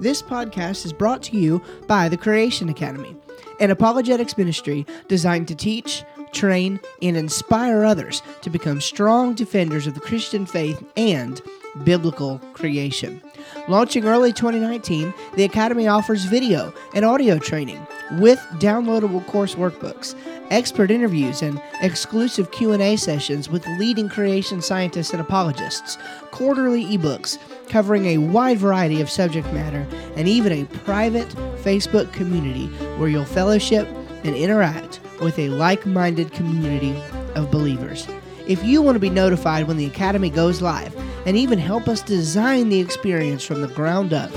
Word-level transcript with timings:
This 0.00 0.22
podcast 0.22 0.86
is 0.86 0.94
brought 0.94 1.22
to 1.24 1.36
you 1.36 1.60
by 1.86 2.08
the 2.08 2.16
Creation 2.16 2.70
Academy, 2.70 3.14
an 3.60 3.70
apologetics 3.70 4.38
ministry 4.38 4.86
designed 5.08 5.46
to 5.48 5.54
teach, 5.54 6.04
train, 6.32 6.80
and 7.02 7.18
inspire 7.18 7.84
others 7.84 8.22
to 8.40 8.48
become 8.48 8.80
strong 8.80 9.34
defenders 9.34 9.86
of 9.86 9.92
the 9.92 10.00
Christian 10.00 10.46
faith 10.46 10.82
and 10.96 11.42
biblical 11.84 12.38
creation. 12.54 13.20
Launching 13.68 14.06
early 14.06 14.32
2019, 14.32 15.12
the 15.36 15.44
Academy 15.44 15.86
offers 15.86 16.24
video 16.24 16.72
and 16.94 17.04
audio 17.04 17.38
training 17.38 17.86
with 18.12 18.38
downloadable 18.54 19.26
course 19.26 19.54
workbooks, 19.54 20.14
expert 20.50 20.90
interviews, 20.90 21.42
and 21.42 21.60
exclusive 21.82 22.50
Q&A 22.52 22.96
sessions 22.96 23.50
with 23.50 23.66
leading 23.78 24.08
creation 24.08 24.62
scientists 24.62 25.12
and 25.12 25.20
apologists, 25.20 25.98
quarterly 26.30 26.86
ebooks 26.86 27.36
covering 27.70 28.06
a 28.06 28.18
wide 28.18 28.58
variety 28.58 29.00
of 29.00 29.08
subject 29.08 29.50
matter, 29.52 29.86
and 30.16 30.28
even 30.28 30.52
a 30.52 30.66
private 30.80 31.28
Facebook 31.62 32.12
community 32.12 32.66
where 32.98 33.08
you'll 33.08 33.24
fellowship 33.24 33.88
and 34.24 34.36
interact 34.36 35.00
with 35.22 35.38
a 35.38 35.48
like-minded 35.48 36.32
community 36.32 36.94
of 37.34 37.50
believers. 37.50 38.06
If 38.46 38.62
you 38.64 38.82
want 38.82 38.96
to 38.96 39.00
be 39.00 39.10
notified 39.10 39.68
when 39.68 39.76
the 39.76 39.86
Academy 39.86 40.28
goes 40.28 40.60
live 40.60 40.94
and 41.26 41.36
even 41.36 41.58
help 41.58 41.88
us 41.88 42.02
design 42.02 42.68
the 42.68 42.80
experience 42.80 43.44
from 43.44 43.60
the 43.60 43.68
ground 43.68 44.12
up, 44.12 44.30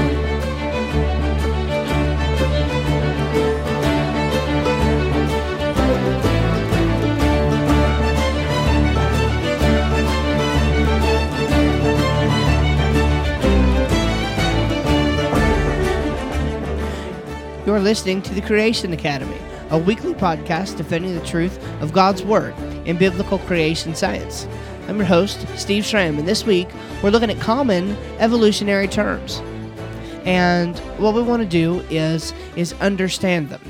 listening 17.82 18.22
to 18.22 18.34
the 18.34 18.40
Creation 18.40 18.94
Academy, 18.94 19.36
a 19.70 19.78
weekly 19.78 20.14
podcast 20.14 20.78
defending 20.78 21.14
the 21.14 21.26
truth 21.26 21.62
of 21.82 21.92
God's 21.92 22.24
Word 22.24 22.56
in 22.86 22.98
biblical 22.98 23.38
creation 23.40 23.96
science. 23.96 24.48
I'm 24.88 24.96
your 24.96 25.06
host, 25.08 25.46
Steve 25.58 25.84
Schramm, 25.84 26.18
and 26.18 26.26
this 26.26 26.46
week 26.46 26.70
we're 27.02 27.10
looking 27.10 27.30
at 27.30 27.42
common 27.42 27.98
evolutionary 28.20 28.88
terms. 28.88 29.42
And 30.26 30.78
what 31.00 31.14
we 31.14 31.22
want 31.22 31.44
to 31.44 31.48
do 31.48 31.80
is 31.90 32.34
is 32.56 32.74
understand 32.74 33.50
them. 33.50 33.62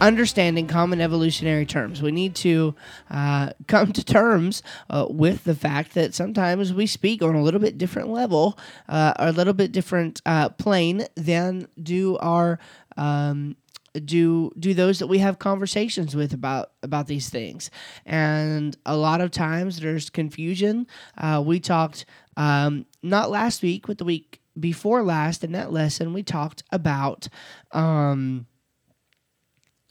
Understanding 0.00 0.68
common 0.68 1.00
evolutionary 1.00 1.66
terms. 1.66 2.00
We 2.00 2.12
need 2.12 2.36
to 2.36 2.76
uh, 3.10 3.50
come 3.66 3.92
to 3.92 4.04
terms 4.04 4.62
uh, 4.88 5.06
with 5.10 5.42
the 5.42 5.56
fact 5.56 5.94
that 5.94 6.14
sometimes 6.14 6.72
we 6.72 6.86
speak 6.86 7.22
on 7.22 7.34
a 7.34 7.42
little 7.42 7.58
bit 7.58 7.76
different 7.76 8.08
level, 8.08 8.56
uh, 8.88 9.14
or 9.18 9.28
a 9.28 9.32
little 9.32 9.52
bit 9.52 9.72
different 9.72 10.22
uh, 10.24 10.50
plane 10.50 11.06
than 11.16 11.66
do 11.82 12.16
our 12.18 12.60
um, 12.96 13.56
do 14.04 14.52
do 14.56 14.74
those 14.74 15.00
that 15.00 15.08
we 15.08 15.18
have 15.18 15.40
conversations 15.40 16.14
with 16.14 16.32
about 16.32 16.70
about 16.84 17.08
these 17.08 17.30
things 17.30 17.70
and 18.06 18.76
a 18.86 18.96
lot 18.96 19.20
of 19.20 19.30
times 19.30 19.80
there's 19.80 20.10
confusion 20.10 20.86
uh, 21.16 21.42
we 21.44 21.58
talked 21.58 22.04
um, 22.36 22.86
not 23.02 23.30
last 23.30 23.62
week 23.62 23.86
but 23.86 23.98
the 23.98 24.04
week 24.04 24.40
before 24.58 25.02
last 25.02 25.44
in 25.44 25.52
that 25.52 25.72
lesson 25.72 26.12
we 26.12 26.22
talked 26.22 26.62
about 26.72 27.28
um, 27.72 28.46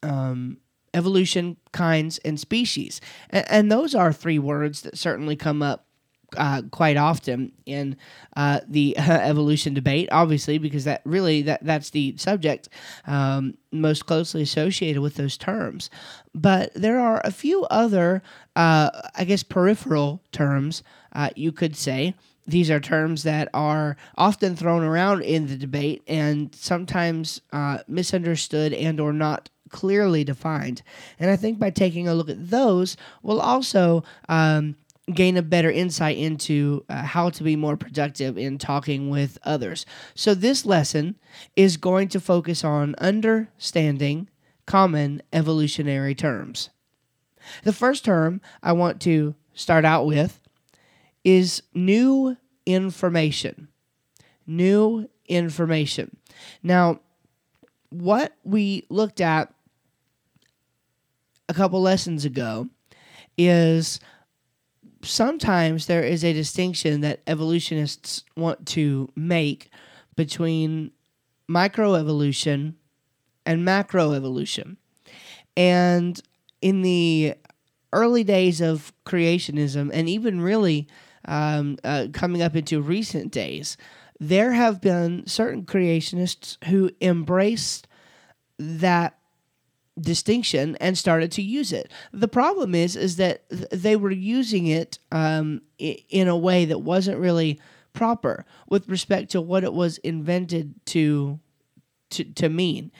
um, 0.04 0.58
evolution 0.94 1.58
kinds 1.72 2.18
and 2.20 2.40
species 2.40 3.02
and, 3.30 3.46
and 3.50 3.72
those 3.72 3.96
are 3.96 4.12
three 4.12 4.40
words 4.40 4.82
that 4.82 4.98
certainly 4.98 5.36
come 5.36 5.62
up 5.62 5.88
uh, 6.36 6.62
quite 6.72 6.98
often 6.98 7.54
in 7.66 7.96
uh, 8.36 8.60
the 8.68 8.98
uh, 8.98 9.02
evolution 9.24 9.74
debate, 9.74 10.10
obviously, 10.12 10.58
because 10.58 10.84
that 10.84 11.02
really 11.06 11.42
that 11.44 11.64
that's 11.64 11.92
the 11.92 12.16
subject 12.18 12.68
um, 13.06 13.58
most 13.72 14.06
closely 14.06 14.42
associated 14.42 15.02
with 15.02 15.16
those 15.16 15.38
terms. 15.38 15.90
But 16.34 16.74
there 16.74 17.00
are 17.00 17.22
a 17.24 17.32
few 17.32 17.64
other, 17.66 18.22
uh, 18.56 18.90
I 19.16 19.24
guess, 19.24 19.44
peripheral 19.44 20.22
terms 20.32 20.84
uh, 21.14 21.30
you 21.36 21.52
could 21.52 21.76
say. 21.76 22.16
These 22.48 22.72
are 22.72 22.80
terms 22.80 23.24
that 23.24 23.50
are 23.54 23.98
often 24.16 24.56
thrown 24.56 24.84
around 24.84 25.22
in 25.22 25.48
the 25.48 25.58
debate 25.58 26.02
and 26.08 26.54
sometimes 26.56 27.42
uh, 27.52 27.80
misunderstood 27.88 28.74
and 28.74 29.00
or 29.00 29.12
not 29.12 29.50
clearly 29.70 30.24
defined. 30.24 30.82
And 31.20 31.30
I 31.30 31.36
think 31.36 31.60
by 31.60 31.70
taking 31.70 32.08
a 32.08 32.16
look 32.16 32.30
at 32.30 32.50
those, 32.50 32.96
we'll 33.22 33.42
also 33.42 34.04
um, 34.30 34.78
gain 35.14 35.38
a 35.38 35.42
better 35.42 35.70
insight 35.70 36.18
into 36.18 36.86
uh, 36.90 37.04
how 37.04 37.30
to 37.32 37.44
be 37.44 37.56
more 37.56 37.78
productive 37.78 38.38
in 38.38 38.58
talking 38.58 39.10
with 39.10 39.38
others. 39.44 39.86
So, 40.16 40.34
this 40.34 40.66
lesson 40.66 41.16
is 41.56 41.78
going 41.78 42.08
to 42.10 42.20
focus 42.20 42.64
on 42.64 42.96
understanding 42.98 44.30
common 44.66 45.22
evolutionary 45.32 46.16
terms. 46.16 46.70
The 47.64 47.74
first 47.74 48.04
term 48.04 48.42
I 48.62 48.74
want 48.74 49.02
to 49.02 49.36
start 49.54 49.86
out 49.86 50.06
with 50.06 50.40
is 51.28 51.62
new 51.74 52.38
information. 52.66 53.68
New 54.48 55.10
information. 55.28 56.16
Now, 56.64 57.02
what 57.90 58.34
we 58.46 58.86
looked 58.90 59.20
at 59.20 59.54
a 61.50 61.54
couple 61.54 61.82
lessons 61.82 62.24
ago 62.24 62.70
is 63.38 64.00
sometimes 65.02 65.88
there 65.88 66.02
is 66.02 66.24
a 66.24 66.32
distinction 66.32 67.02
that 67.02 67.24
evolutionists 67.28 68.24
want 68.38 68.66
to 68.68 69.12
make 69.14 69.70
between 70.16 70.92
microevolution 71.52 72.76
and 73.46 73.68
macroevolution. 73.68 74.78
And 75.58 76.22
in 76.62 76.84
the 76.84 77.34
early 77.92 78.24
days 78.24 78.62
of 78.62 78.94
creationism, 79.06 79.90
and 79.94 80.08
even 80.08 80.40
really 80.40 80.88
um, 81.28 81.78
uh, 81.84 82.08
coming 82.14 82.42
up 82.42 82.56
into 82.56 82.82
recent 82.82 83.32
days, 83.32 83.78
there 84.20 84.54
have 84.54 84.82
been 84.82 85.26
certain 85.28 85.64
creationists 85.64 86.64
who 86.66 86.92
embraced 87.02 87.88
that 88.58 89.18
distinction 90.00 90.76
and 90.80 90.98
started 90.98 91.32
to 91.34 91.42
use 91.42 91.72
it. 91.74 91.92
The 92.12 92.28
problem 92.28 92.76
is 92.76 92.96
is 92.96 93.16
that 93.18 93.50
th- 93.50 93.70
they 93.72 93.96
were 93.96 94.12
using 94.12 94.68
it 94.68 95.00
um, 95.12 95.62
I- 95.82 96.04
in 96.10 96.28
a 96.28 96.38
way 96.38 96.66
that 96.66 96.80
wasn't 96.82 97.20
really 97.20 97.60
proper 97.94 98.46
with 98.70 98.88
respect 98.90 99.32
to 99.32 99.42
what 99.42 99.64
it 99.64 99.74
was 99.74 99.98
invented 100.00 100.76
to 100.88 101.40
to, 102.12 102.24
to 102.24 102.48
mean. 102.48 102.92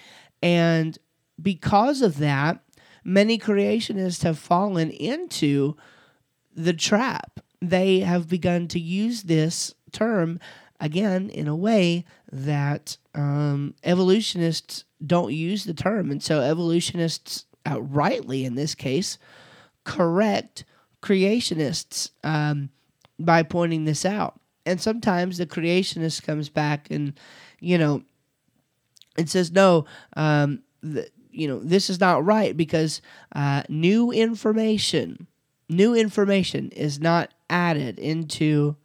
And 0.42 0.98
because 1.42 2.02
of 2.02 2.18
that, 2.18 2.60
many 3.04 3.38
creationists 3.38 4.24
have 4.24 4.38
fallen 4.38 4.90
into 4.90 5.78
the 6.56 6.74
trap. 6.74 7.40
They 7.62 8.00
have 8.00 8.28
begun 8.30 8.68
to 8.70 8.80
use 8.80 9.24
this 9.24 9.74
term 9.92 10.40
again 10.80 11.30
in 11.30 11.48
a 11.48 11.56
way 11.56 12.06
that 12.32 12.98
um, 13.16 13.74
evolutionists 13.84 14.86
don't 15.06 15.34
use 15.34 15.64
the 15.64 15.74
term. 15.74 16.12
And 16.12 16.22
so 16.22 16.42
evolutionists 16.42 17.46
outrightly, 17.66 18.46
in 18.46 18.56
this 18.56 18.76
case, 18.76 19.18
correct 19.84 20.66
creationists 21.02 22.12
um, 22.24 22.70
by 23.20 23.44
pointing 23.44 23.86
this 23.86 24.06
out. 24.06 24.40
And 24.66 24.82
sometimes 24.82 25.38
the 25.38 25.46
creationist 25.46 26.24
comes 26.24 26.50
back 26.50 26.92
and, 26.92 27.18
you 27.60 27.78
know, 27.78 28.04
and 29.18 29.30
says, 29.30 29.52
no, 29.52 29.86
um, 30.16 30.62
you 31.32 31.48
know, 31.48 31.60
this 31.60 31.90
is 31.90 32.00
not 32.00 32.26
right 32.26 32.56
because 32.56 33.02
uh, 33.36 33.64
new 33.70 34.12
information, 34.12 35.28
new 35.70 35.96
information 35.96 36.70
is 36.72 37.00
not 37.00 37.34
added 37.50 38.00
into 38.00 38.76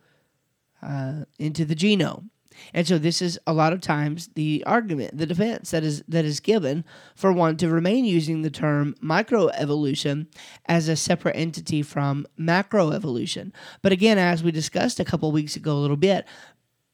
uh, 0.83 1.25
into 1.39 1.65
the 1.65 1.77
genome. 1.77 2.29
And 2.75 2.87
so 2.87 2.99
this 2.99 3.23
is 3.23 3.39
a 3.47 3.53
lot 3.53 3.73
of 3.73 3.81
times 3.81 4.29
the 4.35 4.63
argument, 4.67 5.17
the 5.17 5.27
defense 5.27 5.71
that 5.71 5.85
is 5.85 6.03
that 6.09 6.25
is 6.25 6.41
given 6.41 6.85
for 7.15 7.33
one 7.33 7.57
to 7.59 7.69
remain 7.69 8.05
using 8.05 8.43
the 8.43 8.51
term 8.51 8.95
microevolution 9.03 10.27
as 10.67 10.89
a 10.89 10.97
separate 10.97 11.37
entity 11.37 11.83
from 11.83 12.27
macroevolution. 12.39 13.53
But 13.81 13.93
again, 13.93 14.19
as 14.19 14.43
we 14.43 14.53
discussed 14.53 15.01
a 15.01 15.05
couple 15.05 15.33
weeks 15.33 15.57
ago 15.57 15.73
a 15.73 15.81
little 15.81 15.97
bit, 15.97 16.27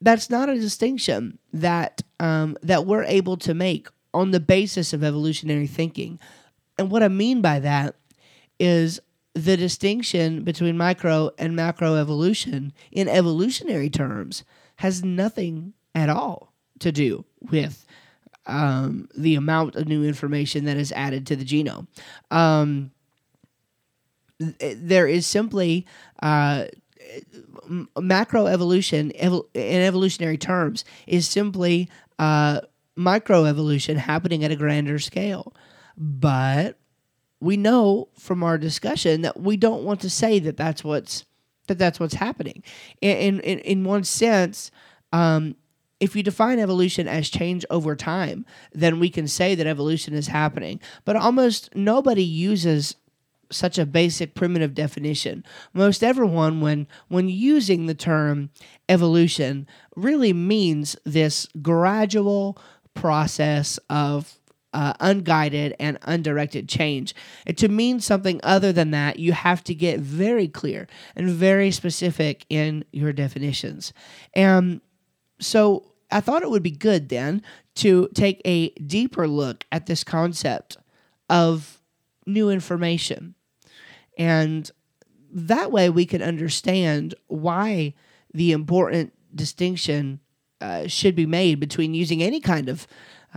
that's 0.01 0.31
not 0.31 0.49
a 0.49 0.55
distinction 0.55 1.39
that 1.53 2.03
um, 2.21 2.57
that 2.63 2.87
we're 2.87 3.05
able 3.05 3.37
to 3.39 3.55
make 3.55 3.89
on 4.15 4.31
the 4.31 4.41
basis 4.41 4.93
of 4.93 5.05
evolutionary 5.05 5.67
thinking. 5.67 6.19
And 6.79 6.91
what 6.91 7.03
I 7.03 7.09
mean 7.09 7.43
by 7.43 7.59
that 7.61 7.97
is 8.61 9.01
the 9.45 9.57
distinction 9.57 10.43
between 10.43 10.77
micro 10.77 11.31
and 11.39 11.55
macro 11.55 11.95
evolution 11.95 12.73
in 12.91 13.09
evolutionary 13.09 13.91
terms 13.91 14.45
has 14.77 15.05
nothing 15.05 15.75
at 15.95 16.09
all 16.09 16.53
to 16.81 16.93
do 16.93 17.25
with 17.51 17.85
um, 18.47 19.09
the 19.17 19.35
amount 19.35 19.77
of 19.77 19.87
new 19.87 20.05
information 20.05 20.65
that 20.65 20.77
is 20.77 20.93
added 20.93 21.27
to 21.27 21.37
the 21.37 21.45
genome. 21.45 21.87
Um, 22.31 22.91
there 24.39 25.07
is 25.07 25.27
simply 25.27 25.87
uh, 26.23 26.67
macroevolution 27.97 29.17
evol- 29.21 29.47
in 29.55 29.83
evolutionary 29.83 30.39
terms 30.39 30.85
is 31.07 31.29
simply 31.29 31.89
uh, 32.19 32.61
microevolution 32.97 33.97
happening 33.97 34.45
at 34.45 34.51
a 34.51 34.57
grander 34.57 34.99
scale. 34.99 35.53
But 35.97 36.78
we 37.41 37.57
know 37.57 38.09
from 38.19 38.43
our 38.43 38.59
discussion 38.59 39.23
that 39.23 39.41
we 39.41 39.57
don't 39.57 39.85
want 39.85 40.01
to 40.01 40.11
say 40.11 40.39
that 40.41 40.57
that's 40.57 40.83
what's 40.83 41.25
that 41.69 41.79
that's 41.79 42.01
what's 42.01 42.15
happening. 42.15 42.63
In 43.01 43.41
in 43.41 43.59
in 43.61 43.85
one 43.85 44.05
sense, 44.05 44.71
um, 45.13 45.55
if 46.01 46.15
you 46.17 46.23
define 46.23 46.59
evolution 46.59 47.09
as 47.09 47.29
change 47.29 47.65
over 47.71 47.95
time, 47.97 48.45
then 48.73 49.01
we 49.01 49.11
can 49.11 49.29
say 49.29 49.55
that 49.55 49.67
evolution 49.67 50.15
is 50.15 50.29
happening. 50.29 50.81
But 51.05 51.17
almost 51.17 51.75
nobody 51.75 52.25
uses 52.25 52.97
such 53.51 53.79
a 53.79 53.87
basic 53.87 54.35
primitive 54.35 54.75
definition. 54.75 55.45
Most 55.73 56.03
everyone, 56.03 56.61
when 56.61 56.87
when 57.09 57.29
using 57.29 57.87
the 57.87 57.95
term 57.95 58.51
evolution, 58.89 59.67
really 59.97 60.33
means 60.33 60.97
this 61.05 61.49
gradual 61.63 62.59
process 62.95 63.79
of 63.89 64.39
uh, 64.73 64.93
unguided 65.01 65.75
and 65.79 65.99
undirected 66.03 66.69
change. 66.69 67.15
And 67.47 67.57
to 67.59 67.69
mean 67.69 68.01
something 68.01 68.41
other 68.43 68.73
than 68.73 68.91
that, 68.91 69.19
you 69.19 69.33
have 69.33 69.65
to 69.65 69.75
get 69.75 70.01
very 70.01 70.49
clear 70.49 70.87
and 71.17 71.31
very 71.31 71.71
specific 71.71 72.45
in 72.49 72.85
your 72.93 73.13
definitions. 73.13 73.93
And 74.35 74.81
so 75.41 75.93
I 76.11 76.21
thought 76.21 76.43
it 76.43 76.51
would 76.51 76.63
be 76.63 76.71
good 76.71 77.09
then 77.09 77.43
to 77.77 78.09
take 78.15 78.43
a 78.45 78.71
deeper 78.71 79.29
look 79.29 79.65
at 79.71 79.87
this 79.87 80.05
concept 80.05 80.77
of 81.31 81.81
new 82.27 82.51
information. 82.51 83.35
And 84.17 84.71
that 85.33 85.71
way 85.71 85.91
we 85.91 86.07
can 86.07 86.23
understand 86.23 87.15
why 87.27 87.95
the 88.33 88.53
important 88.53 89.13
distinction 89.35 90.21
uh, 90.61 90.89
should 90.89 91.15
be 91.15 91.27
made 91.27 91.61
between 91.61 91.95
using 91.95 92.23
any 92.23 92.41
kind 92.41 92.69
of 92.69 92.87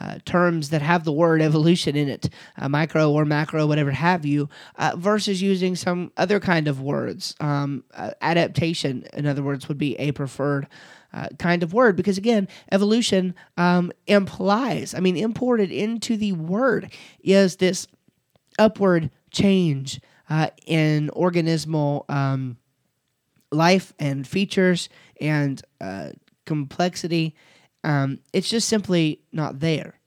uh, 0.01 0.17
terms 0.25 0.69
that 0.69 0.81
have 0.81 1.03
the 1.03 1.11
word 1.11 1.43
evolution 1.43 1.95
in 1.95 2.09
it, 2.09 2.29
uh, 2.57 2.67
micro 2.67 3.11
or 3.11 3.23
macro, 3.23 3.67
whatever 3.67 3.91
have 3.91 4.25
you, 4.25 4.49
uh, 4.77 4.93
versus 4.97 5.43
using 5.43 5.75
some 5.75 6.11
other 6.17 6.39
kind 6.39 6.67
of 6.67 6.81
words. 6.81 7.35
Um, 7.39 7.83
uh, 7.93 8.09
adaptation, 8.19 9.05
in 9.13 9.27
other 9.27 9.43
words, 9.43 9.67
would 9.67 9.77
be 9.77 9.95
a 9.99 10.11
preferred. 10.11 10.67
Uh, 11.13 11.27
kind 11.37 11.61
of 11.61 11.73
word 11.73 11.97
because 11.97 12.17
again 12.17 12.47
evolution 12.71 13.35
um, 13.57 13.91
implies 14.07 14.95
i 14.95 14.99
mean 15.01 15.17
imported 15.17 15.69
into 15.69 16.15
the 16.15 16.31
word 16.31 16.89
is 17.21 17.57
this 17.57 17.85
upward 18.57 19.09
change 19.29 19.99
in 20.65 21.09
organismal 21.13 22.09
um, 22.09 22.55
life 23.51 23.91
and 23.99 24.25
features 24.25 24.87
and 25.19 25.61
complexity 26.45 27.35
um, 27.83 28.19
it's 28.33 28.49
just 28.49 28.67
simply 28.69 29.21
not 29.31 29.59
there. 29.59 29.99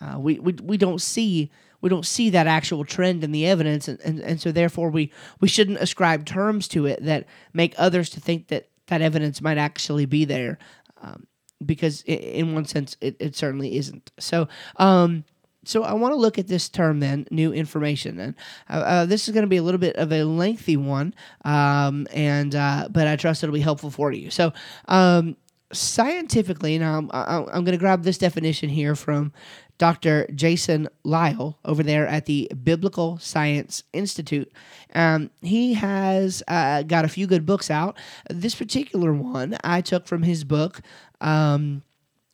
Uh, 0.00 0.18
we, 0.18 0.38
we 0.38 0.52
we 0.62 0.76
don't 0.76 1.00
see 1.00 1.50
we 1.80 1.88
don't 1.88 2.06
see 2.06 2.30
that 2.30 2.46
actual 2.46 2.84
trend 2.84 3.24
in 3.24 3.32
the 3.32 3.46
evidence, 3.46 3.88
and, 3.88 4.00
and, 4.00 4.20
and 4.20 4.40
so 4.40 4.52
therefore 4.52 4.90
we 4.90 5.12
we 5.40 5.48
shouldn't 5.48 5.78
ascribe 5.78 6.24
terms 6.26 6.68
to 6.68 6.86
it 6.86 7.02
that 7.04 7.26
make 7.52 7.74
others 7.78 8.10
to 8.10 8.20
think 8.20 8.48
that 8.48 8.68
that 8.86 9.02
evidence 9.02 9.40
might 9.40 9.58
actually 9.58 10.06
be 10.06 10.24
there, 10.24 10.58
um, 11.02 11.26
because 11.64 12.02
it, 12.02 12.20
in 12.20 12.54
one 12.54 12.64
sense 12.64 12.96
it, 13.00 13.16
it 13.18 13.36
certainly 13.36 13.76
isn't. 13.76 14.12
So. 14.18 14.48
Um, 14.76 15.24
so 15.64 15.82
I 15.82 15.94
want 15.94 16.12
to 16.12 16.16
look 16.16 16.38
at 16.38 16.46
this 16.46 16.68
term 16.68 17.00
then, 17.00 17.26
new 17.32 17.52
information. 17.52 18.20
And 18.20 18.34
uh, 18.70 18.72
uh, 18.72 19.04
this 19.06 19.26
is 19.26 19.34
going 19.34 19.42
to 19.42 19.48
be 19.48 19.56
a 19.56 19.64
little 19.64 19.80
bit 19.80 19.96
of 19.96 20.12
a 20.12 20.22
lengthy 20.22 20.76
one, 20.76 21.12
um, 21.44 22.06
and 22.12 22.54
uh, 22.54 22.86
but 22.88 23.08
I 23.08 23.16
trust 23.16 23.42
it'll 23.42 23.52
be 23.52 23.58
helpful 23.58 23.90
for 23.90 24.12
you. 24.12 24.30
So 24.30 24.52
um, 24.86 25.36
scientifically, 25.72 26.78
now 26.78 26.98
I'm, 26.98 27.10
I'm 27.12 27.64
going 27.64 27.72
to 27.72 27.78
grab 27.78 28.02
this 28.02 28.18
definition 28.18 28.68
here 28.68 28.94
from 28.94 29.32
Dr. 29.78 30.26
Jason 30.34 30.88
Lisle 31.04 31.58
over 31.64 31.82
there 31.82 32.06
at 32.06 32.26
the 32.26 32.50
Biblical 32.62 33.18
Science 33.18 33.82
Institute. 33.92 34.50
Um, 34.94 35.30
he 35.42 35.74
has 35.74 36.42
uh, 36.48 36.82
got 36.82 37.04
a 37.04 37.08
few 37.08 37.26
good 37.26 37.44
books 37.44 37.70
out. 37.70 37.96
This 38.30 38.54
particular 38.54 39.12
one 39.12 39.56
I 39.62 39.80
took 39.80 40.06
from 40.06 40.22
his 40.22 40.44
book. 40.44 40.80
Um, 41.20 41.82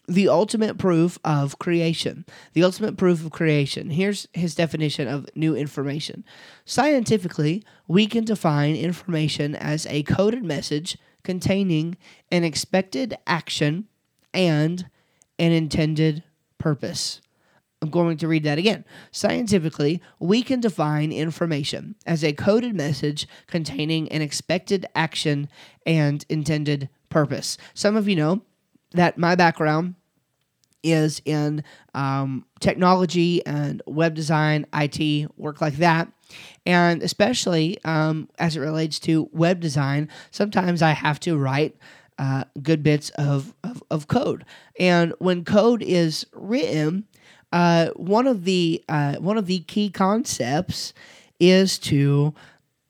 the 0.08 0.29
ultimate 0.29 0.79
proof 0.79 1.19
of 1.25 1.58
creation. 1.58 2.25
The 2.52 2.64
ultimate 2.64 2.96
proof 2.96 3.25
of 3.25 3.31
creation. 3.31 3.90
Here's 3.90 4.29
his 4.32 4.55
definition 4.55 5.08
of 5.08 5.29
new 5.34 5.55
information. 5.55 6.25
Scientifically, 6.64 7.64
we 7.88 8.06
can 8.06 8.25
define 8.25 8.75
information 8.75 9.55
as 9.55 9.87
a 9.87 10.02
coded 10.02 10.44
message 10.44 10.99
containing 11.23 11.97
an 12.31 12.45
expected 12.45 13.17
action 13.27 13.89
and 14.35 14.89
an 15.39 15.53
intended 15.53 16.23
purpose. 16.59 17.21
I'm 17.83 17.91
going 17.91 18.17
to 18.19 18.29
read 18.29 18.45
that 18.45 18.59
again. 18.59 18.85
Scientifically, 19.11 20.01
we 20.21 20.43
can 20.43 20.61
define 20.61 21.11
information 21.11 21.97
as 22.07 22.23
a 22.23 22.33
coded 22.33 22.77
message 22.77 23.27
containing 23.49 24.11
an 24.13 24.23
expected 24.23 24.87
action 24.95 25.49
and 25.85 26.25
intended 26.29 26.89
purpose. 27.09 27.59
Some 27.75 27.97
of 27.97 28.09
you 28.09 28.15
know 28.15 28.43
that 28.93 29.19
my 29.19 29.35
background 29.35 29.97
is 30.85 31.21
in 31.25 31.65
um, 31.95 32.45
technology 32.61 33.45
and 33.47 33.83
web 33.87 34.15
design, 34.15 34.67
IT, 34.75 35.31
work 35.37 35.61
like 35.61 35.77
that. 35.77 36.09
And 36.67 37.02
especially 37.02 37.79
um, 37.84 38.29
as 38.38 38.56
it 38.56 38.61
relates 38.61 38.99
to 39.00 39.29
web 39.32 39.61
design, 39.61 40.08
sometimes 40.31 40.82
I 40.82 40.93
have 40.93 41.20
to 41.20 41.37
write 41.37 41.76
uh, 42.19 42.44
good 42.62 42.82
bits 42.82 43.11
of, 43.11 43.55
of, 43.64 43.82
of, 43.90 44.06
code. 44.06 44.44
And 44.79 45.14
when 45.19 45.44
code 45.44 45.82
is 45.82 46.26
written, 46.32 47.06
uh, 47.52 47.88
one 47.96 48.26
of 48.26 48.44
the 48.44 48.84
uh, 48.88 49.17
one 49.17 49.38
of 49.38 49.46
the 49.46 49.61
key 49.61 49.90
concepts 49.90 50.93
is 51.40 51.79
to 51.81 52.34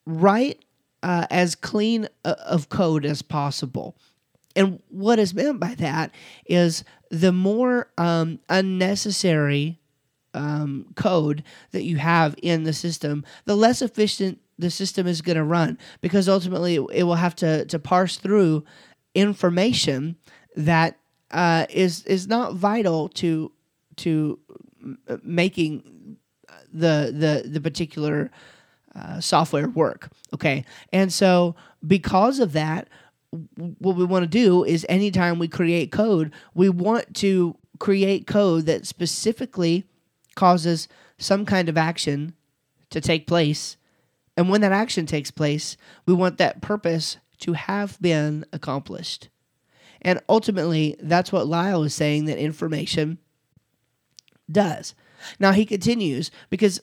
write 0.05 0.65
uh, 1.03 1.27
as 1.31 1.55
clean 1.55 2.09
uh, 2.25 2.35
of 2.45 2.69
code 2.69 3.05
as 3.05 3.23
possible. 3.23 3.97
And 4.55 4.83
what 4.89 5.19
is 5.19 5.35
meant 5.35 5.59
by 5.59 5.75
that 5.77 6.11
is 6.47 6.85
the 7.11 7.33
more 7.33 7.89
um, 7.97 8.39
unnecessary 8.49 9.81
um, 10.35 10.87
code 10.95 11.43
that 11.73 11.83
you 11.85 11.97
have 11.97 12.35
in 12.43 12.65
the 12.65 12.73
system, 12.73 13.25
the 13.45 13.57
less 13.57 13.83
efficient 13.83 14.41
the 14.59 14.71
system 14.71 15.07
is 15.07 15.23
going 15.23 15.37
to 15.37 15.45
run 15.45 15.79
because 16.01 16.29
ultimately 16.29 16.77
it, 16.77 16.87
it, 16.93 17.03
will 17.05 17.17
have 17.17 17.35
to, 17.35 17.65
to 17.67 17.79
parse 17.79 18.17
through 18.17 18.65
information 19.15 20.17
that 20.55 20.99
uh, 21.31 21.67
is 21.71 22.05
is 22.05 22.29
not 22.29 22.55
vital 22.55 23.09
to 23.09 23.51
to 23.97 24.39
making 25.23 26.17
the 26.73 27.13
the 27.15 27.49
the 27.49 27.61
particular 27.61 28.31
uh, 28.95 29.21
software 29.21 29.69
work. 29.69 30.11
Okay, 30.35 30.65
and 30.93 31.13
so 31.13 31.55
because 31.87 32.39
of 32.39 32.53
that, 32.53 32.89
what 33.79 33.97
we 33.97 34.05
want 34.05 34.25
to 34.25 34.29
do 34.29 34.65
is 34.65 34.85
anytime 34.89 35.39
we 35.39 35.49
create 35.49 35.91
code, 35.91 36.33
we 36.55 36.69
want 36.69 37.15
to 37.17 37.57
create 37.79 38.27
code 38.27 38.67
that 38.67 38.87
specifically 38.87 39.87
causes 40.35 40.89
some 41.19 41.45
kind 41.45 41.69
of 41.69 41.77
action 41.79 42.35
to 42.91 43.01
take 43.01 43.27
place. 43.27 43.77
And 44.37 44.49
when 44.49 44.61
that 44.63 44.73
action 44.73 45.07
takes 45.07 45.31
place, 45.31 45.77
we 46.07 46.15
want 46.15 46.39
that 46.39 46.63
purpose 46.63 47.19
to 47.41 47.53
have 47.53 48.01
been 48.01 48.45
accomplished. 48.53 49.29
And 50.01 50.21
ultimately, 50.29 50.97
that's 51.01 51.33
what 51.33 51.47
Lisle 51.47 51.85
is 51.85 51.95
saying 51.95 52.25
that 52.25 52.39
information 52.39 53.19
does. 54.51 54.95
Now, 55.39 55.53
he 55.53 55.65
continues 55.65 56.31
because 56.51 56.81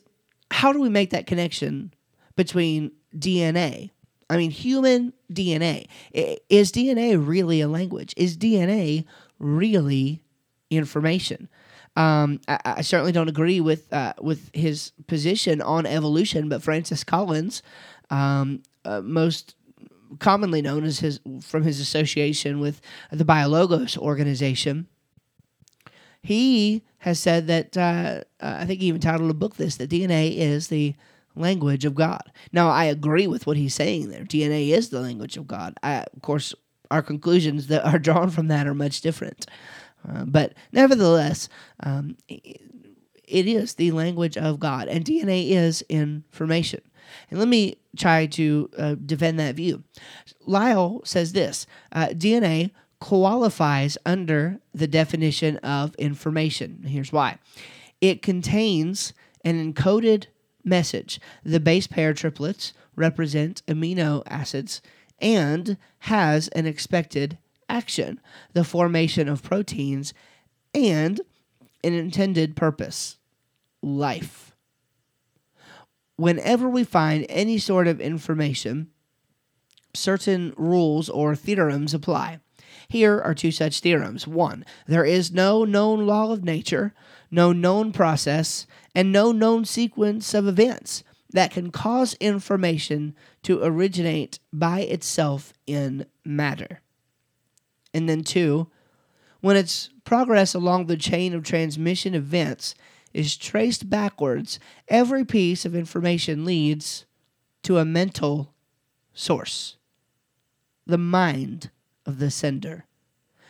how 0.51 0.71
do 0.71 0.79
we 0.79 0.89
make 0.89 1.09
that 1.11 1.27
connection 1.27 1.93
between 2.35 2.91
DNA? 3.15 3.91
I 4.29 4.37
mean, 4.37 4.51
human 4.51 5.13
DNA. 5.31 5.87
Is 6.13 6.71
DNA 6.71 7.15
really 7.25 7.61
a 7.61 7.67
language? 7.67 8.13
Is 8.15 8.37
DNA 8.37 9.05
really 9.39 10.23
information? 10.69 11.49
Um, 11.95 12.39
I, 12.47 12.59
I, 12.63 12.81
certainly 12.81 13.11
don't 13.11 13.27
agree 13.27 13.59
with 13.59 13.91
uh, 13.91 14.13
with 14.21 14.51
his 14.53 14.91
position 15.07 15.61
on 15.61 15.85
evolution, 15.85 16.47
but 16.47 16.61
Francis 16.61 17.03
Collins, 17.03 17.61
um, 18.09 18.61
uh, 18.85 19.01
most 19.01 19.55
commonly 20.19 20.61
known 20.61 20.83
as 20.83 20.99
his 20.99 21.19
from 21.41 21.63
his 21.63 21.79
association 21.79 22.59
with 22.59 22.79
the 23.11 23.25
Biologos 23.25 23.97
organization, 23.97 24.87
he 26.21 26.83
has 26.99 27.19
said 27.19 27.47
that 27.47 27.77
uh, 27.77 28.21
I 28.39 28.65
think 28.65 28.81
he 28.81 28.87
even 28.87 29.01
titled 29.01 29.31
a 29.31 29.35
book 29.35 29.55
this 29.55 29.77
that 29.77 29.89
DNA 29.89 30.37
is 30.37 30.67
the 30.67 30.95
language 31.35 31.85
of 31.85 31.95
God. 31.95 32.31
Now 32.51 32.69
I 32.69 32.85
agree 32.85 33.27
with 33.27 33.47
what 33.47 33.57
he's 33.57 33.75
saying 33.75 34.09
there. 34.09 34.23
DNA 34.23 34.69
is 34.69 34.89
the 34.89 35.01
language 35.01 35.37
of 35.37 35.47
God. 35.47 35.75
I, 35.81 36.05
of 36.13 36.21
course, 36.21 36.53
our 36.91 37.01
conclusions 37.01 37.67
that 37.67 37.85
are 37.85 37.99
drawn 37.99 38.29
from 38.29 38.47
that 38.47 38.67
are 38.67 38.73
much 38.73 39.01
different. 39.01 39.45
Uh, 40.07 40.25
but 40.25 40.53
nevertheless, 40.71 41.49
um, 41.81 42.15
it 42.27 43.47
is 43.47 43.75
the 43.75 43.91
language 43.91 44.37
of 44.37 44.59
God, 44.59 44.87
and 44.87 45.05
DNA 45.05 45.51
is 45.51 45.83
information. 45.89 46.81
And 47.29 47.39
let 47.39 47.47
me 47.47 47.77
try 47.97 48.25
to 48.27 48.69
uh, 48.77 48.95
defend 48.95 49.39
that 49.39 49.55
view. 49.55 49.83
Lisle 50.45 51.01
says 51.05 51.33
this 51.33 51.65
uh, 51.91 52.07
DNA 52.07 52.71
qualifies 52.99 53.97
under 54.05 54.59
the 54.73 54.87
definition 54.87 55.57
of 55.57 55.95
information. 55.95 56.83
Here's 56.85 57.11
why 57.11 57.37
it 58.01 58.21
contains 58.21 59.13
an 59.43 59.73
encoded 59.73 60.25
message. 60.63 61.19
The 61.43 61.59
base 61.59 61.87
pair 61.87 62.13
triplets 62.13 62.73
represent 62.95 63.65
amino 63.67 64.23
acids 64.27 64.81
and 65.19 65.77
has 65.99 66.47
an 66.49 66.65
expected 66.65 67.37
action, 67.69 68.19
the 68.53 68.63
formation 68.63 69.29
of 69.29 69.43
proteins, 69.43 70.13
and 70.73 71.21
an 71.83 71.93
intended 71.93 72.55
purpose 72.55 73.17
life. 73.81 74.55
Whenever 76.17 76.67
we 76.67 76.83
find 76.83 77.25
any 77.29 77.57
sort 77.57 77.87
of 77.87 78.01
information, 78.01 78.89
certain 79.93 80.53
rules 80.57 81.09
or 81.09 81.35
theorems 81.35 81.93
apply. 81.93 82.39
Here 82.89 83.19
are 83.21 83.33
two 83.33 83.51
such 83.51 83.79
theorems. 83.79 84.27
One, 84.27 84.65
there 84.87 85.05
is 85.05 85.31
no 85.31 85.63
known 85.63 86.05
law 86.05 86.31
of 86.31 86.43
nature, 86.43 86.93
no 87.31 87.51
known 87.53 87.91
process, 87.91 88.67
and 88.93 89.11
no 89.11 89.31
known 89.31 89.63
sequence 89.63 90.33
of 90.33 90.47
events 90.47 91.03
that 91.31 91.51
can 91.51 91.71
cause 91.71 92.15
information 92.15 93.15
to 93.43 93.63
originate 93.63 94.39
by 94.51 94.81
itself 94.81 95.53
in 95.67 96.05
matter. 96.25 96.81
And 97.93 98.07
then 98.07 98.23
two, 98.23 98.69
when 99.41 99.55
its 99.55 99.89
progress 100.03 100.53
along 100.53 100.85
the 100.85 100.97
chain 100.97 101.33
of 101.33 101.43
transmission 101.43 102.13
events 102.13 102.75
is 103.13 103.37
traced 103.37 103.89
backwards, 103.89 104.59
every 104.87 105.25
piece 105.25 105.65
of 105.65 105.75
information 105.75 106.45
leads 106.45 107.05
to 107.63 107.77
a 107.77 107.85
mental 107.85 108.53
source 109.13 109.77
the 110.85 110.97
mind 110.97 111.69
of 112.05 112.17
the 112.17 112.31
sender. 112.31 112.85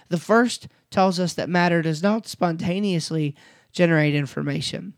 The 0.09 0.17
first 0.17 0.67
tells 0.91 1.19
us 1.19 1.33
that 1.33 1.47
matter 1.47 1.81
does 1.81 2.03
not 2.03 2.27
spontaneously 2.27 3.33
generate 3.71 4.13
information. 4.13 4.93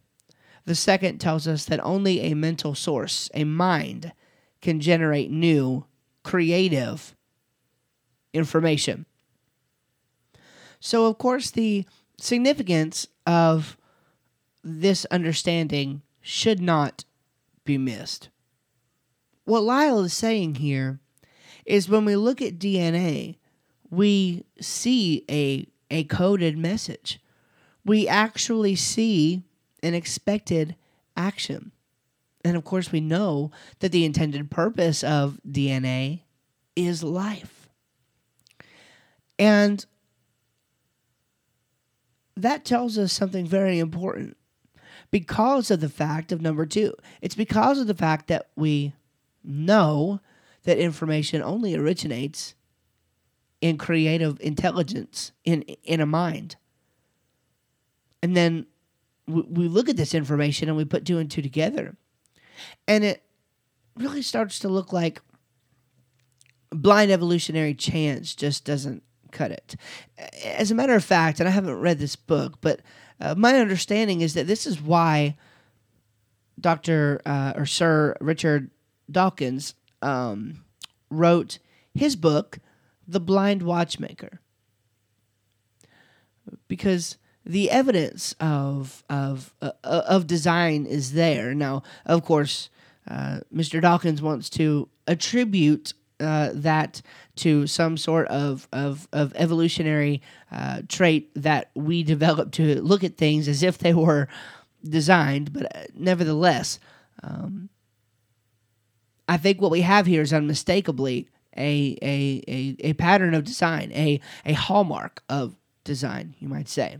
The 0.65 0.75
second 0.75 1.19
tells 1.19 1.47
us 1.47 1.65
that 1.65 1.83
only 1.83 2.21
a 2.21 2.33
mental 2.33 2.73
source, 2.73 3.29
a 3.33 3.43
mind, 3.43 4.11
can 4.61 4.79
generate 4.79 5.29
new, 5.29 5.85
creative 6.23 7.15
information. 8.33 9.05
So, 10.81 11.05
of 11.05 11.19
course, 11.19 11.51
the 11.51 11.85
significance 12.19 13.07
of 13.25 13.77
this 14.63 15.05
understanding 15.05 16.01
should 16.21 16.59
not 16.59 17.05
be 17.63 17.77
missed. 17.77 18.29
What 19.45 19.63
Lisle 19.63 20.01
is 20.01 20.13
saying 20.13 20.55
here 20.55 20.99
is 21.65 21.87
when 21.87 22.03
we 22.03 22.15
look 22.15 22.41
at 22.41 22.57
DNA, 22.57 23.37
we 23.91 24.43
see 24.59 25.23
a, 25.29 25.67
a 25.91 26.03
coded 26.05 26.57
message. 26.57 27.19
We 27.85 28.07
actually 28.07 28.75
see 28.75 29.43
an 29.83 29.93
expected 29.93 30.75
action. 31.15 31.71
And 32.43 32.57
of 32.57 32.63
course, 32.63 32.91
we 32.91 33.01
know 33.01 33.51
that 33.79 33.91
the 33.91 34.03
intended 34.03 34.49
purpose 34.49 35.03
of 35.03 35.39
DNA 35.47 36.21
is 36.75 37.03
life. 37.03 37.69
And 39.37 39.85
that 42.35 42.65
tells 42.65 42.97
us 42.97 43.11
something 43.11 43.45
very 43.45 43.79
important 43.79 44.37
because 45.09 45.69
of 45.69 45.81
the 45.81 45.89
fact 45.89 46.31
of 46.31 46.41
number 46.41 46.65
two. 46.65 46.93
It's 47.21 47.35
because 47.35 47.79
of 47.79 47.87
the 47.87 47.93
fact 47.93 48.27
that 48.27 48.49
we 48.55 48.93
know 49.43 50.21
that 50.63 50.77
information 50.77 51.41
only 51.41 51.75
originates 51.75 52.55
in 53.59 53.77
creative 53.77 54.39
intelligence, 54.41 55.31
in, 55.43 55.61
in 55.83 55.99
a 55.99 56.05
mind. 56.05 56.55
And 58.23 58.35
then 58.35 58.65
we, 59.27 59.41
we 59.41 59.67
look 59.67 59.89
at 59.89 59.97
this 59.97 60.13
information 60.13 60.67
and 60.67 60.77
we 60.77 60.85
put 60.85 61.05
two 61.05 61.17
and 61.17 61.29
two 61.29 61.41
together. 61.41 61.95
And 62.87 63.03
it 63.03 63.23
really 63.95 64.21
starts 64.21 64.59
to 64.59 64.69
look 64.69 64.93
like 64.93 65.21
blind 66.69 67.11
evolutionary 67.11 67.73
chance 67.73 68.33
just 68.33 68.65
doesn't 68.65 69.03
cut 69.31 69.51
it. 69.51 69.75
As 70.45 70.71
a 70.71 70.75
matter 70.75 70.93
of 70.93 71.03
fact, 71.03 71.39
and 71.39 71.47
I 71.47 71.51
haven't 71.51 71.79
read 71.79 71.99
this 71.99 72.15
book, 72.15 72.59
but 72.61 72.81
uh, 73.19 73.35
my 73.35 73.55
understanding 73.55 74.21
is 74.21 74.33
that 74.33 74.47
this 74.47 74.65
is 74.65 74.81
why 74.81 75.37
Dr. 76.59 77.21
Uh, 77.25 77.53
or 77.55 77.65
Sir 77.65 78.15
Richard 78.19 78.71
Dawkins 79.09 79.75
um, 80.01 80.63
wrote 81.09 81.59
his 81.93 82.15
book, 82.15 82.59
The 83.07 83.19
Blind 83.19 83.63
Watchmaker. 83.63 84.39
Because 86.67 87.17
the 87.45 87.69
evidence 87.69 88.35
of 88.39 89.03
of 89.09 89.53
uh, 89.61 89.71
of 89.83 90.27
design 90.27 90.85
is 90.85 91.13
there. 91.13 91.53
Now, 91.53 91.83
of 92.05 92.23
course, 92.23 92.69
uh, 93.07 93.41
Mr. 93.53 93.81
Dawkins 93.81 94.21
wants 94.21 94.49
to 94.51 94.89
attribute 95.07 95.93
uh, 96.21 96.51
that 96.53 97.01
to 97.37 97.67
some 97.67 97.97
sort 97.97 98.27
of 98.27 98.67
of, 98.71 99.07
of 99.11 99.33
evolutionary 99.35 100.21
uh, 100.51 100.81
trait 100.87 101.31
that 101.35 101.71
we 101.75 102.03
developed 102.03 102.53
to 102.53 102.81
look 102.81 103.03
at 103.03 103.17
things 103.17 103.47
as 103.47 103.63
if 103.63 103.77
they 103.77 103.93
were 103.93 104.27
designed, 104.87 105.53
but 105.53 105.75
uh, 105.75 105.83
nevertheless, 105.93 106.79
um, 107.23 107.69
I 109.27 109.37
think 109.37 109.61
what 109.61 109.71
we 109.71 109.81
have 109.81 110.05
here 110.05 110.21
is 110.21 110.33
unmistakably 110.33 111.29
a, 111.57 111.97
a, 112.01 112.43
a, 112.47 112.75
a 112.89 112.93
pattern 112.93 113.33
of 113.33 113.43
design, 113.43 113.91
a, 113.93 114.19
a 114.45 114.53
hallmark 114.53 115.23
of 115.29 115.55
design, 115.83 116.35
you 116.39 116.47
might 116.47 116.69
say. 116.69 116.97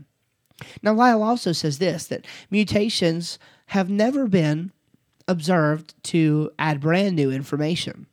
Now, 0.82 0.94
Lisle 0.94 1.22
also 1.22 1.52
says 1.52 1.78
this 1.78 2.06
that 2.06 2.26
mutations 2.50 3.38
have 3.66 3.90
never 3.90 4.28
been 4.28 4.72
observed 5.26 5.94
to 6.04 6.50
add 6.58 6.80
brand 6.80 7.16
new 7.16 7.30
information 7.30 8.06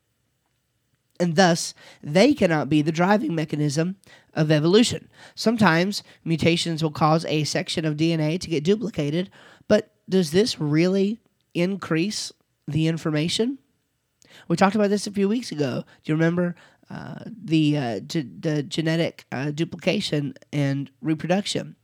and 1.20 1.36
thus 1.36 1.74
they 2.02 2.34
cannot 2.34 2.70
be 2.70 2.82
the 2.82 2.92
driving 2.92 3.36
mechanism 3.36 3.98
of 4.34 4.52
evolution. 4.52 5.10
Sometimes 5.36 6.04
mutations 6.24 6.82
will 6.82 6.92
cause 6.92 7.26
a 7.26 7.44
section 7.44 7.86
of 7.86 7.98
DNA 7.98 8.40
to 8.40 8.50
get 8.50 8.64
duplicated, 8.64 9.30
but 9.68 9.92
does 10.08 10.32
this 10.32 10.60
really 10.60 11.20
increase 11.54 12.32
the 12.68 12.88
information? 12.88 13.60
We 14.48 14.56
talked 14.56 14.76
about 14.76 14.90
this 14.90 15.08
a 15.08 15.12
few 15.12 15.28
weeks 15.28 15.52
ago. 15.52 15.84
Do 16.04 16.12
you 16.12 16.16
remember 16.16 16.56
uh, 16.90 17.20
the 17.26 17.78
uh, 17.78 18.00
the 18.08 18.64
genetic 18.68 19.26
uh, 19.32 19.52
duplication 19.52 20.34
and 20.52 20.90
reproduction, 21.02 21.76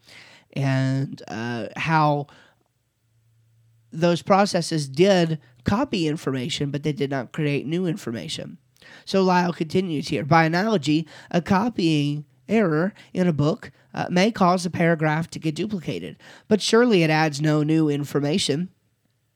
and 0.54 1.22
uh, 1.27 1.68
how 1.75 2.27
those 3.92 4.22
processes 4.22 4.89
did 4.89 5.39
copy 5.63 6.08
information, 6.08 6.72
but 6.72 6.84
they 6.84 6.92
did 6.92 7.10
not 7.10 7.32
create 7.32 7.65
new 7.65 7.86
information. 7.86 8.58
So 9.05 9.21
Lisle 9.21 9.53
continues 9.53 10.09
here. 10.09 10.25
By 10.25 10.45
analogy, 10.45 11.07
a 11.31 11.41
copying 11.41 12.25
error 12.50 12.93
in 13.13 13.27
a 13.27 13.33
book 13.33 13.71
uh, 13.93 14.07
may 14.09 14.31
cause 14.31 14.65
a 14.65 14.69
paragraph 14.69 15.29
to 15.31 15.39
get 15.39 15.55
duplicated, 15.55 16.17
but 16.47 16.62
surely 16.62 17.03
it 17.03 17.09
adds 17.09 17.41
no 17.41 17.63
new 17.63 17.89
information. 17.89 18.69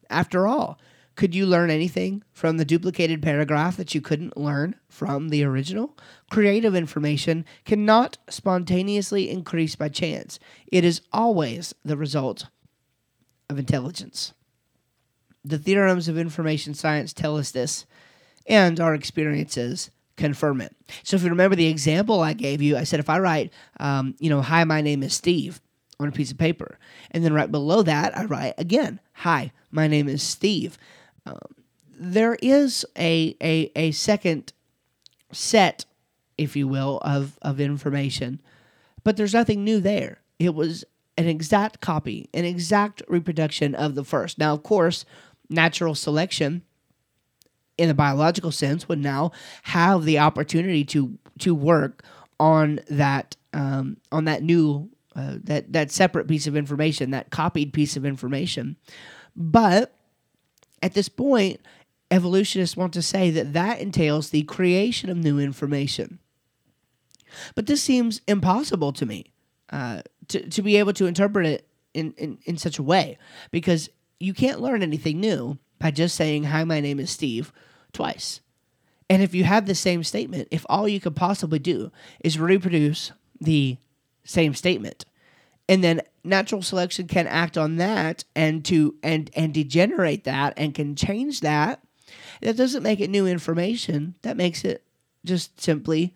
After 0.10 0.48
all, 0.48 0.80
could 1.16 1.36
you 1.36 1.46
learn 1.46 1.70
anything 1.70 2.24
from 2.32 2.58
the 2.58 2.66
duplicated 2.66 3.22
paragraph 3.22 3.78
that 3.78 3.94
you 3.94 4.02
couldn't 4.02 4.38
learn 4.38 4.76
from 4.88 5.30
the 5.30 5.44
original? 5.44 5.98
Creative 6.32 6.74
information 6.74 7.46
cannot 7.66 8.18
spontaneously 8.30 9.30
increase 9.30 9.76
by 9.76 9.90
chance, 9.90 10.40
it 10.68 10.84
is 10.84 11.02
always 11.12 11.74
the 11.84 11.98
result 11.98 12.48
of 13.50 13.60
intelligence. 13.60 14.34
The 15.44 15.58
theorems 15.58 16.08
of 16.08 16.18
information 16.18 16.74
science 16.74 17.12
tell 17.12 17.38
us 17.38 17.52
this 17.52 17.86
and 18.50 18.80
our 18.80 18.94
experiences 18.96 19.92
confirm 20.18 20.60
it. 20.60 20.76
So 21.04 21.16
if 21.16 21.24
you 21.24 21.30
remember 21.30 21.56
the 21.56 21.68
example 21.68 22.20
I 22.20 22.34
gave 22.34 22.62
you, 22.62 22.76
I 22.76 22.84
said 22.84 23.00
if 23.00 23.10
I 23.10 23.20
write, 23.20 23.54
um, 23.80 24.16
you 24.20 24.30
know, 24.30 24.42
hi, 24.42 24.66
my 24.66 24.82
name 24.82 25.04
is 25.04 25.14
Steve 25.14 25.62
on 26.00 26.10
a 26.10 26.12
piece 26.12 26.32
of 26.32 26.38
paper, 26.38 26.78
and 27.12 27.24
then 27.24 27.34
right 27.34 27.52
below 27.52 27.84
that 27.84 28.18
I 28.18 28.26
write 28.26 28.56
again, 28.58 29.00
hi, 29.14 29.52
my 29.72 29.88
name 29.88 30.10
is 30.10 30.24
Steve. 30.24 30.78
Um, 31.26 31.38
there 31.98 32.38
is 32.42 32.86
a, 32.98 33.36
a 33.42 33.72
a 33.76 33.92
second 33.92 34.54
set, 35.32 35.86
if 36.38 36.56
you 36.56 36.68
will, 36.68 37.00
of 37.04 37.38
of 37.42 37.60
information, 37.60 38.42
but 39.04 39.16
there's 39.16 39.34
nothing 39.34 39.64
new 39.64 39.80
there. 39.80 40.20
It 40.40 40.56
was 40.56 40.86
an 41.18 41.28
exact 41.28 41.82
copy, 41.82 42.30
an 42.34 42.46
exact 42.46 43.02
reproduction 43.10 43.76
of 43.76 43.96
the 43.96 44.06
first. 44.06 44.38
Now, 44.38 44.54
of 44.54 44.64
course, 44.64 45.04
natural 45.50 45.96
selection 45.96 46.64
in 47.80 47.88
the 47.88 47.94
biological 47.94 48.52
sense 48.52 48.90
would 48.90 49.00
now 49.00 49.32
have 49.64 50.04
the 50.04 50.20
opportunity 50.20 50.84
to 50.84 51.18
to 51.40 51.56
work 51.56 52.04
on 52.40 52.82
that 52.90 53.38
um, 53.54 53.98
on 54.12 54.26
that 54.26 54.44
new 54.44 54.90
uh, 55.16 55.36
that 55.44 55.72
that 55.72 55.92
separate 55.92 56.28
piece 56.28 56.46
of 56.46 56.58
information, 56.58 57.12
that 57.12 57.32
copied 57.32 57.72
piece 57.72 57.96
of 57.96 58.06
information. 58.06 58.76
But 59.36 59.96
at 60.84 60.94
this 60.94 61.08
point, 61.08 61.62
evolutionists 62.12 62.76
want 62.76 62.94
to 62.94 63.02
say 63.02 63.32
that 63.32 63.54
that 63.54 63.80
entails 63.80 64.30
the 64.30 64.44
creation 64.44 65.10
of 65.10 65.18
new 65.18 65.40
information. 65.40 66.20
But 67.56 67.68
this 67.68 67.82
seems 67.82 68.22
impossible 68.28 68.92
to 68.94 69.06
me 69.06 69.32
uh, 69.70 70.02
to, 70.28 70.50
to 70.50 70.62
be 70.62 70.78
able 70.78 70.94
to 70.94 71.06
interpret 71.06 71.46
it 71.46 71.68
in, 71.94 72.14
in, 72.18 72.40
in 72.44 72.58
such 72.58 72.78
a 72.78 72.84
way 72.84 73.18
because 73.52 73.90
you 74.20 74.34
can't 74.34 74.60
learn 74.60 74.84
anything 74.84 75.20
new 75.20 75.58
by 75.80 75.92
just 75.92 76.16
saying, 76.16 76.46
Hi, 76.46 76.64
my 76.64 76.82
name 76.82 77.00
is 77.00 77.12
Steve 77.12 77.54
twice. 77.94 78.42
And 79.10 79.24
if 79.24 79.34
you 79.34 79.44
have 79.44 79.66
the 79.66 79.76
same 79.76 80.04
statement, 80.04 80.48
if 80.52 80.66
all 80.70 80.88
you 80.88 81.00
could 81.00 81.16
possibly 81.16 81.60
do 81.60 81.92
is 82.24 82.40
reproduce 82.40 83.12
the 83.42 83.78
same 84.24 84.54
statement, 84.54 85.06
and 85.68 85.84
then 85.84 86.02
natural 86.24 86.62
selection 86.62 87.08
can 87.08 87.28
act 87.28 87.58
on 87.58 87.78
that 87.78 88.24
and 88.36 88.64
to 88.66 88.96
and 89.02 89.30
and 89.36 89.54
degenerate 89.54 90.24
that 90.26 90.54
and 90.58 90.76
can 90.76 90.96
change 90.96 91.40
that, 91.42 91.82
that 92.42 92.58
doesn't 92.58 92.84
make 92.84 93.00
it 93.00 93.10
new 93.10 93.26
information. 93.26 94.16
That 94.22 94.38
makes 94.38 94.64
it 94.64 94.84
just 95.26 95.60
simply 95.60 96.16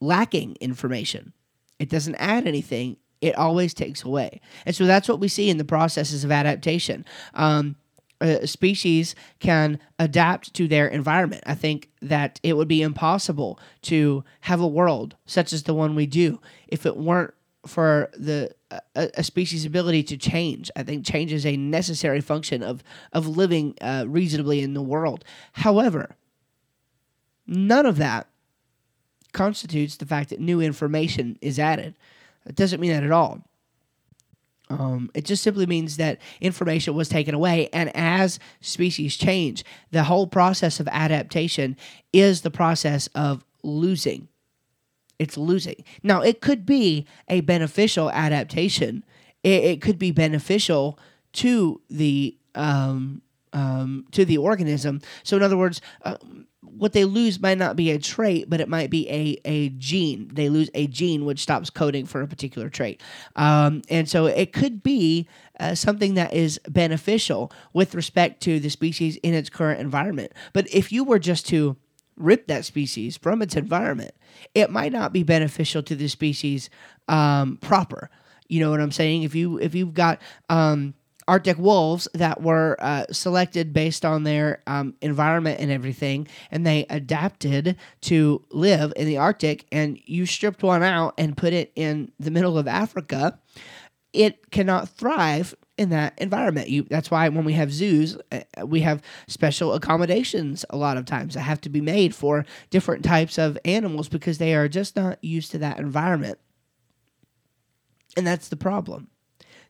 lacking 0.00 0.56
information. 0.60 1.32
It 1.78 1.88
doesn't 1.88 2.16
add 2.16 2.46
anything. 2.46 2.96
It 3.20 3.36
always 3.36 3.72
takes 3.72 4.02
away. 4.02 4.40
And 4.66 4.74
so 4.74 4.84
that's 4.84 5.08
what 5.08 5.20
we 5.20 5.28
see 5.28 5.48
in 5.48 5.58
the 5.58 5.64
processes 5.64 6.24
of 6.24 6.32
adaptation. 6.32 7.04
Um, 7.34 7.76
a 8.22 8.46
species 8.46 9.14
can 9.40 9.78
adapt 9.98 10.54
to 10.54 10.68
their 10.68 10.86
environment. 10.86 11.42
I 11.46 11.54
think 11.54 11.90
that 12.00 12.40
it 12.42 12.56
would 12.56 12.68
be 12.68 12.82
impossible 12.82 13.58
to 13.82 14.24
have 14.42 14.60
a 14.60 14.66
world 14.66 15.16
such 15.26 15.52
as 15.52 15.64
the 15.64 15.74
one 15.74 15.94
we 15.94 16.06
do 16.06 16.40
if 16.68 16.86
it 16.86 16.96
weren't 16.96 17.34
for 17.66 18.10
the 18.16 18.50
a, 18.94 19.10
a 19.14 19.22
species' 19.22 19.64
ability 19.64 20.02
to 20.04 20.16
change. 20.16 20.70
I 20.74 20.82
think 20.82 21.04
change 21.04 21.32
is 21.32 21.46
a 21.46 21.56
necessary 21.56 22.20
function 22.20 22.62
of 22.62 22.82
of 23.12 23.26
living 23.26 23.74
uh, 23.80 24.04
reasonably 24.08 24.62
in 24.62 24.74
the 24.74 24.82
world. 24.82 25.24
However, 25.52 26.16
none 27.46 27.86
of 27.86 27.98
that 27.98 28.28
constitutes 29.32 29.96
the 29.96 30.06
fact 30.06 30.30
that 30.30 30.40
new 30.40 30.60
information 30.60 31.38
is 31.40 31.58
added. 31.58 31.94
It 32.46 32.56
doesn't 32.56 32.80
mean 32.80 32.92
that 32.92 33.04
at 33.04 33.12
all. 33.12 33.42
Um, 34.72 35.10
it 35.14 35.24
just 35.24 35.42
simply 35.42 35.66
means 35.66 35.98
that 35.98 36.18
information 36.40 36.94
was 36.94 37.08
taken 37.08 37.34
away, 37.34 37.68
and 37.72 37.94
as 37.94 38.38
species 38.60 39.16
change, 39.16 39.64
the 39.90 40.04
whole 40.04 40.26
process 40.26 40.80
of 40.80 40.88
adaptation 40.88 41.76
is 42.12 42.40
the 42.40 42.50
process 42.50 43.06
of 43.08 43.44
losing. 43.62 44.28
It's 45.18 45.36
losing. 45.36 45.84
Now, 46.02 46.22
it 46.22 46.40
could 46.40 46.64
be 46.64 47.06
a 47.28 47.42
beneficial 47.42 48.10
adaptation. 48.10 49.04
It, 49.42 49.64
it 49.64 49.82
could 49.82 49.98
be 49.98 50.10
beneficial 50.10 50.98
to 51.34 51.80
the 51.90 52.36
um, 52.54 53.22
um, 53.52 54.06
to 54.12 54.24
the 54.24 54.38
organism. 54.38 55.00
So, 55.22 55.36
in 55.36 55.42
other 55.42 55.56
words, 55.56 55.80
uh, 56.02 56.16
what 56.82 56.94
they 56.94 57.04
lose 57.04 57.40
might 57.40 57.58
not 57.58 57.76
be 57.76 57.92
a 57.92 57.98
trait, 57.98 58.50
but 58.50 58.60
it 58.60 58.68
might 58.68 58.90
be 58.90 59.08
a, 59.08 59.38
a 59.44 59.68
gene. 59.68 60.28
They 60.34 60.48
lose 60.48 60.68
a 60.74 60.88
gene 60.88 61.24
which 61.24 61.38
stops 61.38 61.70
coding 61.70 62.06
for 62.06 62.22
a 62.22 62.26
particular 62.26 62.68
trait. 62.68 63.00
Um, 63.36 63.82
and 63.88 64.08
so 64.08 64.26
it 64.26 64.52
could 64.52 64.82
be 64.82 65.28
uh, 65.60 65.76
something 65.76 66.14
that 66.14 66.34
is 66.34 66.58
beneficial 66.68 67.52
with 67.72 67.94
respect 67.94 68.42
to 68.42 68.58
the 68.58 68.68
species 68.68 69.14
in 69.22 69.32
its 69.32 69.48
current 69.48 69.78
environment. 69.78 70.32
But 70.52 70.66
if 70.74 70.90
you 70.90 71.04
were 71.04 71.20
just 71.20 71.46
to 71.50 71.76
rip 72.16 72.48
that 72.48 72.64
species 72.64 73.16
from 73.16 73.42
its 73.42 73.54
environment, 73.54 74.16
it 74.52 74.68
might 74.68 74.90
not 74.90 75.12
be 75.12 75.22
beneficial 75.22 75.84
to 75.84 75.94
the 75.94 76.08
species 76.08 76.68
um, 77.06 77.58
proper. 77.58 78.10
You 78.48 78.58
know 78.58 78.72
what 78.72 78.80
I'm 78.80 78.90
saying? 78.90 79.22
If 79.22 79.36
you 79.36 79.56
if 79.58 79.76
you've 79.76 79.94
got 79.94 80.20
um, 80.50 80.94
Arctic 81.28 81.58
wolves 81.58 82.08
that 82.14 82.42
were 82.42 82.76
uh, 82.80 83.04
selected 83.10 83.72
based 83.72 84.04
on 84.04 84.24
their 84.24 84.62
um, 84.66 84.94
environment 85.00 85.60
and 85.60 85.70
everything, 85.70 86.26
and 86.50 86.66
they 86.66 86.86
adapted 86.90 87.76
to 88.02 88.44
live 88.50 88.92
in 88.96 89.06
the 89.06 89.18
Arctic. 89.18 89.66
And 89.70 89.98
you 90.04 90.26
stripped 90.26 90.62
one 90.62 90.82
out 90.82 91.14
and 91.18 91.36
put 91.36 91.52
it 91.52 91.72
in 91.76 92.12
the 92.18 92.30
middle 92.30 92.58
of 92.58 92.66
Africa, 92.66 93.38
it 94.12 94.50
cannot 94.50 94.88
thrive 94.88 95.54
in 95.78 95.90
that 95.90 96.14
environment. 96.18 96.68
You, 96.68 96.82
that's 96.84 97.10
why 97.10 97.28
when 97.28 97.44
we 97.44 97.54
have 97.54 97.72
zoos, 97.72 98.16
uh, 98.30 98.66
we 98.66 98.80
have 98.80 99.02
special 99.26 99.72
accommodations 99.72 100.64
a 100.70 100.76
lot 100.76 100.96
of 100.96 101.06
times 101.06 101.34
that 101.34 101.40
have 101.40 101.60
to 101.62 101.68
be 101.68 101.80
made 101.80 102.14
for 102.14 102.44
different 102.70 103.04
types 103.04 103.38
of 103.38 103.58
animals 103.64 104.08
because 104.08 104.38
they 104.38 104.54
are 104.54 104.68
just 104.68 104.96
not 104.96 105.22
used 105.24 105.50
to 105.52 105.58
that 105.58 105.78
environment. 105.78 106.38
And 108.16 108.26
that's 108.26 108.48
the 108.48 108.56
problem. 108.56 109.08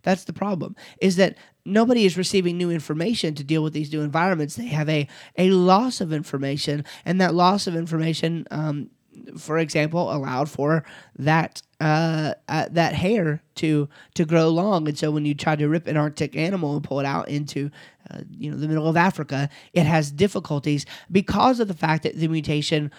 That's 0.02 0.24
the 0.24 0.32
problem. 0.32 0.76
Is 1.00 1.16
that 1.16 1.36
nobody 1.64 2.04
is 2.04 2.16
receiving 2.16 2.56
new 2.56 2.70
information 2.70 3.34
to 3.36 3.44
deal 3.44 3.62
with 3.62 3.72
these 3.72 3.92
new 3.92 4.00
environments. 4.00 4.56
They 4.56 4.66
have 4.66 4.88
a 4.88 5.08
a 5.38 5.50
loss 5.50 6.00
of 6.00 6.12
information, 6.12 6.84
and 7.04 7.20
that 7.20 7.34
loss 7.34 7.66
of 7.66 7.76
information, 7.76 8.46
um, 8.50 8.90
for 9.38 9.58
example, 9.58 10.12
allowed 10.12 10.50
for 10.50 10.84
that 11.18 11.62
uh, 11.80 12.34
uh, 12.48 12.68
that 12.70 12.94
hair 12.94 13.42
to 13.56 13.88
to 14.14 14.24
grow 14.24 14.48
long. 14.48 14.88
And 14.88 14.98
so 14.98 15.10
when 15.10 15.24
you 15.24 15.34
try 15.34 15.56
to 15.56 15.68
rip 15.68 15.86
an 15.86 15.96
Arctic 15.96 16.36
animal 16.36 16.74
and 16.74 16.84
pull 16.84 17.00
it 17.00 17.06
out 17.06 17.28
into 17.28 17.70
uh, 18.10 18.20
you 18.30 18.50
know 18.50 18.56
the 18.56 18.68
middle 18.68 18.88
of 18.88 18.96
Africa, 18.96 19.48
it 19.72 19.84
has 19.84 20.10
difficulties 20.10 20.84
because 21.10 21.60
of 21.60 21.68
the 21.68 21.74
fact 21.74 22.02
that 22.02 22.16
the 22.16 22.28
mutation 22.28 22.90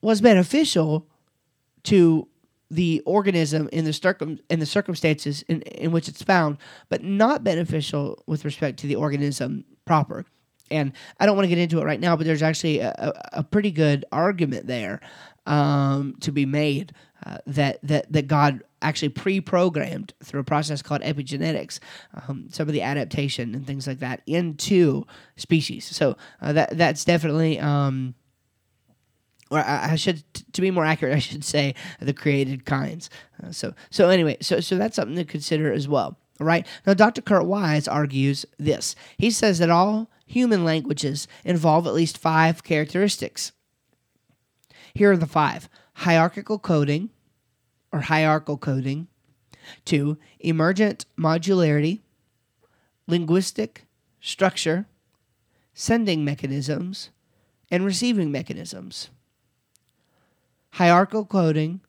was 0.00 0.20
beneficial 0.20 1.08
to 1.84 2.28
the 2.74 3.02
organism 3.06 3.68
in 3.72 3.84
the 3.84 3.92
circum 3.92 4.38
in 4.50 4.58
the 4.58 4.66
circumstances 4.66 5.42
in, 5.42 5.62
in 5.62 5.92
which 5.92 6.08
it's 6.08 6.22
found, 6.22 6.58
but 6.88 7.02
not 7.02 7.44
beneficial 7.44 8.22
with 8.26 8.44
respect 8.44 8.78
to 8.80 8.86
the 8.86 8.96
organism 8.96 9.64
proper. 9.84 10.24
And 10.70 10.92
I 11.20 11.26
don't 11.26 11.36
want 11.36 11.44
to 11.44 11.50
get 11.50 11.58
into 11.58 11.80
it 11.80 11.84
right 11.84 12.00
now, 12.00 12.16
but 12.16 12.26
there's 12.26 12.42
actually 12.42 12.80
a, 12.80 13.12
a, 13.32 13.44
pretty 13.44 13.70
good 13.70 14.06
argument 14.10 14.66
there 14.66 15.00
um, 15.46 16.16
to 16.20 16.32
be 16.32 16.46
made 16.46 16.92
uh, 17.24 17.38
that 17.46 17.78
that 17.82 18.10
that 18.12 18.26
God 18.26 18.62
actually 18.82 19.10
pre-programmed 19.10 20.14
through 20.22 20.40
a 20.40 20.44
process 20.44 20.82
called 20.82 21.02
epigenetics 21.02 21.80
um, 22.14 22.48
some 22.50 22.66
of 22.66 22.72
the 22.72 22.82
adaptation 22.82 23.54
and 23.54 23.66
things 23.66 23.86
like 23.86 24.00
that 24.00 24.22
into 24.26 25.06
species. 25.36 25.84
So 25.86 26.16
uh, 26.40 26.52
that 26.54 26.76
that's 26.76 27.04
definitely. 27.04 27.60
Um, 27.60 28.14
or 29.50 29.58
I 29.58 29.96
should, 29.96 30.24
to 30.52 30.60
be 30.60 30.70
more 30.70 30.84
accurate, 30.84 31.14
I 31.16 31.20
should 31.20 31.44
say 31.44 31.74
the 32.00 32.12
created 32.12 32.64
kinds. 32.64 33.10
Uh, 33.42 33.52
so, 33.52 33.74
so 33.90 34.08
anyway, 34.08 34.36
so 34.40 34.60
so 34.60 34.76
that's 34.76 34.96
something 34.96 35.16
to 35.16 35.24
consider 35.24 35.72
as 35.72 35.88
well. 35.88 36.18
All 36.40 36.46
right. 36.46 36.66
Now, 36.86 36.94
Dr. 36.94 37.22
Kurt 37.22 37.46
Wise 37.46 37.86
argues 37.86 38.44
this. 38.58 38.96
He 39.16 39.30
says 39.30 39.58
that 39.58 39.70
all 39.70 40.10
human 40.26 40.64
languages 40.64 41.28
involve 41.44 41.86
at 41.86 41.94
least 41.94 42.18
five 42.18 42.64
characteristics. 42.64 43.52
Here 44.94 45.12
are 45.12 45.16
the 45.16 45.26
five: 45.26 45.68
hierarchical 45.94 46.58
coding, 46.58 47.10
or 47.92 48.00
hierarchical 48.00 48.58
coding. 48.58 49.08
Two, 49.86 50.18
emergent 50.40 51.06
modularity, 51.18 52.00
linguistic 53.06 53.86
structure, 54.20 54.86
sending 55.72 56.22
mechanisms, 56.22 57.08
and 57.70 57.82
receiving 57.82 58.30
mechanisms 58.30 59.08
hierarchical 60.74 61.24
coding, 61.24 61.80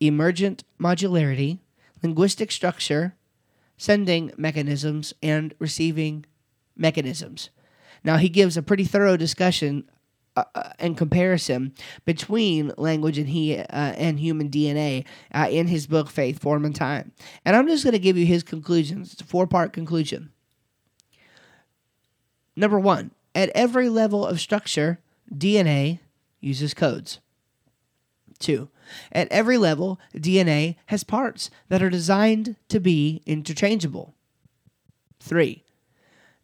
emergent 0.00 0.62
modularity, 0.80 1.58
linguistic 2.02 2.52
structure, 2.52 3.16
sending 3.76 4.32
mechanisms, 4.36 5.12
and 5.22 5.54
receiving 5.58 6.24
mechanisms. 6.76 7.50
Now, 8.04 8.16
he 8.16 8.28
gives 8.28 8.56
a 8.56 8.62
pretty 8.62 8.84
thorough 8.84 9.16
discussion 9.16 9.90
uh, 10.36 10.44
uh 10.54 10.70
and 10.78 10.96
comparison 10.96 11.74
between 12.04 12.72
language 12.76 13.18
and 13.18 13.28
he 13.28 13.58
uh, 13.58 13.64
and 13.70 14.20
human 14.20 14.50
DNA 14.50 15.04
uh, 15.34 15.48
in 15.50 15.66
his 15.66 15.88
book 15.88 16.08
Faith, 16.08 16.38
Form, 16.38 16.64
and 16.64 16.76
Time. 16.76 17.12
And 17.44 17.56
I'm 17.56 17.66
just 17.66 17.82
going 17.82 17.92
to 17.92 17.98
give 17.98 18.16
you 18.16 18.26
his 18.26 18.44
conclusions. 18.44 19.12
It's 19.12 19.22
a 19.22 19.24
four 19.24 19.48
part 19.48 19.72
conclusion. 19.72 20.30
Number 22.54 22.78
one, 22.78 23.10
at 23.34 23.50
every 23.54 23.88
level 23.88 24.24
of 24.24 24.40
structure, 24.40 25.00
DNA 25.32 25.98
uses 26.40 26.72
codes. 26.72 27.18
Two, 28.38 28.68
at 29.10 29.28
every 29.28 29.58
level, 29.58 30.00
DNA 30.14 30.76
has 30.86 31.02
parts 31.04 31.50
that 31.68 31.82
are 31.82 31.90
designed 31.90 32.56
to 32.68 32.78
be 32.78 33.22
interchangeable. 33.26 34.14
Three, 35.20 35.64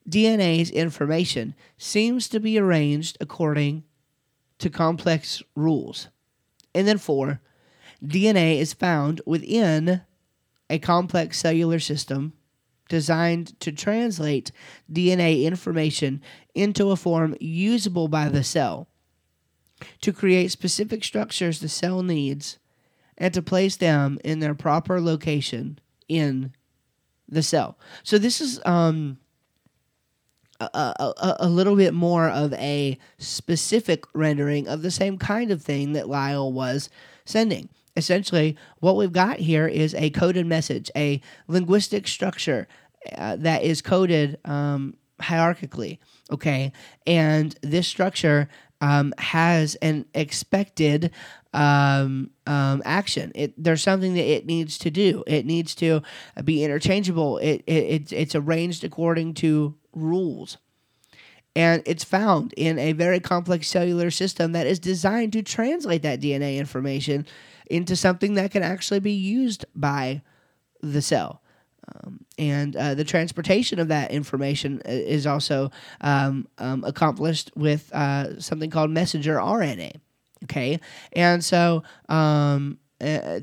DNA's 0.08 0.70
information 0.70 1.54
seems 1.78 2.28
to 2.28 2.40
be 2.40 2.58
arranged 2.58 3.16
according 3.20 3.84
to 4.58 4.68
complex 4.68 5.42
rules. 5.54 6.08
And 6.74 6.86
then 6.86 6.98
four, 6.98 7.40
DNA 8.04 8.58
is 8.58 8.72
found 8.72 9.20
within 9.24 10.02
a 10.68 10.78
complex 10.78 11.38
cellular 11.38 11.78
system 11.78 12.32
designed 12.88 13.58
to 13.60 13.72
translate 13.72 14.52
DNA 14.92 15.44
information 15.44 16.20
into 16.54 16.90
a 16.90 16.96
form 16.96 17.36
usable 17.40 18.08
by 18.08 18.28
the 18.28 18.44
cell 18.44 18.88
to 20.00 20.12
create 20.12 20.50
specific 20.50 21.04
structures 21.04 21.60
the 21.60 21.68
cell 21.68 22.02
needs 22.02 22.58
and 23.16 23.32
to 23.34 23.42
place 23.42 23.76
them 23.76 24.18
in 24.24 24.40
their 24.40 24.54
proper 24.54 25.00
location 25.00 25.78
in 26.08 26.52
the 27.28 27.42
cell. 27.42 27.78
So 28.02 28.18
this 28.18 28.40
is 28.40 28.60
um, 28.64 29.18
a, 30.60 30.64
a, 30.74 31.36
a, 31.40 31.48
little 31.48 31.76
bit 31.76 31.94
more 31.94 32.28
of 32.28 32.52
a 32.54 32.98
specific 33.18 34.04
rendering 34.12 34.68
of 34.68 34.82
the 34.82 34.90
same 34.90 35.18
kind 35.18 35.50
of 35.50 35.62
thing 35.62 35.92
that 35.92 36.08
Lisle 36.08 36.52
was 36.52 36.90
sending. 37.24 37.68
Essentially, 37.96 38.56
what 38.80 38.96
we've 38.96 39.12
got 39.12 39.38
here 39.38 39.66
is 39.66 39.94
a 39.94 40.10
coded 40.10 40.46
message, 40.46 40.90
a 40.96 41.20
linguistic 41.46 42.08
structure 42.08 42.66
uh, 43.16 43.36
that 43.36 43.62
is 43.62 43.80
coded 43.80 44.38
um, 44.44 44.96
hierarchically. 45.20 45.98
Okay, 46.30 46.72
and 47.06 47.54
this 47.62 47.86
structure 47.86 48.48
um, 48.84 49.14
has 49.16 49.76
an 49.76 50.04
expected 50.12 51.10
um, 51.54 52.30
um, 52.46 52.82
action. 52.84 53.32
It, 53.34 53.54
there's 53.56 53.82
something 53.82 54.12
that 54.12 54.30
it 54.30 54.44
needs 54.44 54.76
to 54.78 54.90
do. 54.90 55.24
It 55.26 55.46
needs 55.46 55.74
to 55.76 56.02
be 56.44 56.62
interchangeable. 56.62 57.38
It, 57.38 57.64
it 57.66 58.12
it's 58.12 58.34
arranged 58.34 58.84
according 58.84 59.34
to 59.34 59.74
rules. 59.94 60.58
And 61.56 61.82
it's 61.86 62.04
found 62.04 62.52
in 62.58 62.78
a 62.78 62.92
very 62.92 63.20
complex 63.20 63.68
cellular 63.68 64.10
system 64.10 64.52
that 64.52 64.66
is 64.66 64.78
designed 64.78 65.32
to 65.32 65.42
translate 65.42 66.02
that 66.02 66.20
DNA 66.20 66.58
information 66.58 67.26
into 67.70 67.96
something 67.96 68.34
that 68.34 68.50
can 68.50 68.62
actually 68.62 69.00
be 69.00 69.12
used 69.12 69.64
by 69.74 70.20
the 70.82 71.00
cell. 71.00 71.40
Um, 71.86 72.24
and 72.38 72.76
uh, 72.76 72.94
the 72.94 73.04
transportation 73.04 73.78
of 73.78 73.88
that 73.88 74.10
information 74.10 74.80
uh, 74.86 74.90
is 74.90 75.26
also 75.26 75.70
um, 76.00 76.48
um, 76.58 76.84
accomplished 76.84 77.50
with 77.54 77.92
uh, 77.92 78.40
something 78.40 78.70
called 78.70 78.90
messenger 78.90 79.36
RNA. 79.36 79.96
Okay, 80.44 80.78
and 81.12 81.42
so 81.42 81.82
um, 82.08 82.78
uh, 83.00 83.40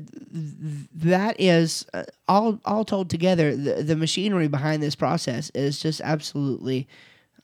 that 0.94 1.36
is 1.38 1.84
uh, 1.92 2.04
all 2.28 2.60
all 2.64 2.84
told 2.84 3.10
together. 3.10 3.56
The, 3.56 3.82
the 3.82 3.96
machinery 3.96 4.48
behind 4.48 4.82
this 4.82 4.94
process 4.94 5.50
is 5.50 5.80
just 5.80 6.00
absolutely 6.00 6.86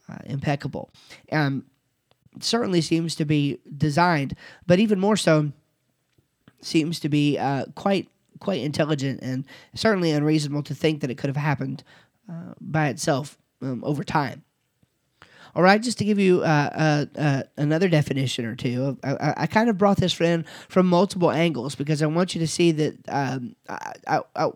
uh, 0.09 0.19
impeccable. 0.27 0.91
Um, 1.33 1.65
certainly 2.41 2.81
seems 2.81 3.17
to 3.17 3.25
be 3.25 3.59
designed, 3.77 4.37
but 4.67 4.79
even 4.79 5.01
more 5.01 5.17
so, 5.17 5.51
seems 6.61 7.01
to 7.01 7.09
be 7.09 7.37
quite 7.75 8.09
quite 8.41 8.61
intelligent 8.61 9.21
and 9.23 9.45
certainly 9.75 10.11
unreasonable 10.11 10.63
to 10.65 10.75
think 10.75 11.01
that 11.01 11.11
it 11.11 11.19
could 11.19 11.29
have 11.29 11.37
happened 11.37 11.83
uh, 12.31 12.55
by 12.61 12.89
itself 12.89 13.39
um, 13.63 13.83
over 13.85 14.05
time. 14.05 14.45
All 15.55 15.63
right, 15.63 15.83
just 15.83 15.99
to 15.99 16.05
give 16.05 16.19
you 16.19 16.43
uh, 16.43 17.07
uh, 17.17 17.21
uh, 17.21 17.43
another 17.57 17.89
definition 17.89 18.45
or 18.45 18.55
two, 18.55 18.99
I, 19.03 19.35
I, 19.39 19.47
kind 19.47 19.69
of 19.69 19.79
brought 19.79 19.97
this 19.97 20.21
in 20.21 20.45
from 20.69 20.87
multiple 20.87 21.31
angles 21.31 21.75
because 21.75 22.03
I 22.03 22.07
want 22.07 22.35
you 22.35 22.41
to 22.41 22.47
see 22.47 22.71
that, 22.73 22.97
um, 23.09 23.57
I, 23.69 24.21
I, 24.37 24.51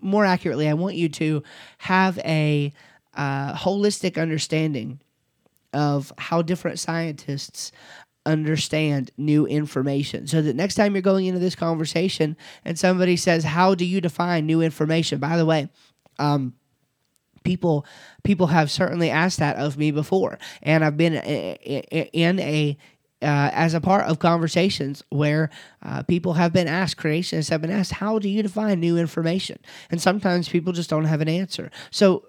more 0.00 0.24
accurately, 0.24 0.68
I 0.68 0.74
want 0.74 0.96
you 0.96 1.08
to 1.08 1.42
have 1.78 2.18
a 2.18 2.72
uh, 3.14 3.54
holistic 3.54 4.20
understanding 4.20 5.00
of 5.72 6.12
how 6.18 6.42
different 6.42 6.78
scientists 6.78 7.72
understand 8.26 9.10
new 9.16 9.46
information 9.46 10.26
so 10.26 10.40
that 10.40 10.56
next 10.56 10.76
time 10.76 10.94
you're 10.94 11.02
going 11.02 11.26
into 11.26 11.38
this 11.38 11.54
conversation 11.54 12.36
and 12.64 12.78
somebody 12.78 13.16
says 13.16 13.44
how 13.44 13.74
do 13.74 13.84
you 13.84 14.00
define 14.00 14.46
new 14.46 14.62
information 14.62 15.18
by 15.18 15.36
the 15.36 15.44
way 15.44 15.68
um, 16.18 16.54
people 17.44 17.86
people 18.24 18.48
have 18.48 18.70
certainly 18.70 19.10
asked 19.10 19.38
that 19.38 19.56
of 19.56 19.76
me 19.76 19.90
before, 19.90 20.38
and 20.62 20.84
I've 20.84 20.96
been 20.96 21.14
in 21.14 22.40
a 22.40 22.76
uh, 23.22 23.50
as 23.52 23.72
a 23.72 23.80
part 23.80 24.04
of 24.06 24.18
conversations 24.18 25.02
where 25.08 25.48
uh, 25.82 26.02
people 26.02 26.34
have 26.34 26.52
been 26.52 26.68
asked, 26.68 26.98
creationists 26.98 27.48
have 27.48 27.62
been 27.62 27.70
asked, 27.70 27.92
how 27.92 28.18
do 28.18 28.28
you 28.28 28.42
define 28.42 28.80
new 28.80 28.98
information? 28.98 29.58
And 29.90 30.02
sometimes 30.02 30.48
people 30.48 30.74
just 30.74 30.90
don't 30.90 31.06
have 31.06 31.22
an 31.22 31.28
answer. 31.28 31.70
So 31.90 32.26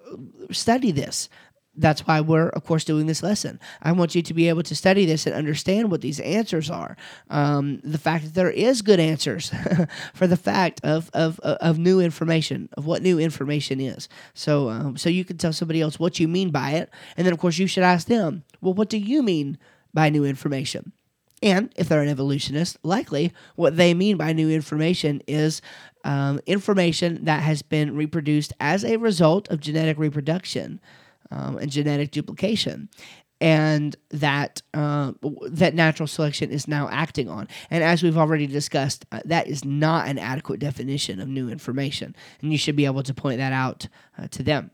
study 0.50 0.92
this 0.92 1.28
that's 1.76 2.06
why 2.06 2.20
we're 2.20 2.48
of 2.48 2.64
course 2.64 2.84
doing 2.84 3.06
this 3.06 3.22
lesson. 3.22 3.60
I 3.82 3.92
want 3.92 4.14
you 4.14 4.22
to 4.22 4.34
be 4.34 4.48
able 4.48 4.62
to 4.64 4.74
study 4.74 5.06
this 5.06 5.26
and 5.26 5.34
understand 5.34 5.90
what 5.90 6.00
these 6.00 6.20
answers 6.20 6.70
are. 6.70 6.96
Um, 7.30 7.80
the 7.84 7.98
fact 7.98 8.24
that 8.24 8.34
there 8.34 8.50
is 8.50 8.82
good 8.82 9.00
answers 9.00 9.52
for 10.14 10.26
the 10.26 10.36
fact 10.36 10.80
of, 10.84 11.10
of, 11.12 11.38
of 11.40 11.78
new 11.78 12.00
information 12.00 12.68
of 12.76 12.86
what 12.86 13.02
new 13.02 13.18
information 13.18 13.80
is. 13.80 14.08
So 14.34 14.68
um, 14.68 14.96
so 14.96 15.08
you 15.10 15.24
can 15.24 15.38
tell 15.38 15.52
somebody 15.52 15.80
else 15.80 15.98
what 15.98 16.18
you 16.18 16.28
mean 16.28 16.50
by 16.50 16.72
it. 16.72 16.90
And 17.16 17.26
then 17.26 17.32
of 17.32 17.38
course 17.38 17.58
you 17.58 17.66
should 17.66 17.84
ask 17.84 18.06
them 18.06 18.44
well 18.60 18.74
what 18.74 18.88
do 18.88 18.98
you 18.98 19.22
mean 19.22 19.58
by 19.92 20.08
new 20.08 20.24
information? 20.24 20.92
And 21.42 21.70
if 21.76 21.88
they're 21.88 22.02
an 22.02 22.08
evolutionist 22.08 22.78
likely 22.82 23.32
what 23.56 23.76
they 23.76 23.92
mean 23.92 24.16
by 24.16 24.32
new 24.32 24.50
information 24.50 25.22
is 25.26 25.60
um, 26.04 26.40
information 26.46 27.24
that 27.24 27.42
has 27.42 27.62
been 27.62 27.94
reproduced 27.94 28.52
as 28.58 28.84
a 28.84 28.96
result 28.96 29.48
of 29.48 29.60
genetic 29.60 29.98
reproduction 29.98 30.80
um, 31.30 31.58
and 31.58 31.70
genetic 31.70 32.10
duplication 32.10 32.88
and 33.40 33.96
that 34.10 34.62
uh, 34.72 35.12
that 35.48 35.74
natural 35.74 36.06
selection 36.06 36.50
is 36.50 36.66
now 36.66 36.88
acting 36.90 37.28
on. 37.28 37.48
And 37.70 37.84
as 37.84 38.02
we've 38.02 38.16
already 38.16 38.46
discussed, 38.46 39.04
uh, 39.12 39.20
that 39.26 39.46
is 39.46 39.64
not 39.64 40.08
an 40.08 40.18
adequate 40.18 40.60
definition 40.60 41.20
of 41.20 41.28
new 41.28 41.48
information, 41.48 42.16
and 42.40 42.50
you 42.50 42.58
should 42.58 42.76
be 42.76 42.86
able 42.86 43.02
to 43.02 43.14
point 43.14 43.38
that 43.38 43.52
out 43.52 43.88
uh, 44.18 44.28
to 44.28 44.42
them. 44.42 44.70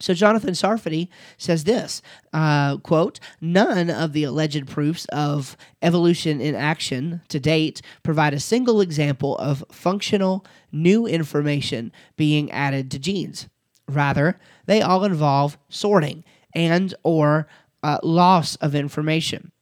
So 0.00 0.14
Jonathan 0.14 0.50
Sarfati 0.50 1.08
says 1.38 1.62
this 1.62 2.02
uh, 2.32 2.76
quote, 2.78 3.20
none 3.40 3.88
of 3.88 4.12
the 4.12 4.24
alleged 4.24 4.66
proofs 4.66 5.04
of 5.06 5.56
evolution 5.80 6.40
in 6.40 6.56
action 6.56 7.22
to 7.28 7.38
date 7.38 7.80
provide 8.02 8.34
a 8.34 8.40
single 8.40 8.80
example 8.80 9.38
of 9.38 9.64
functional 9.70 10.44
new 10.72 11.06
information 11.06 11.92
being 12.16 12.50
added 12.50 12.90
to 12.90 12.98
genes. 12.98 13.48
Rather, 13.94 14.38
they 14.66 14.82
all 14.82 15.04
involve 15.04 15.58
sorting 15.68 16.24
and 16.54 16.94
or 17.02 17.46
uh, 17.82 17.98
loss 18.02 18.56
of 18.56 18.74
information. 18.74 19.52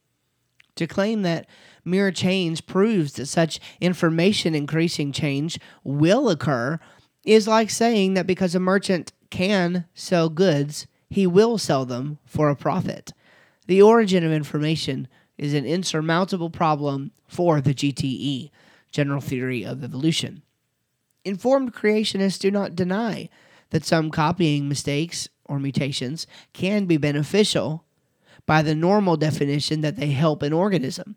To 0.76 0.86
claim 0.86 1.22
that 1.22 1.46
mere 1.84 2.10
change 2.10 2.66
proves 2.66 3.14
that 3.14 3.26
such 3.26 3.60
information 3.80 4.54
increasing 4.54 5.12
change 5.12 5.58
will 5.84 6.28
occur 6.28 6.78
is 7.24 7.48
like 7.48 7.70
saying 7.70 8.14
that 8.14 8.26
because 8.26 8.54
a 8.54 8.60
merchant 8.60 9.12
can 9.30 9.86
sell 9.94 10.28
goods, 10.28 10.86
he 11.08 11.26
will 11.26 11.58
sell 11.58 11.84
them 11.84 12.18
for 12.24 12.48
a 12.48 12.56
profit. 12.56 13.12
The 13.66 13.82
origin 13.82 14.24
of 14.24 14.32
information 14.32 15.08
is 15.38 15.54
an 15.54 15.64
insurmountable 15.64 16.50
problem 16.50 17.12
for 17.28 17.60
the 17.60 17.74
GTE, 17.74 18.50
General 18.90 19.20
Theory 19.20 19.64
of 19.64 19.84
Evolution. 19.84 20.42
Informed 21.24 21.74
creationists 21.74 22.38
do 22.38 22.50
not 22.50 22.74
deny 22.74 23.28
that 23.70 23.84
some 23.84 24.10
copying 24.10 24.68
mistakes 24.68 25.28
or 25.44 25.58
mutations 25.58 26.26
can 26.52 26.86
be 26.86 26.96
beneficial 26.96 27.84
by 28.46 28.62
the 28.62 28.74
normal 28.74 29.16
definition 29.16 29.80
that 29.80 29.96
they 29.96 30.10
help 30.10 30.42
an 30.42 30.52
organism. 30.52 31.16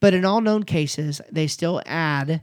But 0.00 0.14
in 0.14 0.24
all 0.24 0.40
known 0.40 0.64
cases, 0.64 1.20
they 1.30 1.46
still 1.46 1.82
add 1.86 2.42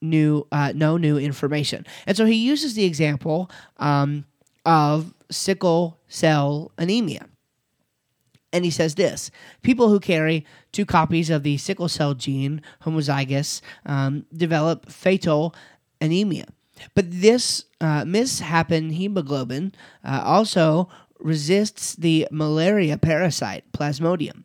new 0.00 0.46
uh, 0.50 0.72
no 0.74 0.96
new 0.96 1.16
information. 1.16 1.86
And 2.06 2.16
so 2.16 2.24
he 2.24 2.34
uses 2.34 2.74
the 2.74 2.84
example 2.84 3.50
um, 3.78 4.24
of 4.64 5.14
sickle 5.30 5.98
cell 6.08 6.72
anemia. 6.76 7.28
And 8.52 8.64
he 8.64 8.70
says 8.70 8.96
this 8.96 9.30
people 9.62 9.88
who 9.88 10.00
carry 10.00 10.44
two 10.72 10.84
copies 10.84 11.30
of 11.30 11.42
the 11.42 11.56
sickle 11.56 11.88
cell 11.88 12.14
gene, 12.14 12.62
homozygous, 12.84 13.60
um, 13.86 14.26
develop 14.34 14.90
fatal 14.90 15.54
anemia. 16.00 16.46
But 16.94 17.10
this 17.10 17.64
uh, 17.80 18.04
mishappen 18.04 18.92
hemoglobin 18.92 19.72
uh, 20.04 20.22
also 20.24 20.88
resists 21.18 21.94
the 21.94 22.26
malaria 22.30 22.98
parasite, 22.98 23.64
Plasmodium. 23.72 24.44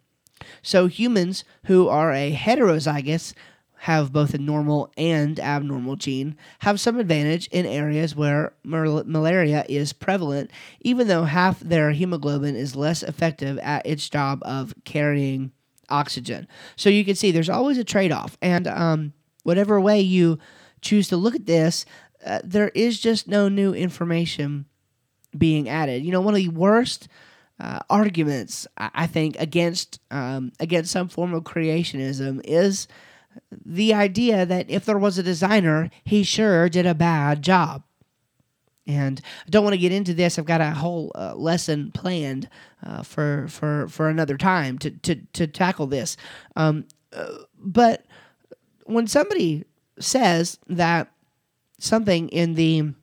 So 0.62 0.88
humans 0.88 1.44
who 1.66 1.88
are 1.88 2.14
a 2.14 2.34
heterozygous 2.34 3.34
have 3.82 4.12
both 4.12 4.34
a 4.34 4.38
normal 4.40 4.92
and 4.98 5.40
abnormal 5.40 5.96
gene 5.96 6.36
have 6.60 6.80
some 6.80 7.00
advantage 7.00 7.48
in 7.48 7.66
areas 7.66 8.16
where 8.16 8.54
mal- 8.64 9.04
malaria 9.06 9.66
is 9.70 9.94
prevalent, 9.94 10.50
even 10.82 11.08
though 11.08 11.24
half 11.26 11.60
their 11.60 11.92
hemoglobin 11.92 12.56
is 12.56 12.76
less 12.76 13.04
effective 13.04 13.58
at 13.60 13.86
its 13.86 14.10
job 14.10 14.40
of 14.44 14.74
carrying 14.84 15.52
oxygen. 15.90 16.48
So 16.76 16.90
you 16.90 17.06
can 17.06 17.16
see 17.16 17.32
there's 17.32 17.50
always 17.50 17.78
a 17.78 17.84
trade 17.84 18.12
off. 18.12 18.38
And 18.42 18.68
um, 18.68 19.14
whatever 19.44 19.80
way 19.80 20.02
you 20.02 20.40
choose 20.82 21.08
to 21.10 21.18
look 21.18 21.36
at 21.36 21.46
this, 21.46 21.86
uh, 22.28 22.40
there 22.44 22.70
is 22.70 23.00
just 23.00 23.28
no 23.28 23.48
new 23.48 23.74
information 23.74 24.66
being 25.38 25.70
added. 25.70 26.04
You 26.04 26.12
know, 26.12 26.22
one 26.22 26.34
of 26.34 26.40
the 26.40 26.50
worst 26.50 27.08
uh, 27.60 27.80
arguments 27.90 28.68
I 28.78 29.08
think 29.08 29.36
against 29.40 30.00
um, 30.12 30.52
against 30.60 30.92
some 30.92 31.08
form 31.08 31.34
of 31.34 31.44
creationism 31.44 32.42
is 32.44 32.88
the 33.52 33.94
idea 33.94 34.46
that 34.46 34.70
if 34.70 34.86
there 34.86 34.98
was 34.98 35.18
a 35.18 35.24
designer, 35.24 35.90
he 36.04 36.24
sure 36.24 36.70
did 36.70 36.86
a 36.86 36.96
bad 36.96 37.42
job. 37.42 37.84
And 38.86 39.22
I 39.46 39.50
don't 39.50 39.64
want 39.64 39.74
to 39.74 39.80
get 39.80 39.92
into 39.92 40.14
this. 40.14 40.40
I've 40.40 40.46
got 40.46 40.62
a 40.62 40.72
whole 40.72 41.12
uh, 41.14 41.36
lesson 41.36 41.92
planned 41.92 42.48
uh, 42.86 43.04
for 43.04 43.48
for 43.50 43.88
for 43.90 44.10
another 44.10 44.38
time 44.38 44.78
to 44.80 44.92
to 44.92 45.16
to 45.34 45.48
tackle 45.48 45.88
this. 45.88 46.16
Um, 46.56 46.86
uh, 47.12 47.40
but 47.58 48.06
when 48.86 49.08
somebody 49.08 49.66
says 50.00 50.60
that 50.68 51.12
something 51.80 52.30
in 52.30 52.56
the 52.56 52.94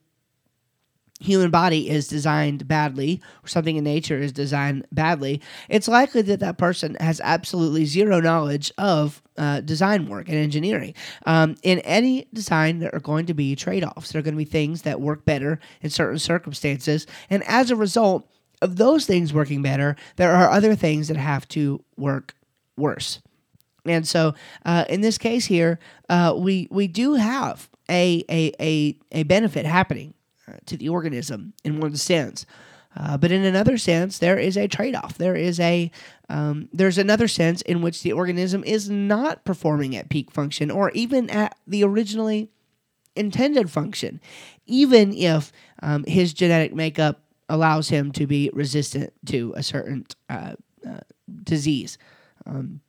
human 1.20 1.50
body 1.50 1.88
is 1.88 2.08
designed 2.08 2.66
badly 2.68 3.20
or 3.42 3.48
something 3.48 3.76
in 3.76 3.84
nature 3.84 4.18
is 4.18 4.32
designed 4.32 4.86
badly, 4.92 5.40
it's 5.68 5.88
likely 5.88 6.22
that 6.22 6.40
that 6.40 6.58
person 6.58 6.96
has 7.00 7.20
absolutely 7.24 7.84
zero 7.84 8.20
knowledge 8.20 8.72
of 8.78 9.22
uh, 9.36 9.60
design 9.60 10.08
work 10.08 10.28
and 10.28 10.36
engineering. 10.36 10.94
Um, 11.26 11.56
in 11.62 11.78
any 11.80 12.28
design, 12.32 12.80
there 12.80 12.94
are 12.94 13.00
going 13.00 13.26
to 13.26 13.34
be 13.34 13.56
trade 13.56 13.84
offs. 13.84 14.12
There 14.12 14.20
are 14.20 14.22
going 14.22 14.34
to 14.34 14.38
be 14.38 14.44
things 14.44 14.82
that 14.82 15.00
work 15.00 15.24
better 15.24 15.60
in 15.80 15.90
certain 15.90 16.18
circumstances. 16.18 17.06
And 17.30 17.42
as 17.44 17.70
a 17.70 17.76
result 17.76 18.28
of 18.60 18.76
those 18.76 19.06
things 19.06 19.32
working 19.32 19.62
better, 19.62 19.96
there 20.16 20.32
are 20.32 20.50
other 20.50 20.74
things 20.74 21.08
that 21.08 21.16
have 21.16 21.48
to 21.48 21.82
work 21.96 22.34
worse. 22.76 23.20
And 23.86 24.06
so, 24.06 24.34
uh, 24.64 24.84
in 24.88 25.02
this 25.02 25.18
case 25.18 25.44
here, 25.44 25.78
uh, 26.08 26.34
we 26.36 26.68
we 26.70 26.88
do 26.88 27.14
have 27.14 27.68
a, 27.88 28.24
a 28.30 28.52
a 28.60 28.98
a 29.12 29.22
benefit 29.24 29.66
happening 29.66 30.14
uh, 30.48 30.54
to 30.66 30.76
the 30.76 30.88
organism 30.88 31.52
in 31.64 31.80
one 31.80 31.96
sense. 31.96 32.46
Uh, 32.96 33.16
but 33.16 33.32
in 33.32 33.44
another 33.44 33.76
sense, 33.76 34.18
there 34.18 34.38
is 34.38 34.56
a 34.56 34.68
trade-off. 34.68 35.18
There 35.18 35.34
is 35.34 35.58
a 35.58 35.90
um, 36.28 36.68
there's 36.72 36.98
another 36.98 37.26
sense 37.26 37.60
in 37.62 37.82
which 37.82 38.02
the 38.02 38.12
organism 38.12 38.62
is 38.64 38.88
not 38.88 39.44
performing 39.44 39.96
at 39.96 40.08
peak 40.08 40.30
function 40.30 40.70
or 40.70 40.90
even 40.92 41.28
at 41.28 41.58
the 41.66 41.82
originally 41.82 42.50
intended 43.16 43.70
function, 43.70 44.20
even 44.66 45.12
if 45.12 45.52
um, 45.82 46.04
his 46.04 46.32
genetic 46.32 46.74
makeup 46.74 47.20
allows 47.48 47.88
him 47.88 48.12
to 48.12 48.26
be 48.26 48.50
resistant 48.52 49.12
to 49.26 49.52
a 49.56 49.62
certain 49.62 50.06
uh, 50.30 50.54
uh, 50.88 51.00
disease. 51.42 51.98
Um, 52.46 52.80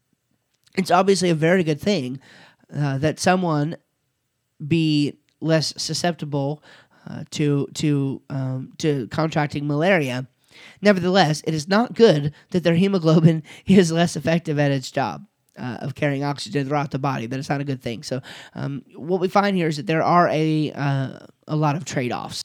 it's 0.78 0.92
obviously 0.92 1.30
a 1.30 1.36
very 1.36 1.64
good 1.64 1.82
thing 1.82 2.20
uh, 2.74 2.98
that 3.00 3.20
someone 3.20 3.78
be 4.66 5.18
less 5.42 5.74
susceptible 5.78 6.64
uh, 7.08 7.24
to 7.32 7.68
to 7.76 8.22
um, 8.30 8.74
to 8.80 9.08
contracting 9.08 9.68
malaria. 9.68 10.28
Nevertheless, 10.82 11.42
it 11.46 11.54
is 11.54 11.68
not 11.68 11.94
good 11.94 12.34
that 12.52 12.64
their 12.64 12.76
hemoglobin 12.76 13.44
is 13.66 13.92
less 13.92 14.16
effective 14.16 14.60
at 14.60 14.72
its 14.72 14.92
job. 14.92 15.26
Uh, 15.58 15.78
of 15.80 15.96
carrying 15.96 16.22
oxygen 16.22 16.68
throughout 16.68 16.92
the 16.92 17.00
body. 17.00 17.28
That 17.28 17.40
is 17.40 17.48
not 17.48 17.62
a 17.62 17.64
good 17.64 17.82
thing. 17.82 18.04
So, 18.04 18.20
um, 18.56 18.84
what 18.94 19.22
we 19.22 19.30
find 19.30 19.56
here 19.56 19.70
is 19.70 19.78
that 19.78 19.88
there 19.88 20.04
are 20.04 20.28
a 20.28 20.70
uh, 20.74 21.20
a 21.48 21.56
lot 21.56 21.78
of 21.78 21.86
trade 21.86 22.12
offs. 22.12 22.44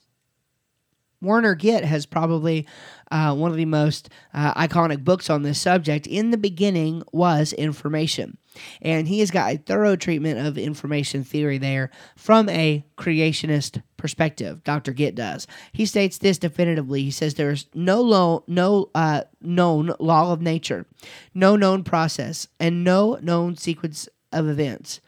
Werner 1.20 1.54
Gitt 1.54 1.84
has 1.84 2.06
probably 2.06 2.66
uh, 3.10 3.34
one 3.34 3.50
of 3.50 3.56
the 3.56 3.64
most 3.64 4.10
uh, 4.32 4.54
iconic 4.54 5.04
books 5.04 5.28
on 5.28 5.42
this 5.42 5.60
subject. 5.60 6.06
In 6.06 6.30
the 6.30 6.38
beginning 6.38 7.02
was 7.12 7.52
information, 7.52 8.38
and 8.82 9.08
he 9.08 9.20
has 9.20 9.30
got 9.30 9.52
a 9.52 9.58
thorough 9.58 9.96
treatment 9.96 10.44
of 10.44 10.58
information 10.58 11.24
theory 11.24 11.58
there 11.58 11.90
from 12.16 12.48
a 12.48 12.84
creationist 12.96 13.82
perspective. 13.96 14.64
Dr. 14.64 14.92
Gitt 14.92 15.14
does. 15.14 15.46
He 15.72 15.86
states 15.86 16.18
this 16.18 16.38
definitively. 16.38 17.02
He 17.02 17.10
says 17.10 17.34
there's 17.34 17.66
no 17.74 18.00
lo- 18.00 18.44
no 18.46 18.90
uh, 18.94 19.22
known 19.40 19.92
law 19.98 20.32
of 20.32 20.40
nature, 20.40 20.86
no 21.34 21.56
known 21.56 21.84
process, 21.84 22.48
and 22.58 22.84
no 22.84 23.18
known 23.22 23.56
sequence 23.56 24.08
of 24.32 24.48
events 24.48 25.00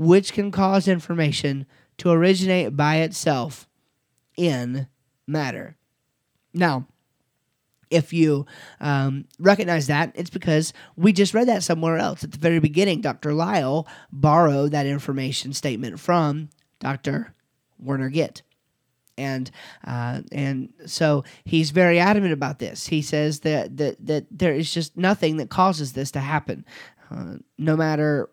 which 0.00 0.32
can 0.32 0.50
cause 0.50 0.88
information 0.88 1.66
to 1.98 2.10
originate 2.10 2.74
by 2.74 2.96
itself 2.96 3.68
in 4.34 4.86
matter. 5.26 5.76
Now, 6.54 6.86
if 7.90 8.12
you 8.12 8.46
um, 8.80 9.26
recognize 9.38 9.88
that, 9.88 10.12
it's 10.14 10.30
because 10.30 10.72
we 10.96 11.12
just 11.12 11.34
read 11.34 11.48
that 11.48 11.62
somewhere 11.62 11.98
else. 11.98 12.24
At 12.24 12.32
the 12.32 12.38
very 12.38 12.60
beginning, 12.60 13.00
Dr. 13.00 13.34
Lisle 13.34 13.86
borrowed 14.12 14.72
that 14.72 14.86
information 14.86 15.52
statement 15.52 15.98
from 15.98 16.48
Dr. 16.78 17.34
Werner 17.78 18.10
Gitt. 18.10 18.42
And 19.18 19.50
uh, 19.84 20.22
and 20.32 20.72
so 20.86 21.24
he's 21.44 21.72
very 21.72 21.98
adamant 21.98 22.32
about 22.32 22.58
this. 22.58 22.86
He 22.86 23.02
says 23.02 23.40
that 23.40 23.76
that, 23.76 24.06
that 24.06 24.26
there 24.30 24.54
is 24.54 24.72
just 24.72 24.96
nothing 24.96 25.36
that 25.38 25.50
causes 25.50 25.92
this 25.92 26.10
to 26.12 26.20
happen, 26.20 26.64
uh, 27.10 27.34
no 27.58 27.76
matter 27.76 28.30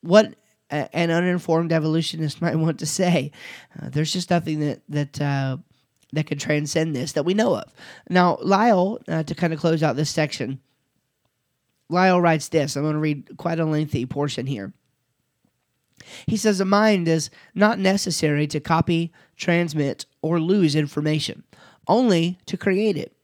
what 0.00 0.34
an 0.70 1.10
uninformed 1.10 1.72
evolutionist 1.72 2.40
might 2.42 2.56
want 2.56 2.78
to 2.78 2.86
say. 2.86 3.32
Uh, 3.80 3.88
there's 3.90 4.12
just 4.12 4.30
nothing 4.30 4.60
that 4.60 4.80
that 4.88 5.20
uh, 5.20 5.56
that 6.12 6.26
could 6.26 6.40
transcend 6.40 6.94
this 6.94 7.12
that 7.12 7.24
we 7.24 7.34
know 7.34 7.56
of. 7.56 7.72
Now, 8.08 8.38
Lisle, 8.40 9.00
uh, 9.08 9.22
to 9.24 9.34
kind 9.34 9.52
of 9.52 9.60
close 9.60 9.82
out 9.82 9.96
this 9.96 10.10
section, 10.10 10.60
Lisle 11.88 12.20
writes 12.20 12.48
this. 12.48 12.76
I'm 12.76 12.82
going 12.82 12.94
to 12.94 13.00
read 13.00 13.36
quite 13.36 13.60
a 13.60 13.64
lengthy 13.64 14.06
portion 14.06 14.46
here. 14.46 14.72
He 16.26 16.36
says 16.36 16.60
a 16.60 16.64
mind 16.64 17.08
is 17.08 17.30
not 17.54 17.78
necessary 17.78 18.46
to 18.48 18.60
copy, 18.60 19.12
transmit, 19.36 20.06
or 20.22 20.40
lose 20.40 20.74
information, 20.74 21.44
only 21.86 22.38
to 22.46 22.56
create 22.56 22.96
it. 22.96 23.14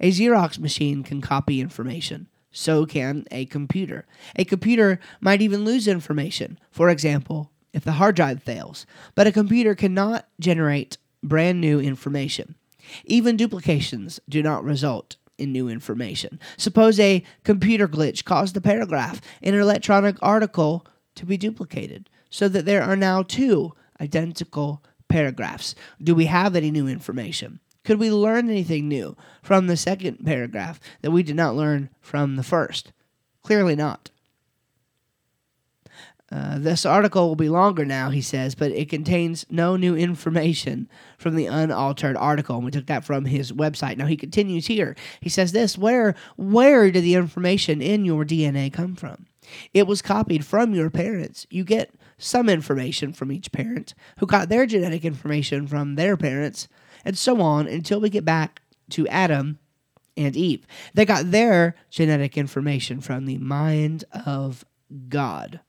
A 0.00 0.10
Xerox 0.10 0.58
machine 0.58 1.02
can 1.02 1.20
copy 1.20 1.60
information. 1.60 2.28
So 2.52 2.84
can 2.84 3.24
a 3.30 3.46
computer. 3.46 4.06
A 4.36 4.44
computer 4.44 4.98
might 5.20 5.40
even 5.40 5.64
lose 5.64 5.86
information, 5.86 6.58
for 6.70 6.88
example, 6.88 7.50
if 7.72 7.84
the 7.84 7.92
hard 7.92 8.16
drive 8.16 8.42
fails. 8.42 8.86
But 9.14 9.26
a 9.26 9.32
computer 9.32 9.74
cannot 9.74 10.26
generate 10.40 10.98
brand 11.22 11.60
new 11.60 11.80
information. 11.80 12.54
Even 13.04 13.36
duplications 13.36 14.20
do 14.28 14.42
not 14.42 14.64
result 14.64 15.16
in 15.38 15.52
new 15.52 15.68
information. 15.68 16.38
Suppose 16.56 17.00
a 17.00 17.24
computer 17.44 17.88
glitch 17.88 18.24
caused 18.24 18.54
the 18.54 18.60
paragraph 18.60 19.20
in 19.40 19.54
an 19.54 19.60
electronic 19.60 20.16
article 20.20 20.86
to 21.14 21.26
be 21.26 21.36
duplicated 21.36 22.08
so 22.28 22.48
that 22.48 22.64
there 22.64 22.82
are 22.82 22.96
now 22.96 23.22
two 23.22 23.72
identical 24.00 24.82
paragraphs. 25.08 25.74
Do 26.02 26.14
we 26.14 26.26
have 26.26 26.54
any 26.54 26.70
new 26.70 26.86
information? 26.86 27.60
Could 27.84 27.98
we 27.98 28.10
learn 28.10 28.48
anything 28.48 28.88
new 28.88 29.16
from 29.42 29.66
the 29.66 29.76
second 29.76 30.24
paragraph 30.24 30.78
that 31.02 31.10
we 31.10 31.22
did 31.22 31.36
not 31.36 31.56
learn 31.56 31.90
from 32.00 32.36
the 32.36 32.42
first? 32.42 32.92
Clearly 33.42 33.74
not. 33.74 34.10
Uh, 36.32 36.58
this 36.58 36.86
article 36.86 37.28
will 37.28 37.36
be 37.36 37.48
longer 37.48 37.84
now, 37.84 38.10
he 38.10 38.20
says, 38.22 38.54
but 38.54 38.70
it 38.70 38.88
contains 38.88 39.44
no 39.50 39.74
new 39.74 39.96
information 39.96 40.88
from 41.18 41.34
the 41.34 41.46
unaltered 41.46 42.16
article. 42.16 42.56
And 42.56 42.64
we 42.64 42.70
took 42.70 42.86
that 42.86 43.04
from 43.04 43.24
his 43.24 43.50
website. 43.50 43.96
Now 43.96 44.06
he 44.06 44.16
continues 44.16 44.68
here. 44.68 44.94
He 45.20 45.28
says 45.28 45.50
this 45.50 45.76
where 45.76 46.14
where 46.36 46.90
did 46.90 47.02
the 47.02 47.14
information 47.14 47.82
in 47.82 48.04
your 48.04 48.24
DNA 48.24 48.72
come 48.72 48.94
from? 48.94 49.26
It 49.74 49.88
was 49.88 50.02
copied 50.02 50.44
from 50.44 50.72
your 50.72 50.90
parents. 50.90 51.46
You 51.50 51.64
get 51.64 51.92
some 52.16 52.48
information 52.48 53.12
from 53.12 53.32
each 53.32 53.50
parent 53.50 53.94
who 54.18 54.26
got 54.26 54.48
their 54.48 54.66
genetic 54.66 55.04
information 55.04 55.66
from 55.66 55.96
their 55.96 56.16
parents, 56.16 56.68
and 57.04 57.18
so 57.18 57.40
on 57.40 57.66
until 57.66 58.00
we 58.00 58.10
get 58.10 58.24
back 58.24 58.62
to 58.90 59.08
Adam 59.08 59.58
and 60.16 60.36
Eve. 60.36 60.66
They 60.94 61.04
got 61.04 61.30
their 61.32 61.74
genetic 61.90 62.36
information 62.36 63.00
from 63.00 63.26
the 63.26 63.38
mind 63.38 64.04
of 64.26 64.64
God. 65.08 65.60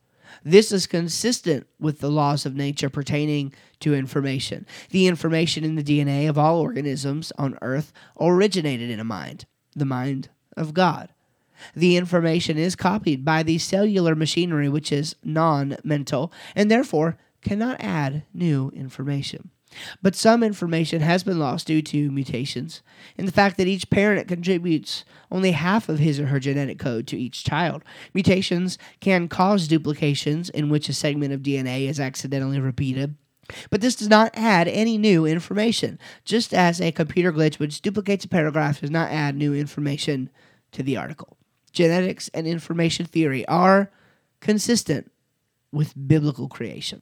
This 0.44 0.72
is 0.72 0.88
consistent 0.88 1.68
with 1.80 2.00
the 2.00 2.10
laws 2.10 2.46
of 2.46 2.56
nature 2.56 2.90
pertaining 2.90 3.54
to 3.80 3.94
information. 3.94 4.66
The 4.90 5.08
information 5.08 5.64
in 5.64 5.76
the 5.76 5.84
DNA 5.84 6.28
of 6.28 6.38
all 6.38 6.60
organisms 6.60 7.32
on 7.38 7.58
Earth 7.62 7.94
originated 8.20 8.90
in 8.90 9.00
a 9.00 9.04
mind, 9.04 9.46
the 9.76 9.86
mind 9.86 10.30
of 10.58 10.74
God. 10.74 11.10
The 11.76 11.96
information 11.96 12.58
is 12.58 12.76
copied 12.76 13.24
by 13.24 13.44
the 13.44 13.60
cellular 13.60 14.16
machinery, 14.16 14.68
which 14.68 14.92
is 14.92 15.16
non 15.24 15.78
mental, 15.84 16.34
and 16.56 16.72
therefore 16.72 17.18
cannot 17.44 17.78
add 17.80 18.24
new 18.34 18.72
information. 18.76 19.52
But 20.02 20.16
some 20.16 20.44
information 20.44 21.02
has 21.02 21.24
been 21.24 21.40
lost 21.40 21.68
due 21.68 21.82
to 21.82 22.12
mutations, 22.12 22.82
and 23.18 23.28
the 23.28 23.32
fact 23.32 23.58
that 23.58 23.68
each 23.68 23.90
parent 23.90 24.28
contributes 24.28 25.06
only 25.32 25.52
half 25.52 25.90
of 25.90 26.00
his 26.00 26.20
or 26.20 26.28
her 26.28 26.40
genetic 26.40 26.80
code 26.80 27.08
to 27.08 27.20
each 27.20 27.44
child. 27.44 27.84
Mutations 28.14 28.78
can 29.00 29.28
cause 29.28 29.68
duplications 29.68 30.50
in 30.50 30.70
which 30.70 30.90
a 30.90 30.94
segment 30.94 31.34
of 31.34 31.42
DNA 31.42 31.88
is 31.88 32.00
accidentally 32.00 32.60
repeated. 32.60 33.16
But 33.70 33.82
this 33.82 33.96
does 33.96 34.10
not 34.10 34.32
add 34.34 34.68
any 34.68 34.98
new 34.98 35.26
information, 35.26 36.00
just 36.26 36.54
as 36.54 36.80
a 36.80 36.92
computer 36.92 37.32
glitch 37.32 37.60
which 37.60 37.82
duplicates 37.82 38.26
a 38.26 38.30
paragraph 38.30 38.82
does 38.82 38.92
not 38.92 39.12
add 39.12 39.36
new 39.36 39.54
information 39.54 40.30
to 40.72 40.84
the 40.84 40.98
article. 40.98 41.38
Genetics 41.72 42.30
and 42.34 42.48
information 42.48 43.06
theory 43.06 43.46
are 43.48 43.92
consistent 44.40 45.12
with 45.72 45.94
biblical 46.08 46.48
creation 46.48 47.02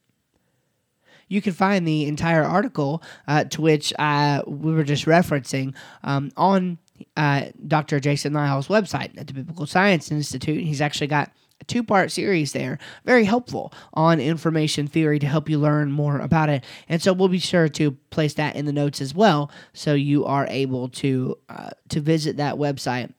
you 1.30 1.42
can 1.42 1.54
find 1.54 1.88
the 1.88 2.06
entire 2.06 2.44
article 2.44 3.02
uh, 3.28 3.46
to 3.46 3.62
which 3.62 3.94
uh, 3.98 4.42
we 4.46 4.74
were 4.74 4.84
just 4.84 5.06
referencing 5.06 5.74
um, 6.04 6.32
on 6.36 6.78
uh, 7.16 7.46
Dr. 7.66 8.00
Jason 8.00 8.34
Lisle's 8.34 8.68
website 8.68 9.18
at 9.18 9.28
the 9.28 9.34
Biblical 9.34 9.66
Science 9.66 10.12
Institute. 10.12 10.64
He's 10.64 10.82
actually 10.82 11.08
got 11.08 11.32
a 11.62 11.66
two 11.66 11.84
part 11.84 12.12
series 12.12 12.52
there, 12.52 12.80
very 13.06 13.26
helpful 13.26 13.72
on 13.94 14.20
information 14.20 14.88
theory 14.88 15.20
to 15.20 15.28
help 15.28 15.50
you 15.50 15.60
learn 15.60 15.92
more 15.92 16.20
about 16.20 16.50
it. 16.50 16.64
And 16.90 17.02
so 17.02 17.14
we'll 17.14 17.30
be 17.30 17.40
sure 17.40 17.70
to 17.70 17.92
place 18.10 18.34
that 18.36 18.56
in 18.56 18.66
the 18.66 18.74
notes 18.74 19.02
as 19.02 19.14
well, 19.14 19.52
so 19.74 19.94
you 19.94 20.26
are 20.26 20.48
able 20.50 20.90
to 20.90 21.38
uh, 21.48 21.70
to 21.90 22.02
visit 22.02 22.38
that 22.38 22.56
website 22.56 23.14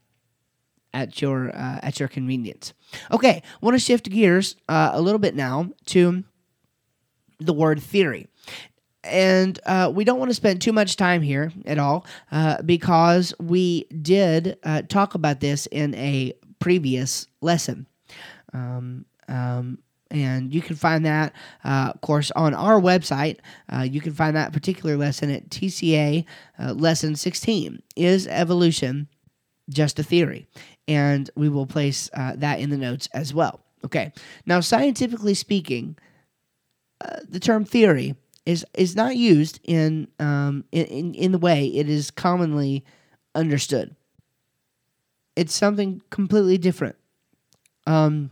at 0.92 1.20
your 1.20 1.54
uh, 1.54 1.80
at 1.82 2.00
your 2.00 2.08
convenience. 2.08 2.72
Okay, 3.10 3.42
want 3.60 3.74
to 3.74 3.78
shift 3.78 4.10
gears 4.10 4.56
uh, 4.68 4.90
a 4.92 5.00
little 5.00 5.20
bit 5.20 5.34
now 5.34 5.70
to 5.86 6.24
the 7.40 7.52
word 7.52 7.82
theory. 7.82 8.28
and 9.02 9.58
uh, 9.64 9.90
we 9.94 10.04
don't 10.04 10.18
want 10.18 10.30
to 10.30 10.34
spend 10.34 10.60
too 10.60 10.72
much 10.72 10.96
time 10.96 11.22
here 11.22 11.52
at 11.64 11.78
all 11.78 12.06
uh, 12.32 12.60
because 12.62 13.32
we 13.40 13.84
did 14.02 14.58
uh, 14.62 14.82
talk 14.82 15.14
about 15.14 15.40
this 15.40 15.66
in 15.66 15.94
a 15.94 16.32
previous 16.58 17.26
lesson. 17.40 17.86
Um, 18.52 19.06
um, 19.28 19.78
and 20.10 20.52
you 20.52 20.60
can 20.60 20.74
find 20.74 21.06
that, 21.06 21.32
uh, 21.64 21.92
of 21.94 22.00
course, 22.00 22.32
on 22.32 22.52
our 22.52 22.80
website. 22.80 23.38
Uh, 23.72 23.82
you 23.82 24.00
can 24.00 24.12
find 24.12 24.36
that 24.36 24.52
particular 24.52 24.96
lesson 24.96 25.30
at 25.30 25.48
TCA 25.50 26.24
uh, 26.58 26.72
lesson 26.72 27.14
16 27.14 27.80
Is 27.96 28.26
evolution 28.26 29.08
just 29.68 29.98
a 30.00 30.02
theory? 30.02 30.48
And 30.88 31.30
we 31.36 31.48
will 31.48 31.66
place 31.66 32.10
that 32.12 32.58
in 32.58 32.70
the 32.70 32.76
notes 32.76 33.08
as 33.14 33.32
well. 33.32 33.60
Okay, 33.84 34.12
now, 34.44 34.60
scientifically 34.60 35.32
speaking, 35.32 35.96
the 37.28 37.40
term 37.40 37.64
theory 37.64 38.14
is 38.46 38.64
is 38.74 38.96
not 38.96 39.16
used 39.16 39.60
in 39.64 40.08
um, 40.18 40.64
in, 40.72 41.14
in 41.14 41.32
the 41.32 41.38
way 41.38 41.66
it 41.66 41.88
is 41.88 42.10
commonly 42.10 42.84
understood. 43.34 43.94
It's 45.36 45.54
something 45.54 46.02
completely 46.10 46.58
different. 46.58 46.96
Um, 47.86 48.30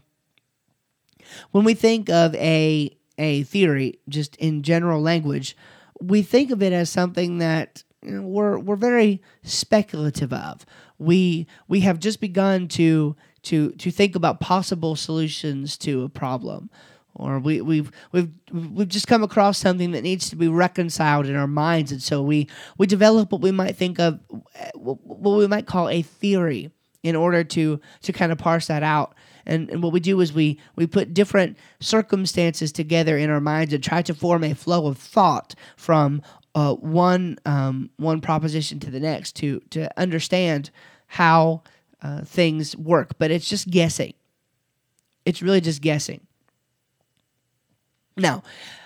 when 1.51 1.65
we 1.65 1.75
think 1.75 2.09
of 2.11 2.35
a 2.35 2.97
a 3.19 3.43
theory, 3.45 3.99
just 4.09 4.37
in 4.37 4.63
general 4.63 5.01
language, 5.01 5.57
we 6.01 6.23
think 6.23 6.51
of 6.51 6.63
it 6.63 6.73
as 6.73 6.91
something 6.91 7.39
that 7.39 7.83
you 8.03 8.13
know, 8.13 8.23
we're 8.23 8.59
we're 8.59 8.77
very 8.77 9.23
speculative 9.43 10.33
of. 10.33 10.65
We 10.99 11.47
we 11.69 11.81
have 11.81 11.99
just 11.99 12.21
begun 12.21 12.69
to 12.69 13.17
to 13.43 13.71
to 13.73 13.91
think 13.91 14.17
about 14.17 14.41
possible 14.41 14.97
solutions 14.97 15.77
to 15.79 16.03
a 16.03 16.09
problem 16.09 16.71
or 17.19 17.39
we, 17.39 17.61
we've 17.61 17.91
we've 18.13 18.31
we've 18.53 18.89
just 18.89 19.09
come 19.09 19.23
across 19.23 19.59
something 19.59 19.91
that 19.93 20.03
needs 20.03 20.31
to 20.31 20.37
be 20.37 20.49
reconciled 20.49 21.27
in 21.27 21.37
our 21.37 21.47
minds, 21.47 21.93
and 21.93 22.03
so 22.03 22.23
we 22.23 22.49
we 22.79 22.87
develop 22.87 23.33
what 23.33 23.41
we 23.41 23.51
might 23.51 23.77
think 23.77 23.99
of 23.99 24.21
what 24.75 25.39
we 25.39 25.47
might 25.47 25.67
call 25.67 25.89
a 25.89 26.03
theory 26.03 26.71
in 27.03 27.17
order 27.17 27.45
to 27.45 27.81
to 28.03 28.13
kind 28.13 28.33
of 28.33 28.39
parse 28.39 28.67
that 28.67 28.83
out. 28.83 29.15
And, 29.47 29.71
and 29.71 29.83
what 29.83 29.93
we 29.93 30.01
do 30.01 30.21
is 30.21 30.33
we 30.33 30.61
we 30.77 30.87
put 30.87 31.15
different 31.15 31.57
circumstances 31.81 32.71
together 32.71 33.17
in 33.17 33.31
our 33.31 33.41
minds 33.41 33.73
and 33.73 33.83
try 33.83 34.03
to 34.03 34.15
form 34.15 34.45
a 34.45 34.55
flow 34.55 34.87
of 34.87 34.99
thought 34.99 35.55
from 35.77 36.23
uh, 36.55 36.75
one 36.75 37.39
um, 37.47 37.91
one 37.97 38.21
proposition 38.21 38.79
to 38.81 38.91
the 38.91 39.01
next 39.01 39.37
to 39.37 39.61
to 39.71 39.89
understand 39.99 40.71
how 41.07 41.63
uh, 42.03 42.23
things 42.23 42.77
work. 42.77 43.19
But 43.19 43.31
it's 43.31 43.49
just 43.49 43.71
guessing. 43.71 44.15
It's 45.25 45.43
really 45.43 45.61
just 45.61 45.83
guessing. 45.83 46.28
Now, 48.19 48.43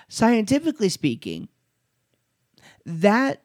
scientifically 0.09 0.88
speaking, 0.88 1.49
that 2.85 3.42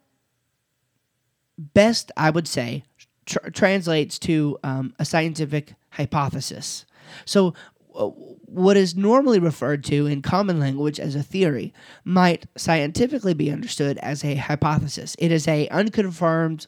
best, 1.57 2.11
I 2.17 2.29
would 2.29 2.47
say, 2.47 2.83
tr- 3.25 3.49
translates 3.53 4.19
to 4.19 4.57
um, 4.63 4.93
a 4.99 5.05
scientific 5.05 5.73
hypothesis. 5.91 6.85
So, 7.25 7.53
uh, 7.95 8.07
what 8.07 8.77
is 8.77 8.95
normally 8.95 9.39
referred 9.39 9.83
to 9.85 10.05
in 10.05 10.21
common 10.21 10.59
language 10.59 10.99
as 10.99 11.15
a 11.15 11.23
theory 11.23 11.73
might 12.05 12.45
scientifically 12.55 13.33
be 13.33 13.51
understood 13.51 13.97
as 13.99 14.23
a 14.23 14.35
hypothesis. 14.35 15.15
It 15.19 15.31
is 15.31 15.47
a 15.47 15.67
unconfirmed 15.69 16.67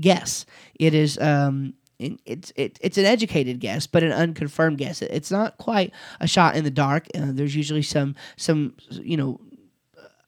guess. 0.00 0.46
It 0.74 0.94
is 0.94 1.18
um, 1.18 1.74
it's 1.98 2.52
it, 2.56 2.78
it's 2.80 2.98
an 2.98 3.04
educated 3.04 3.60
guess, 3.60 3.86
but 3.86 4.02
an 4.02 4.12
unconfirmed 4.12 4.78
guess. 4.78 5.02
It's 5.02 5.30
not 5.30 5.58
quite 5.58 5.92
a 6.20 6.26
shot 6.26 6.56
in 6.56 6.64
the 6.64 6.70
dark. 6.70 7.06
Uh, 7.14 7.26
there's 7.28 7.54
usually 7.54 7.82
some 7.82 8.14
some 8.36 8.74
you 8.90 9.16
know 9.16 9.40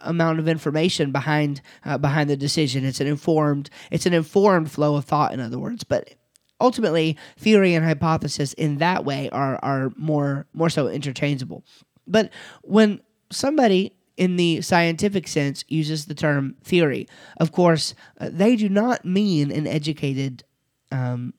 amount 0.00 0.38
of 0.38 0.48
information 0.48 1.10
behind 1.12 1.60
uh, 1.84 1.98
behind 1.98 2.30
the 2.30 2.36
decision. 2.36 2.84
It's 2.84 3.00
an 3.00 3.06
informed 3.06 3.70
it's 3.90 4.06
an 4.06 4.14
informed 4.14 4.70
flow 4.70 4.96
of 4.96 5.04
thought. 5.04 5.32
In 5.32 5.40
other 5.40 5.58
words, 5.58 5.84
but 5.84 6.14
ultimately, 6.60 7.16
theory 7.36 7.74
and 7.74 7.84
hypothesis 7.84 8.52
in 8.54 8.78
that 8.78 9.04
way 9.04 9.28
are 9.30 9.58
are 9.62 9.92
more 9.96 10.46
more 10.52 10.70
so 10.70 10.88
interchangeable. 10.88 11.64
But 12.06 12.30
when 12.62 13.00
somebody 13.30 13.96
in 14.16 14.36
the 14.36 14.60
scientific 14.60 15.26
sense 15.26 15.64
uses 15.68 16.06
the 16.06 16.14
term 16.14 16.54
theory, 16.62 17.08
of 17.38 17.50
course, 17.50 17.94
uh, 18.20 18.30
they 18.32 18.54
do 18.54 18.68
not 18.68 19.04
mean 19.04 19.50
an 19.50 19.66
educated 19.66 20.44
um, 20.92 21.34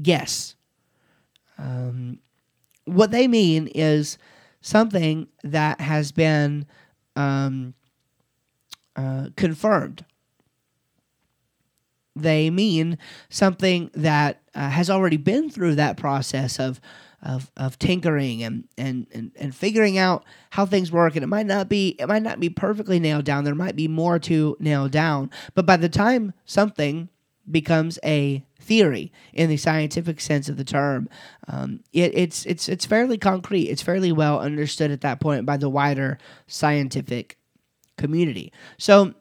guess. 0.00 0.54
Um, 1.58 2.18
what 2.84 3.10
they 3.10 3.28
mean 3.28 3.68
is 3.68 4.18
something 4.60 5.28
that 5.42 5.80
has 5.80 6.12
been 6.12 6.66
um, 7.16 7.74
uh, 8.96 9.28
confirmed. 9.36 10.04
They 12.16 12.48
mean 12.50 12.98
something 13.28 13.90
that 13.94 14.42
uh, 14.54 14.68
has 14.70 14.88
already 14.88 15.16
been 15.16 15.50
through 15.50 15.74
that 15.76 15.96
process 15.96 16.60
of 16.60 16.80
of, 17.24 17.50
of 17.56 17.78
tinkering 17.78 18.42
and, 18.42 18.64
and, 18.76 19.06
and, 19.12 19.32
and 19.36 19.54
figuring 19.54 19.96
out 19.96 20.24
how 20.50 20.66
things 20.66 20.92
work. 20.92 21.16
And 21.16 21.24
it 21.24 21.28
might 21.28 21.46
not 21.46 21.68
be 21.68 21.96
it 21.98 22.06
might 22.06 22.22
not 22.22 22.38
be 22.38 22.50
perfectly 22.50 23.00
nailed 23.00 23.24
down. 23.24 23.44
There 23.44 23.54
might 23.54 23.76
be 23.76 23.88
more 23.88 24.18
to 24.20 24.56
nail 24.60 24.88
down. 24.88 25.30
But 25.54 25.64
by 25.66 25.78
the 25.78 25.88
time 25.88 26.34
something 26.44 27.08
becomes 27.50 27.98
a 28.04 28.44
theory 28.60 29.12
in 29.32 29.48
the 29.48 29.56
scientific 29.56 30.20
sense 30.20 30.48
of 30.48 30.56
the 30.56 30.64
term. 30.64 31.08
Um, 31.48 31.80
it, 31.92 32.12
it's 32.14 32.46
it's 32.46 32.68
it's 32.68 32.86
fairly 32.86 33.18
concrete. 33.18 33.68
It's 33.68 33.82
fairly 33.82 34.12
well 34.12 34.40
understood 34.40 34.90
at 34.90 35.02
that 35.02 35.20
point 35.20 35.46
by 35.46 35.56
the 35.56 35.68
wider 35.68 36.18
scientific 36.46 37.38
community. 37.96 38.52
So. 38.78 39.14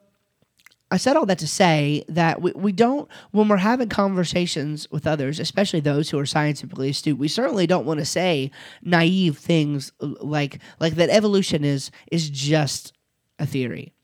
I 0.92 0.98
said 0.98 1.18
all 1.18 1.26
that 1.26 1.40
to 1.40 1.48
say 1.48 2.06
that 2.08 2.40
we, 2.40 2.52
we 2.52 2.72
don't, 2.72 3.10
when 3.32 3.48
we're 3.48 3.58
having 3.58 3.90
conversations 3.90 4.88
with 4.92 5.08
others, 5.08 5.40
especially 5.40 5.80
those 5.80 6.12
who 6.12 6.20
are 6.20 6.26
scientifically 6.28 6.90
astute, 6.90 7.18
we 7.18 7.28
certainly 7.28 7.66
don't 7.66 7.88
want 7.88 8.00
to 8.00 8.06
say 8.06 8.52
naive 8.84 9.40
things 9.40 9.92
like 10.00 10.60
like 10.80 10.94
that 10.94 11.10
evolution 11.10 11.64
is 11.64 11.90
is 12.12 12.30
just 12.30 12.94
a 13.40 13.48
theory 13.48 13.96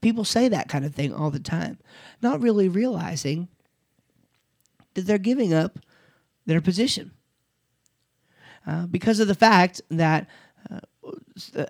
people 0.00 0.24
say 0.24 0.48
that 0.48 0.68
kind 0.68 0.84
of 0.84 0.94
thing 0.94 1.12
all 1.12 1.30
the 1.30 1.40
time, 1.40 1.78
not 2.22 2.40
really 2.40 2.68
realizing 2.68 3.48
that 4.94 5.06
they're 5.06 5.18
giving 5.18 5.52
up 5.52 5.78
their 6.46 6.60
position. 6.60 7.12
Uh, 8.66 8.86
because 8.86 9.20
of 9.20 9.28
the 9.28 9.34
fact 9.34 9.80
that 9.90 10.26
uh, 10.70 10.80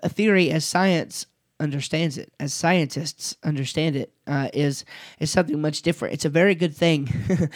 a 0.03 0.09
theory 0.09 0.51
as 0.51 0.65
science 0.65 1.25
understands 1.59 2.17
it, 2.17 2.33
as 2.39 2.53
scientists 2.53 3.35
understand 3.43 3.95
it, 3.95 4.13
uh, 4.27 4.49
is 4.53 4.85
is 5.19 5.29
something 5.29 5.61
much 5.61 5.81
different. 5.81 6.13
It's 6.13 6.25
a 6.25 6.29
very 6.29 6.55
good 6.55 6.75
thing 6.75 7.09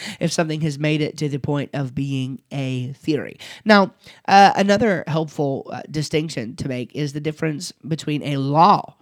if 0.20 0.32
something 0.32 0.62
has 0.62 0.78
made 0.78 1.02
it 1.02 1.18
to 1.18 1.30
the 1.30 1.40
point 1.40 1.72
of 1.74 1.96
being 1.96 2.42
a 2.52 2.94
theory. 2.94 3.38
Now, 3.66 3.94
uh, 4.28 4.52
another 4.56 5.04
helpful 5.08 5.70
uh, 5.72 5.82
distinction 5.90 6.56
to 6.58 6.68
make 6.68 6.96
is 6.96 7.14
the 7.14 7.22
difference 7.22 7.72
between 7.88 8.24
a 8.24 8.38
law 8.38 8.96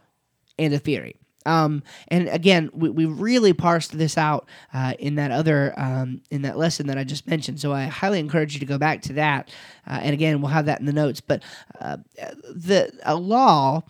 and 0.57 0.73
a 0.73 0.79
theory. 0.79 1.20
Um, 1.45 1.83
and 2.07 2.27
again, 2.29 2.69
we, 2.73 2.89
we 2.89 3.05
really 3.05 3.53
parsed 3.53 3.97
this 3.97 4.17
out 4.17 4.47
uh, 4.73 4.93
in 4.99 5.15
that 5.15 5.31
other 5.31 5.73
um, 5.77 6.21
in 6.29 6.43
that 6.43 6.57
lesson 6.57 6.87
that 6.87 6.97
I 6.97 7.03
just 7.03 7.27
mentioned. 7.27 7.59
So 7.59 7.73
I 7.73 7.85
highly 7.85 8.19
encourage 8.19 8.53
you 8.53 8.59
to 8.59 8.65
go 8.65 8.77
back 8.77 9.01
to 9.03 9.13
that. 9.13 9.49
Uh, 9.87 9.99
and 10.01 10.13
again, 10.13 10.41
we'll 10.41 10.51
have 10.51 10.65
that 10.65 10.79
in 10.79 10.85
the 10.85 10.93
notes. 10.93 11.21
But 11.21 11.43
uh, 11.79 11.97
the 12.15 12.91
a 13.03 13.15
law 13.15 13.83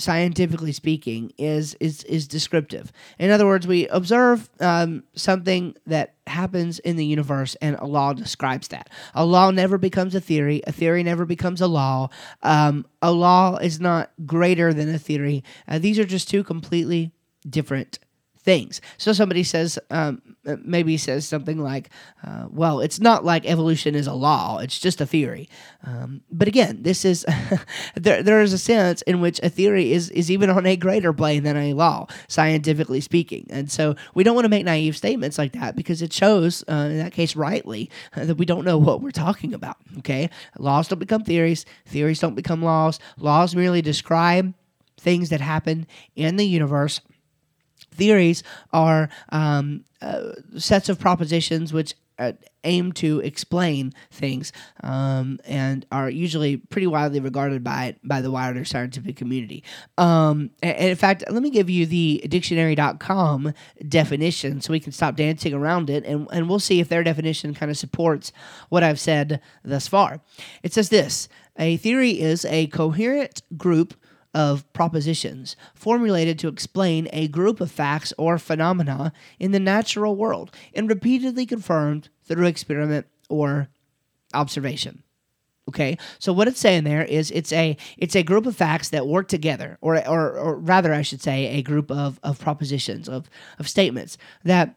scientifically 0.00 0.72
speaking, 0.72 1.32
is 1.38 1.74
is 1.80 2.02
is 2.04 2.26
descriptive. 2.26 2.92
In 3.18 3.30
other 3.30 3.46
words, 3.46 3.66
we 3.66 3.86
observe 3.88 4.48
um, 4.60 5.04
something 5.14 5.76
that 5.86 6.14
happens 6.26 6.78
in 6.80 6.96
the 6.96 7.04
universe, 7.04 7.56
and 7.60 7.76
a 7.76 7.86
law 7.86 8.12
describes 8.12 8.68
that. 8.68 8.88
A 9.14 9.24
law 9.24 9.50
never 9.50 9.78
becomes 9.78 10.14
a 10.14 10.20
theory. 10.20 10.62
A 10.66 10.72
theory 10.72 11.02
never 11.02 11.24
becomes 11.24 11.60
a 11.60 11.66
law. 11.66 12.08
Um, 12.42 12.86
a 13.02 13.12
law 13.12 13.56
is 13.56 13.80
not 13.80 14.10
greater 14.26 14.72
than 14.72 14.92
a 14.94 14.98
theory. 14.98 15.44
Uh, 15.68 15.78
these 15.78 15.98
are 15.98 16.04
just 16.04 16.28
two 16.28 16.42
completely 16.42 17.12
different 17.48 17.98
things. 18.50 18.80
So 18.98 19.12
somebody 19.12 19.44
says, 19.44 19.78
um, 19.90 20.20
maybe 20.64 20.96
says 20.96 21.24
something 21.24 21.58
like, 21.58 21.88
uh, 22.26 22.46
well, 22.50 22.80
it's 22.80 22.98
not 22.98 23.24
like 23.24 23.46
evolution 23.46 23.94
is 23.94 24.08
a 24.08 24.12
law, 24.12 24.58
it's 24.58 24.80
just 24.80 25.00
a 25.00 25.06
theory. 25.06 25.48
Um, 25.84 26.22
but 26.32 26.48
again, 26.48 26.82
this 26.82 27.04
is, 27.04 27.24
there, 27.94 28.24
there 28.24 28.40
is 28.40 28.52
a 28.52 28.58
sense 28.58 29.02
in 29.02 29.20
which 29.20 29.38
a 29.44 29.48
theory 29.48 29.92
is, 29.92 30.10
is 30.10 30.32
even 30.32 30.50
on 30.50 30.66
a 30.66 30.74
greater 30.74 31.12
plane 31.12 31.44
than 31.44 31.56
a 31.56 31.74
law, 31.74 32.08
scientifically 32.26 33.00
speaking. 33.00 33.46
And 33.50 33.70
so 33.70 33.94
we 34.14 34.24
don't 34.24 34.34
want 34.34 34.46
to 34.46 34.50
make 34.50 34.64
naive 34.64 34.96
statements 34.96 35.38
like 35.38 35.52
that 35.52 35.76
because 35.76 36.02
it 36.02 36.12
shows, 36.12 36.64
uh, 36.68 36.88
in 36.90 36.98
that 36.98 37.12
case, 37.12 37.36
rightly, 37.36 37.88
uh, 38.16 38.24
that 38.30 38.34
we 38.34 38.46
don't 38.46 38.64
know 38.64 38.78
what 38.78 39.00
we're 39.00 39.12
talking 39.12 39.54
about. 39.54 39.76
Okay? 39.98 40.28
Laws 40.58 40.88
don't 40.88 40.98
become 40.98 41.22
theories, 41.22 41.66
theories 41.86 42.18
don't 42.18 42.34
become 42.34 42.64
laws. 42.64 42.98
Laws 43.16 43.54
merely 43.54 43.80
describe 43.80 44.54
things 44.98 45.28
that 45.28 45.40
happen 45.40 45.86
in 46.16 46.34
the 46.34 46.44
universe 46.44 47.00
theories 48.00 48.42
are 48.72 49.10
um, 49.28 49.84
uh, 50.00 50.32
sets 50.56 50.88
of 50.88 50.98
propositions 50.98 51.70
which 51.70 51.94
uh, 52.18 52.32
aim 52.64 52.92
to 52.92 53.20
explain 53.20 53.92
things 54.10 54.52
um, 54.82 55.38
and 55.44 55.86
are 55.92 56.08
usually 56.10 56.56
pretty 56.58 56.86
widely 56.86 57.20
regarded 57.20 57.62
by 57.62 57.96
by 58.04 58.20
the 58.20 58.30
wider 58.30 58.64
scientific 58.64 59.16
community. 59.16 59.62
Um, 59.98 60.50
and, 60.62 60.90
in 60.90 60.96
fact, 60.96 61.24
let 61.30 61.42
me 61.42 61.50
give 61.50 61.70
you 61.70 61.86
the 61.86 62.24
dictionary.com 62.28 63.54
definition 63.88 64.60
so 64.60 64.72
we 64.72 64.80
can 64.80 64.92
stop 64.92 65.16
dancing 65.16 65.54
around 65.54 65.90
it 65.90 66.04
and, 66.04 66.26
and 66.32 66.48
we'll 66.48 66.58
see 66.58 66.80
if 66.80 66.88
their 66.88 67.02
definition 67.02 67.54
kind 67.54 67.70
of 67.70 67.76
supports 67.76 68.32
what 68.70 68.82
I've 68.82 69.00
said 69.00 69.40
thus 69.62 69.88
far. 69.88 70.20
It 70.62 70.72
says 70.72 70.88
this 70.88 71.28
a 71.58 71.76
theory 71.76 72.20
is 72.20 72.44
a 72.46 72.66
coherent 72.68 73.42
group 73.56 73.94
of 74.34 74.70
propositions 74.72 75.56
formulated 75.74 76.38
to 76.38 76.48
explain 76.48 77.08
a 77.12 77.28
group 77.28 77.60
of 77.60 77.70
facts 77.70 78.12
or 78.16 78.38
phenomena 78.38 79.12
in 79.38 79.52
the 79.52 79.60
natural 79.60 80.16
world 80.16 80.54
and 80.74 80.88
repeatedly 80.88 81.46
confirmed 81.46 82.08
through 82.24 82.46
experiment 82.46 83.06
or 83.28 83.68
observation. 84.32 85.02
Okay, 85.68 85.98
so 86.18 86.32
what 86.32 86.48
it's 86.48 86.58
saying 86.58 86.82
there 86.82 87.04
is 87.04 87.30
it's 87.30 87.52
a 87.52 87.76
it's 87.96 88.16
a 88.16 88.24
group 88.24 88.44
of 88.44 88.56
facts 88.56 88.88
that 88.88 89.06
work 89.06 89.28
together, 89.28 89.78
or 89.80 89.96
or, 90.08 90.32
or 90.32 90.56
rather, 90.56 90.92
I 90.92 91.02
should 91.02 91.22
say, 91.22 91.46
a 91.46 91.62
group 91.62 91.92
of, 91.92 92.18
of 92.24 92.40
propositions 92.40 93.08
of 93.08 93.30
of 93.58 93.68
statements 93.68 94.18
that 94.42 94.74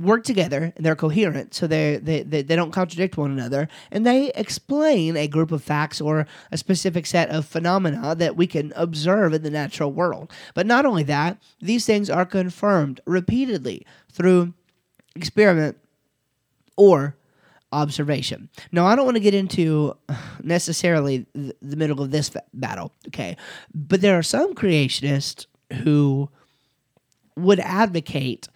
work 0.00 0.24
together 0.24 0.72
and 0.76 0.84
they're 0.86 0.96
coherent 0.96 1.54
so 1.54 1.66
they, 1.66 1.96
they, 1.96 2.22
they, 2.22 2.42
they 2.42 2.56
don't 2.56 2.72
contradict 2.72 3.16
one 3.16 3.30
another 3.30 3.68
and 3.90 4.06
they 4.06 4.32
explain 4.34 5.16
a 5.16 5.28
group 5.28 5.52
of 5.52 5.62
facts 5.62 6.00
or 6.00 6.26
a 6.50 6.56
specific 6.56 7.06
set 7.06 7.28
of 7.28 7.44
phenomena 7.44 8.14
that 8.14 8.36
we 8.36 8.46
can 8.46 8.72
observe 8.76 9.34
in 9.34 9.42
the 9.42 9.50
natural 9.50 9.92
world. 9.92 10.32
But 10.54 10.66
not 10.66 10.86
only 10.86 11.02
that 11.04 11.38
these 11.60 11.84
things 11.84 12.08
are 12.08 12.24
confirmed 12.24 13.00
repeatedly 13.06 13.86
through 14.10 14.54
experiment 15.14 15.76
or 16.76 17.16
observation. 17.72 18.48
Now 18.72 18.86
i 18.86 18.96
don't 18.96 19.04
want 19.04 19.16
to 19.16 19.20
get 19.20 19.34
into 19.34 19.96
necessarily 20.42 21.26
the 21.34 21.76
middle 21.76 22.02
of 22.02 22.10
this 22.10 22.30
battle 22.52 22.92
okay? 23.08 23.36
But 23.74 24.00
there 24.00 24.18
are 24.18 24.22
some 24.22 24.54
creationists 24.54 25.46
who 25.84 26.30
would 27.36 27.60
advocate 27.60 28.48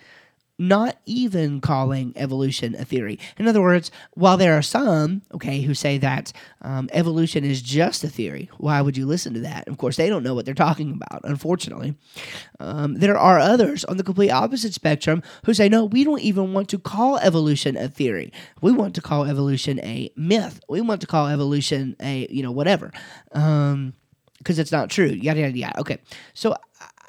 not 0.59 0.97
even 1.05 1.61
calling 1.61 2.13
evolution 2.17 2.75
a 2.77 2.85
theory. 2.85 3.19
In 3.39 3.49
other 3.49 3.61
words, 3.61 3.91
while 4.13 4.37
there 4.37 4.57
are 4.57 4.63
some, 4.63 5.23
okay, 5.35 5.63
who 5.63 5.75
say 5.75 5.99
that 5.99 6.33
um, 6.63 6.89
evolution 6.93 7.45
is 7.45 7.61
just 7.61 8.05
a 8.05 8.09
theory, 8.09 8.49
why 8.59 8.81
would 8.81 8.97
you 8.97 9.05
listen 9.05 9.35
to 9.35 9.41
that? 9.41 9.67
Of 9.67 9.79
course, 9.79 9.97
they 9.97 10.09
don't 10.09 10.23
know 10.23 10.35
what 10.35 10.45
they're 10.45 10.55
talking 10.55 10.93
about, 10.93 11.23
unfortunately. 11.25 11.97
Um, 12.61 12.95
there 12.95 13.19
are 13.19 13.39
others 13.39 13.85
on 13.85 13.97
the 13.97 14.05
complete 14.05 14.31
opposite 14.31 14.75
spectrum 14.75 15.23
who 15.45 15.55
say, 15.55 15.69
no, 15.69 15.85
we 15.85 16.05
don't 16.05 16.21
even 16.21 16.53
want 16.53 16.69
to 16.69 16.79
call 16.79 17.19
evolution 17.19 17.77
a 17.77 17.89
theory. 17.89 18.33
We 18.63 18.71
want 18.71 18.95
to 18.95 19.01
call 19.01 19.25
evolution 19.25 19.81
a 19.81 20.11
myth. 20.17 20.61
We 20.69 20.81
want 20.81 21.01
to 21.01 21.07
call 21.07 21.27
evolution 21.27 21.97
a, 22.01 22.29
you 22.31 22.43
know, 22.43 22.53
whatever. 22.53 22.93
Um, 23.33 23.95
because 24.39 24.59
it's 24.59 24.73
not 24.73 24.91
true. 24.91 25.07
Yada 25.07 25.41
yada 25.41 25.57
yada. 25.57 25.81
Okay, 25.81 25.99
so 26.35 26.55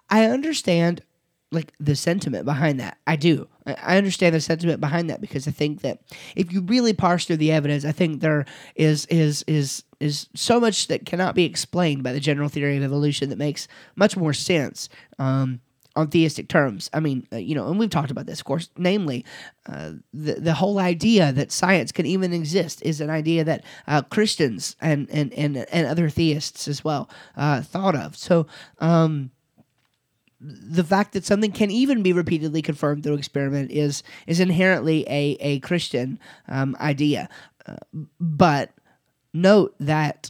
I 0.09 0.25
understand 0.25 1.01
like 1.51 1.73
the 1.79 1.95
sentiment 1.95 2.45
behind 2.45 2.79
that. 2.79 2.97
I 3.07 3.15
do. 3.15 3.47
I 3.65 3.97
understand 3.97 4.35
the 4.35 4.41
sentiment 4.41 4.79
behind 4.79 5.09
that 5.09 5.21
because 5.21 5.47
I 5.47 5.51
think 5.51 5.81
that 5.81 5.99
if 6.35 6.51
you 6.51 6.61
really 6.61 6.93
parse 6.93 7.25
through 7.25 7.37
the 7.37 7.51
evidence, 7.51 7.85
I 7.85 7.91
think 7.91 8.21
there 8.21 8.45
is 8.75 9.05
is 9.07 9.43
is 9.47 9.83
is 9.99 10.27
so 10.35 10.59
much 10.59 10.87
that 10.87 11.05
cannot 11.05 11.35
be 11.35 11.45
explained 11.45 12.03
by 12.03 12.13
the 12.13 12.19
general 12.19 12.49
theory 12.49 12.77
of 12.77 12.83
evolution 12.83 13.29
that 13.29 13.37
makes 13.37 13.67
much 13.95 14.17
more 14.17 14.33
sense. 14.33 14.89
Um, 15.17 15.61
on 15.95 16.09
theistic 16.09 16.49
terms. 16.49 16.89
I 16.93 16.99
mean, 16.99 17.25
uh, 17.31 17.37
you 17.37 17.55
know, 17.55 17.69
and 17.69 17.79
we've 17.79 17.89
talked 17.89 18.11
about 18.11 18.25
this, 18.25 18.39
of 18.39 18.45
course, 18.45 18.69
namely, 18.77 19.23
uh, 19.65 19.93
the, 20.13 20.33
the 20.33 20.53
whole 20.53 20.77
idea 20.77 21.31
that 21.31 21.51
science 21.51 21.91
can 21.91 22.05
even 22.05 22.33
exist 22.33 22.81
is 22.83 22.99
an 22.99 23.09
idea 23.09 23.43
that 23.45 23.63
uh, 23.87 24.01
Christians 24.01 24.75
and, 24.81 25.09
and, 25.09 25.31
and, 25.33 25.57
and 25.57 25.87
other 25.87 26.09
theists 26.09 26.67
as 26.67 26.83
well 26.83 27.09
uh, 27.37 27.61
thought 27.61 27.95
of. 27.95 28.17
So, 28.17 28.45
um, 28.79 29.31
the 30.41 30.83
fact 30.83 31.13
that 31.13 31.25
something 31.25 31.51
can 31.51 31.71
even 31.71 32.03
be 32.03 32.13
repeatedly 32.13 32.61
confirmed 32.61 33.03
through 33.03 33.15
experiment 33.15 33.71
is 33.71 34.03
is 34.27 34.39
inherently 34.39 35.03
a 35.07 35.37
a 35.39 35.59
Christian 35.59 36.19
um, 36.47 36.75
idea. 36.79 37.29
Uh, 37.65 37.75
but 38.19 38.71
note 39.33 39.75
that 39.79 40.29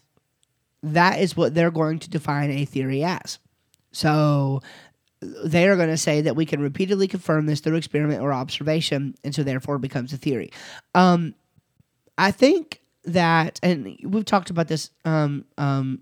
that 0.84 1.20
is 1.20 1.36
what 1.36 1.54
they're 1.56 1.72
going 1.72 2.00
to 2.00 2.10
define 2.10 2.52
a 2.52 2.66
theory 2.66 3.04
as. 3.04 3.40
So 3.92 4.62
they 5.22 5.68
are 5.68 5.76
going 5.76 5.90
to 5.90 5.98
say 5.98 6.22
that 6.22 6.36
we 6.36 6.46
can 6.46 6.62
repeatedly 6.62 7.08
confirm 7.08 7.46
this 7.46 7.60
through 7.60 7.76
experiment 7.76 8.22
or 8.22 8.34
observation, 8.34 9.16
and 9.24 9.34
so 9.34 9.44
therefore 9.44 9.78
it 9.78 9.82
becomes 9.82 10.14
a 10.14 10.18
theory. 10.18 10.52
Um, 10.94 11.34
I 12.18 12.32
think 12.32 12.82
that, 13.06 13.60
and 13.64 13.98
we've 14.04 14.26
talked 14.26 14.50
about 14.50 14.68
this 14.68 14.92
um, 15.04 15.46
um, 15.58 16.02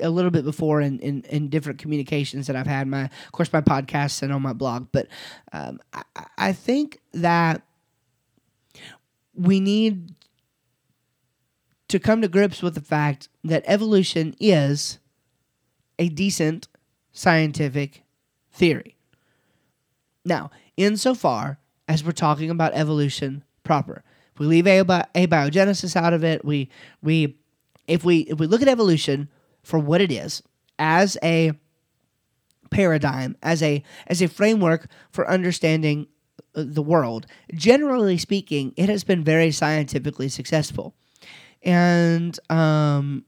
a 0.00 0.10
little 0.10 0.30
bit 0.30 0.44
before 0.44 0.80
in, 0.80 0.98
in, 1.00 1.22
in, 1.22 1.48
different 1.48 1.78
communications 1.78 2.46
that 2.46 2.54
I've 2.54 2.66
had, 2.66 2.86
my 2.86 3.04
of 3.04 3.32
course 3.32 3.52
my 3.52 3.60
podcasts 3.60 4.22
and 4.22 4.32
on 4.32 4.42
my 4.42 4.52
blog. 4.52 4.88
But 4.92 5.08
um, 5.52 5.80
I, 5.92 6.02
I 6.38 6.52
think 6.52 7.00
that 7.12 7.62
we 9.34 9.58
need 9.58 10.14
to 11.88 11.98
come 11.98 12.22
to 12.22 12.28
grips 12.28 12.62
with 12.62 12.74
the 12.74 12.80
fact 12.80 13.28
that 13.42 13.64
evolution 13.66 14.34
is 14.38 14.98
a 15.98 16.08
decent 16.08 16.68
scientific 17.12 18.02
theory. 18.52 18.96
Now, 20.24 20.50
insofar 20.76 21.58
as 21.86 22.02
we're 22.02 22.12
talking 22.12 22.50
about 22.50 22.72
evolution 22.74 23.44
proper, 23.62 24.02
if 24.32 24.40
we 24.40 24.46
leave 24.46 24.66
abi- 24.66 25.08
abiogenesis 25.14 25.94
out 25.94 26.12
of 26.12 26.24
it, 26.24 26.44
we 26.44 26.68
we 27.02 27.36
if 27.86 28.04
we 28.04 28.20
if 28.20 28.38
we 28.38 28.46
look 28.46 28.62
at 28.62 28.68
evolution 28.68 29.28
for 29.64 29.78
what 29.78 30.00
it 30.00 30.12
is 30.12 30.42
as 30.78 31.18
a 31.22 31.52
paradigm, 32.70 33.36
as 33.42 33.62
a 33.62 33.82
as 34.06 34.22
a 34.22 34.28
framework 34.28 34.88
for 35.10 35.28
understanding 35.28 36.06
uh, 36.54 36.64
the 36.66 36.82
world. 36.82 37.26
Generally 37.52 38.18
speaking, 38.18 38.72
it 38.76 38.88
has 38.88 39.02
been 39.02 39.24
very 39.24 39.50
scientifically 39.50 40.28
successful, 40.28 40.94
and 41.62 42.38
um, 42.50 43.24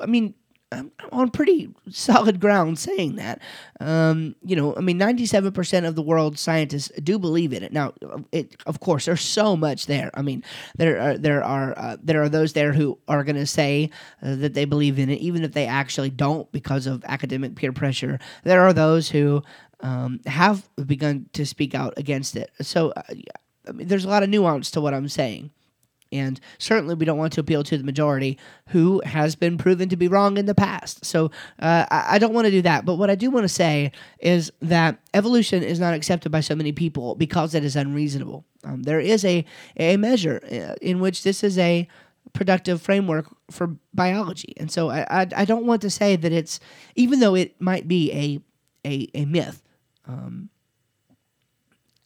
I 0.00 0.06
mean 0.06 0.34
I'm 0.72 0.90
on 1.12 1.30
pretty 1.30 1.72
solid 1.90 2.40
ground 2.40 2.78
saying 2.78 3.16
that. 3.16 3.40
Um, 3.78 4.34
you 4.44 4.56
know, 4.56 4.74
I 4.76 4.80
mean, 4.80 4.98
97% 4.98 5.86
of 5.86 5.94
the 5.94 6.02
world's 6.02 6.40
scientists 6.40 6.90
do 7.02 7.20
believe 7.20 7.52
in 7.52 7.62
it. 7.62 7.72
Now, 7.72 7.94
it, 8.32 8.56
of 8.66 8.80
course, 8.80 9.04
there's 9.04 9.20
so 9.20 9.56
much 9.56 9.86
there. 9.86 10.10
I 10.14 10.22
mean, 10.22 10.42
there 10.76 11.00
are 11.00 11.18
there 11.18 11.44
are 11.44 11.78
uh, 11.78 11.96
there 12.02 12.20
are 12.20 12.28
those 12.28 12.52
there 12.52 12.72
who 12.72 12.98
are 13.06 13.22
going 13.22 13.36
to 13.36 13.46
say 13.46 13.90
uh, 14.22 14.34
that 14.36 14.54
they 14.54 14.64
believe 14.64 14.98
in 14.98 15.08
it, 15.08 15.20
even 15.20 15.44
if 15.44 15.52
they 15.52 15.66
actually 15.66 16.10
don't 16.10 16.50
because 16.50 16.86
of 16.86 17.04
academic 17.04 17.54
peer 17.54 17.72
pressure. 17.72 18.18
There 18.42 18.62
are 18.62 18.72
those 18.72 19.10
who 19.10 19.44
um, 19.80 20.20
have 20.26 20.68
begun 20.84 21.26
to 21.34 21.46
speak 21.46 21.76
out 21.76 21.94
against 21.96 22.34
it. 22.34 22.50
So, 22.60 22.90
uh, 22.90 23.02
I 23.68 23.72
mean, 23.72 23.86
there's 23.86 24.04
a 24.04 24.08
lot 24.08 24.24
of 24.24 24.30
nuance 24.30 24.72
to 24.72 24.80
what 24.80 24.94
I'm 24.94 25.08
saying. 25.08 25.52
And 26.18 26.40
certainly, 26.58 26.94
we 26.94 27.04
don't 27.04 27.18
want 27.18 27.32
to 27.34 27.40
appeal 27.40 27.62
to 27.64 27.78
the 27.78 27.84
majority 27.84 28.38
who 28.68 29.02
has 29.04 29.34
been 29.34 29.58
proven 29.58 29.88
to 29.88 29.96
be 29.96 30.08
wrong 30.08 30.36
in 30.36 30.46
the 30.46 30.54
past. 30.54 31.04
So, 31.04 31.26
uh, 31.58 31.86
I, 31.90 32.06
I, 32.10 32.18
don't 32.18 32.34
want 32.34 32.46
to 32.46 32.50
do 32.50 32.62
that. 32.62 32.84
But 32.84 32.94
what 32.94 33.10
I 33.10 33.14
do 33.14 33.30
want 33.30 33.44
to 33.44 33.48
say 33.48 33.92
is 34.18 34.52
that 34.60 34.98
evolution 35.14 35.62
is 35.62 35.80
not 35.80 35.94
accepted 35.94 36.30
by 36.30 36.40
so 36.40 36.54
many 36.54 36.72
people 36.72 37.14
because 37.14 37.54
it 37.54 37.64
is 37.64 37.76
unreasonable. 37.76 38.44
Um, 38.64 38.82
there 38.82 39.00
is 39.00 39.24
a, 39.24 39.44
a 39.76 39.96
measure 39.96 40.40
uh, 40.44 40.74
in 40.80 41.00
which 41.00 41.22
this 41.22 41.44
is 41.44 41.58
a 41.58 41.88
productive 42.32 42.82
framework 42.82 43.26
for 43.50 43.76
biology. 43.94 44.54
And 44.56 44.70
so, 44.70 44.90
I, 44.90 45.06
I, 45.08 45.26
I 45.36 45.44
don't 45.44 45.66
want 45.66 45.82
to 45.82 45.90
say 45.90 46.16
that 46.16 46.32
it's, 46.32 46.60
even 46.94 47.20
though 47.20 47.34
it 47.34 47.60
might 47.60 47.86
be 47.86 48.12
a, 48.12 48.40
a, 48.88 49.08
a 49.14 49.24
myth, 49.24 49.62
um, 50.06 50.50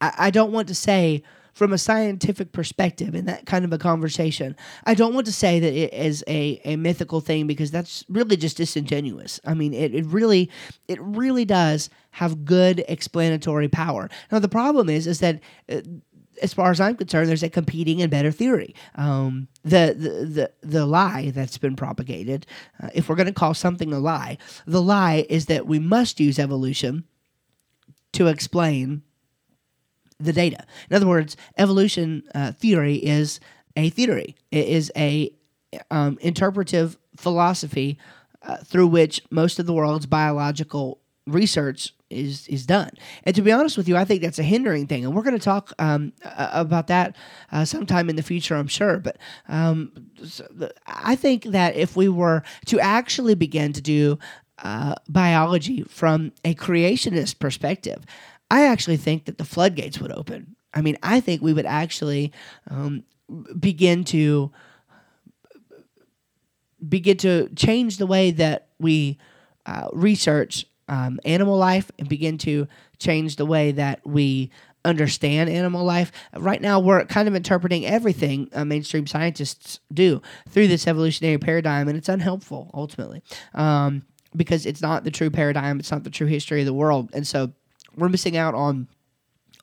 I, 0.00 0.12
I 0.18 0.30
don't 0.30 0.52
want 0.52 0.68
to 0.68 0.74
say 0.74 1.22
from 1.53 1.72
a 1.72 1.78
scientific 1.78 2.53
perspective 2.53 3.14
in 3.14 3.26
that 3.26 3.46
kind 3.46 3.64
of 3.64 3.72
a 3.72 3.78
conversation. 3.78 4.57
I 4.84 4.94
don't 4.94 5.14
want 5.14 5.26
to 5.26 5.32
say 5.32 5.61
that 5.61 5.72
it 5.72 5.92
is 5.92 6.24
a, 6.26 6.61
a 6.64 6.76
mythical 6.76 7.20
thing 7.20 7.46
because 7.46 7.70
that's 7.70 8.05
really 8.09 8.36
just 8.36 8.57
disingenuous. 8.57 9.40
I 9.44 9.55
mean, 9.55 9.74
it, 9.74 9.94
it 9.94 10.07
really 10.07 10.51
it 10.88 11.01
really 11.01 11.44
does 11.44 11.90
have 12.12 12.44
good 12.44 12.84
explanatory 12.88 13.68
power. 13.68 14.09
Now 14.30 14.38
the 14.38 14.48
problem 14.48 14.88
is 14.88 15.07
is 15.07 15.20
that 15.20 15.40
uh, 15.70 15.80
as 16.42 16.55
far 16.55 16.70
as 16.70 16.80
I'm 16.80 16.96
concerned, 16.96 17.28
there's 17.28 17.42
a 17.42 17.51
competing 17.51 18.01
and 18.01 18.11
better 18.11 18.30
theory. 18.30 18.74
Um, 18.94 19.48
the, 19.62 19.94
the, 19.96 20.11
the, 20.26 20.53
the 20.62 20.86
lie 20.86 21.30
that's 21.34 21.59
been 21.59 21.76
propagated, 21.76 22.46
uh, 22.82 22.88
if 22.94 23.09
we're 23.09 23.16
going 23.16 23.26
to 23.26 23.32
call 23.32 23.55
something 23.55 23.92
a 23.92 23.98
lie, 23.98 24.38
the 24.66 24.82
lie 24.82 25.26
is 25.28 25.46
that 25.46 25.66
we 25.66 25.78
must 25.78 26.20
use 26.20 26.38
evolution 26.38 27.05
to 28.12 28.26
explain 28.26 29.03
the 30.20 30.32
data. 30.32 30.64
In 30.88 30.96
other 30.96 31.06
words, 31.06 31.36
evolution 31.56 32.22
uh, 32.34 32.52
theory 32.52 32.96
is 32.96 33.40
a 33.76 33.90
theory. 33.90 34.36
It 34.50 34.68
is 34.68 34.92
a 34.96 35.32
um, 35.90 36.18
interpretive 36.20 36.98
philosophy 37.16 37.98
uh, 38.42 38.58
through 38.58 38.88
which 38.88 39.22
most 39.30 39.58
of 39.58 39.66
the 39.66 39.72
world's 39.72 40.06
biological 40.06 41.00
research 41.26 41.94
is 42.08 42.48
is 42.48 42.66
done. 42.66 42.90
And 43.24 43.34
to 43.36 43.42
be 43.42 43.52
honest 43.52 43.76
with 43.76 43.88
you, 43.88 43.96
I 43.96 44.04
think 44.04 44.22
that's 44.22 44.38
a 44.38 44.42
hindering 44.42 44.86
thing, 44.86 45.04
and 45.04 45.14
we're 45.14 45.22
going 45.22 45.38
to 45.38 45.44
talk 45.44 45.72
um, 45.78 46.12
about 46.24 46.88
that 46.88 47.16
uh, 47.52 47.64
sometime 47.64 48.10
in 48.10 48.16
the 48.16 48.22
future, 48.22 48.56
I'm 48.56 48.66
sure. 48.66 48.98
But 48.98 49.18
um, 49.48 49.92
I 50.86 51.14
think 51.14 51.44
that 51.44 51.76
if 51.76 51.96
we 51.96 52.08
were 52.08 52.42
to 52.66 52.80
actually 52.80 53.34
begin 53.34 53.72
to 53.74 53.80
do 53.80 54.18
uh, 54.58 54.94
biology 55.08 55.82
from 55.84 56.32
a 56.44 56.54
creationist 56.54 57.38
perspective, 57.38 58.04
I 58.51 58.66
actually 58.66 58.96
think 58.96 59.26
that 59.26 59.38
the 59.38 59.44
floodgates 59.44 60.01
would 60.01 60.12
open. 60.12 60.57
I 60.74 60.82
mean, 60.82 60.96
I 61.03 61.20
think 61.20 61.42
we 61.42 61.53
would 61.53 61.66
actually 61.66 62.32
um, 62.68 63.05
begin 63.59 64.05
to 64.05 64.51
begin 66.88 67.16
to 67.18 67.48
change 67.55 67.98
the 67.98 68.07
way 68.07 68.30
that 68.30 68.68
we 68.78 69.18
uh, 69.66 69.88
research 69.92 70.66
um, 70.88 71.20
animal 71.24 71.57
life 71.57 71.90
and 71.98 72.09
begin 72.09 72.38
to 72.38 72.66
change 72.98 73.36
the 73.36 73.46
way 73.46 73.70
that 73.72 74.05
we 74.07 74.51
understand 74.84 75.51
animal 75.51 75.84
life. 75.84 76.11
Right 76.34 76.61
now, 76.61 76.80
we're 76.80 77.05
kind 77.05 77.28
of 77.28 77.34
interpreting 77.34 77.84
everything 77.86 78.48
uh, 78.53 78.64
mainstream 78.64 79.07
scientists 79.07 79.80
do 79.92 80.22
through 80.48 80.68
this 80.68 80.86
evolutionary 80.86 81.38
paradigm, 81.38 81.86
and 81.88 81.96
it's 81.96 82.09
unhelpful 82.09 82.70
ultimately 82.74 83.22
um, 83.55 84.03
because 84.34 84.64
it's 84.64 84.80
not 84.80 85.05
the 85.05 85.11
true 85.11 85.30
paradigm, 85.30 85.78
it's 85.78 85.90
not 85.90 86.05
the 86.05 86.11
true 86.11 86.26
history 86.26 86.61
of 86.61 86.66
the 86.66 86.74
world. 86.74 87.11
And 87.12 87.26
so 87.26 87.53
we're 87.97 88.09
missing 88.09 88.36
out 88.36 88.55
on 88.55 88.88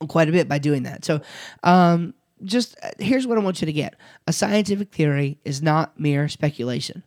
quite 0.08 0.30
a 0.30 0.32
bit 0.32 0.48
by 0.48 0.60
doing 0.60 0.84
that. 0.84 1.06
So, 1.06 1.22
um, 1.64 2.14
just 2.44 2.78
uh, 2.84 2.92
here's 3.00 3.26
what 3.26 3.38
I 3.38 3.42
want 3.42 3.62
you 3.62 3.66
to 3.66 3.74
get 3.74 3.96
a 4.28 4.34
scientific 4.34 4.94
theory 4.94 5.40
is 5.44 5.62
not 5.62 6.00
mere 6.00 6.28
speculation. 6.28 7.04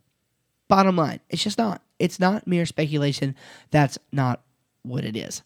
Bottom 0.67 0.95
line, 0.95 1.19
it's 1.29 1.43
just 1.43 1.57
not. 1.57 1.81
It's 1.99 2.19
not 2.19 2.47
mere 2.47 2.65
speculation. 2.65 3.35
That's 3.69 3.97
not 4.11 4.41
what 4.83 5.05
it 5.05 5.15
is. 5.15 5.43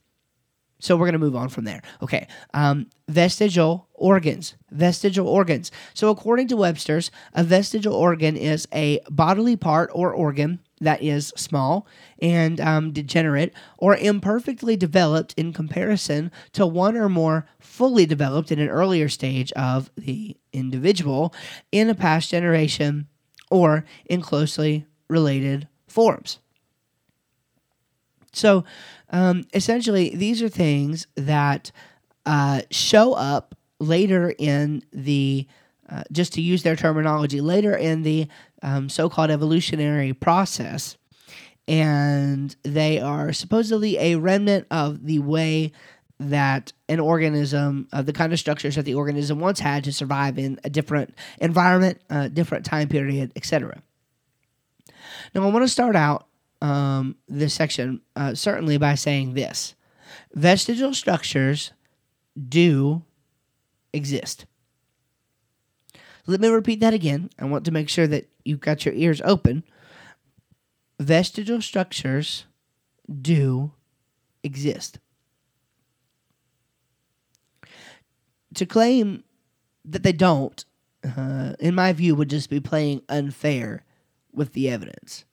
So 0.80 0.95
we're 0.95 1.05
going 1.05 1.13
to 1.13 1.19
move 1.19 1.36
on 1.36 1.49
from 1.49 1.63
there. 1.63 1.82
Okay. 2.01 2.28
Um, 2.53 2.88
vestigial 3.07 3.88
organs. 3.93 4.55
Vestigial 4.71 5.28
organs. 5.28 5.71
So 5.93 6.09
according 6.09 6.47
to 6.49 6.57
Webster's, 6.57 7.11
a 7.34 7.43
vestigial 7.43 7.93
organ 7.93 8.36
is 8.36 8.67
a 8.73 8.99
bodily 9.09 9.55
part 9.55 9.89
or 9.93 10.13
organ 10.13 10.59
that 10.82 11.01
is 11.01 11.28
small 11.38 11.88
and 12.19 12.59
um, 12.59 12.91
degenerate 12.91 13.53
or 13.78 13.95
imperfectly 13.95 14.76
developed 14.76 15.34
in 15.38 15.53
comparison 15.53 16.32
to 16.51 16.65
one 16.65 16.97
or 16.97 17.09
more 17.09 17.47
fully 17.59 18.05
developed 18.05 18.51
in 18.51 18.59
an 18.59 18.69
earlier 18.69 19.07
stage 19.07 19.51
of 19.53 19.89
the 19.95 20.36
individual 20.51 21.34
in 21.71 21.89
a 21.89 21.95
past 21.95 22.30
generation 22.30 23.07
or 23.49 23.86
in 24.05 24.21
closely 24.21 24.86
related 25.07 25.67
forms. 25.88 26.39
So, 28.34 28.65
um, 29.11 29.45
essentially, 29.53 30.13
these 30.13 30.41
are 30.41 30.49
things 30.49 31.07
that 31.15 31.71
uh, 32.26 32.61
show 32.69 33.13
up 33.13 33.55
later 33.80 34.34
in 34.38 34.84
the, 34.91 35.47
uh, 35.89 36.03
just 36.11 36.33
to 36.33 36.41
use 36.41 36.63
their 36.63 36.75
terminology, 36.75 37.41
later 37.41 37.75
in 37.75 38.03
the 38.03 38.27
um, 38.61 38.89
so 38.89 39.09
called 39.09 39.29
evolutionary 39.29 40.13
process. 40.13 40.97
And 41.67 42.55
they 42.63 42.99
are 42.99 43.33
supposedly 43.33 43.97
a 43.97 44.15
remnant 44.15 44.67
of 44.69 45.05
the 45.05 45.19
way 45.19 45.71
that 46.19 46.71
an 46.88 46.99
organism, 46.99 47.88
uh, 47.91 48.01
the 48.01 48.13
kind 48.13 48.31
of 48.31 48.39
structures 48.39 48.75
that 48.75 48.83
the 48.83 48.93
organism 48.93 49.39
once 49.39 49.59
had 49.59 49.83
to 49.83 49.91
survive 49.91 50.38
in 50.38 50.59
a 50.63 50.69
different 50.69 51.13
environment, 51.39 51.99
a 52.09 52.29
different 52.29 52.65
time 52.65 52.88
period, 52.88 53.31
etc. 53.36 53.81
Now, 55.33 55.43
I 55.43 55.51
want 55.51 55.63
to 55.65 55.69
start 55.69 55.95
out 55.95 56.27
um, 56.61 57.15
this 57.27 57.53
section 57.53 58.01
uh, 58.15 58.33
certainly 58.33 58.77
by 58.77 58.95
saying 58.95 59.33
this 59.33 59.75
vestigial 60.33 60.93
structures 60.93 61.71
do 62.47 63.03
exist. 63.93 64.45
Let 66.28 66.41
me 66.41 66.47
repeat 66.47 66.80
that 66.80 66.93
again. 66.93 67.30
I 67.39 67.45
want 67.45 67.65
to 67.65 67.71
make 67.71 67.89
sure 67.89 68.07
that 68.07 68.28
you've 68.43 68.59
got 68.59 68.86
your 68.86 68.95
ears 68.95 69.21
open. 69.23 69.63
Vestigial 70.99 71.61
structures 71.61 72.45
do 73.21 73.71
exist. 74.43 74.99
To 78.55 78.65
claim 78.65 79.23
that 79.84 80.03
they 80.03 80.13
don't, 80.13 80.63
uh, 81.03 81.53
in 81.59 81.76
my 81.76 81.93
view, 81.93 82.15
would 82.15 82.30
just 82.30 82.49
be 82.49 82.59
playing 82.59 83.01
unfair 83.09 83.84
with 84.34 84.53
the 84.53 84.69
evidence. 84.69 85.26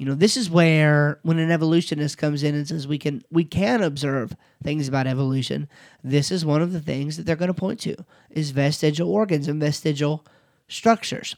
You 0.00 0.06
know, 0.06 0.14
this 0.14 0.38
is 0.38 0.48
where 0.48 1.20
when 1.24 1.38
an 1.38 1.50
evolutionist 1.50 2.16
comes 2.16 2.42
in 2.42 2.54
and 2.54 2.66
says 2.66 2.88
we 2.88 2.96
can 2.96 3.22
we 3.30 3.44
can 3.44 3.82
observe 3.82 4.34
things 4.62 4.88
about 4.88 5.06
evolution, 5.06 5.68
this 6.02 6.30
is 6.30 6.42
one 6.42 6.62
of 6.62 6.72
the 6.72 6.80
things 6.80 7.18
that 7.18 7.26
they're 7.26 7.36
going 7.36 7.52
to 7.52 7.60
point 7.60 7.80
to 7.80 7.96
is 8.30 8.50
vestigial 8.50 9.10
organs 9.12 9.46
and 9.46 9.60
vestigial 9.60 10.24
structures. 10.68 11.36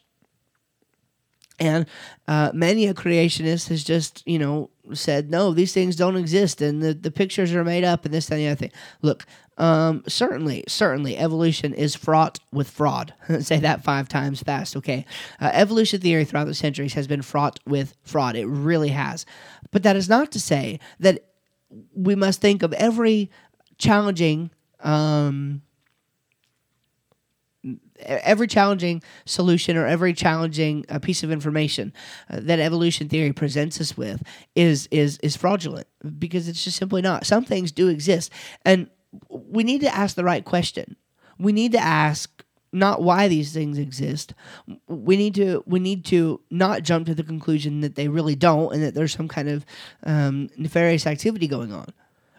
And 1.63 1.87
uh, 2.27 2.51
many 2.53 2.89
a 2.89 2.95
creationist 2.95 3.69
has 3.69 3.85
just, 3.85 4.27
you 4.27 4.37
know, 4.37 4.71
said, 4.95 5.31
no, 5.31 5.53
these 5.53 5.73
things 5.73 5.95
don't 5.95 6.17
exist 6.17 6.61
and 6.61 6.83
the, 6.83 6.93
the 6.93 7.13
pictures 7.13 7.55
are 7.55 7.63
made 7.63 7.85
up 7.85 8.05
and 8.05 8.13
this, 8.13 8.29
and 8.29 8.41
the 8.41 8.49
other 8.49 8.57
thing. 8.57 8.73
Look, 9.01 9.27
um, 9.59 10.03
certainly, 10.09 10.65
certainly, 10.67 11.17
evolution 11.17 11.73
is 11.73 11.95
fraught 11.95 12.41
with 12.51 12.69
fraud. 12.69 13.15
Say 13.41 13.61
that 13.61 13.85
five 13.85 14.09
times 14.09 14.43
fast, 14.43 14.77
okay? 14.77 15.07
Uh, 15.41 15.51
evolution 15.53 16.01
theory 16.01 16.25
throughout 16.25 16.49
the 16.49 16.55
centuries 16.55 16.95
has 16.95 17.07
been 17.07 17.23
fraught 17.23 17.61
with 17.65 17.95
fraud. 18.03 18.35
It 18.35 18.47
really 18.47 18.89
has. 18.89 19.25
But 19.71 19.85
that 19.85 19.95
is 19.95 20.09
not 20.09 20.33
to 20.33 20.41
say 20.41 20.81
that 20.99 21.27
we 21.95 22.17
must 22.17 22.41
think 22.41 22.65
of 22.65 22.73
every 22.73 23.31
challenging 23.79 24.51
um, 24.81 25.63
every 28.07 28.47
challenging 28.47 29.03
solution 29.25 29.77
or 29.77 29.87
every 29.87 30.13
challenging 30.13 30.85
uh, 30.89 30.99
piece 30.99 31.23
of 31.23 31.31
information 31.31 31.93
uh, 32.31 32.41
that 32.41 32.59
evolution 32.59 33.09
theory 33.09 33.33
presents 33.33 33.81
us 33.81 33.97
with 33.97 34.23
is 34.55 34.89
is 34.91 35.19
is 35.19 35.37
fraudulent 35.37 35.87
because 36.19 36.49
it's 36.49 36.65
just 36.65 36.77
simply 36.77 37.03
not. 37.03 37.27
Some 37.27 37.45
things 37.45 37.73
do 37.73 37.89
exist, 37.89 38.33
and 38.65 38.89
we 39.29 39.65
need 39.65 39.81
to 39.83 39.95
ask 39.95 40.17
the 40.17 40.25
right 40.25 40.45
question. 40.45 40.97
We 41.39 41.53
need 41.53 41.73
to 41.73 41.81
ask 41.81 42.45
not 42.73 43.03
why 43.03 43.29
these 43.29 43.53
things 43.53 43.79
exist. 43.79 44.35
We 44.89 45.17
need 45.17 45.35
to 45.35 45.63
we 45.67 45.79
need 45.79 46.05
to 46.07 46.41
not 46.51 46.83
jump 46.83 47.07
to 47.07 47.15
the 47.15 47.23
conclusion 47.23 47.81
that 47.83 47.95
they 47.95 48.09
really 48.09 48.35
don't 48.35 48.73
and 48.73 48.83
that 48.83 48.95
there's 48.95 49.13
some 49.13 49.29
kind 49.29 49.49
of 49.49 49.67
um, 50.05 50.49
nefarious 50.57 51.07
activity 51.07 51.47
going 51.47 51.73
on. 51.73 51.93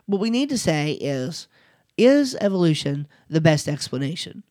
What 0.05 0.22
we 0.22 0.30
need 0.30 0.49
to 0.49 0.57
say 0.57 0.93
is 0.93 1.47
is 1.97 2.36
evolution 2.41 3.07
the 3.30 3.41
best 3.41 3.68
explanation? 3.68 4.43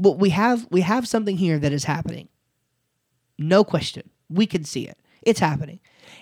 But 0.00 0.18
we 0.18 0.30
have 0.30 0.66
we 0.70 0.80
have 0.80 1.06
something 1.06 1.36
here 1.36 1.58
that 1.58 1.72
is 1.72 1.84
happening. 1.84 2.28
No 3.38 3.64
question. 3.64 4.10
We 4.28 4.46
can 4.46 4.64
see 4.64 4.88
it. 4.88 4.98
It's 5.22 5.40
happening. 5.40 5.80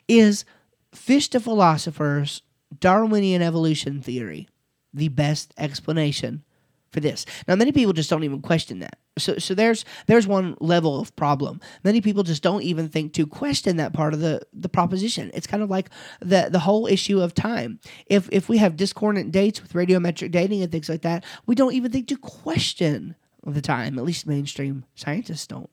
Is 0.09 0.45
Fichte 0.93 1.41
philosophers 1.41 2.43
Darwinian 2.81 3.41
evolution 3.41 4.03
theory 4.03 4.49
the 4.93 5.09
best 5.09 5.55
explanation 5.57 6.43
for 6.91 7.01
this. 7.01 7.27
Now, 7.47 7.55
many 7.55 7.71
people 7.71 7.93
just 7.93 8.11
don't 8.11 8.25
even 8.25 8.41
question 8.41 8.79
that. 8.81 8.99
So, 9.19 9.39
so 9.39 9.55
there's 9.55 9.85
there's 10.07 10.27
one 10.27 10.57
level 10.61 11.01
of 11.01 11.15
problem. 11.17 11.61
Many 11.85 12.01
people 12.01 12.23
just 12.23 12.43
don't 12.43 12.63
even 12.63 12.89
think 12.89 13.13
to 13.15 13.27
question 13.27 13.77
that 13.77 13.93
part 13.93 14.15
of 14.15 14.21
the 14.21 14.41
the 14.53 14.69
proposition. 14.69 15.31
It's 15.35 15.47
kind 15.47 15.63
of 15.63 15.71
like 15.71 15.91
the 16.21 16.49
the 16.51 16.61
whole 16.61 16.87
issue 16.87 17.21
of 17.21 17.35
time. 17.35 17.79
If 18.07 18.29
if 18.33 18.49
we 18.49 18.59
have 18.59 18.77
discordant 18.77 19.31
dates 19.31 19.63
with 19.63 19.73
radiometric 19.75 20.31
dating 20.31 20.63
and 20.63 20.73
things 20.73 20.89
like 20.89 21.03
that, 21.03 21.25
we 21.47 21.55
don't 21.55 21.75
even 21.75 21.93
think 21.93 22.09
to 22.09 22.17
question 22.17 23.15
the 23.55 23.63
time. 23.63 23.99
At 23.99 24.05
least 24.05 24.27
mainstream 24.27 24.85
scientists 24.95 25.47
don't, 25.47 25.71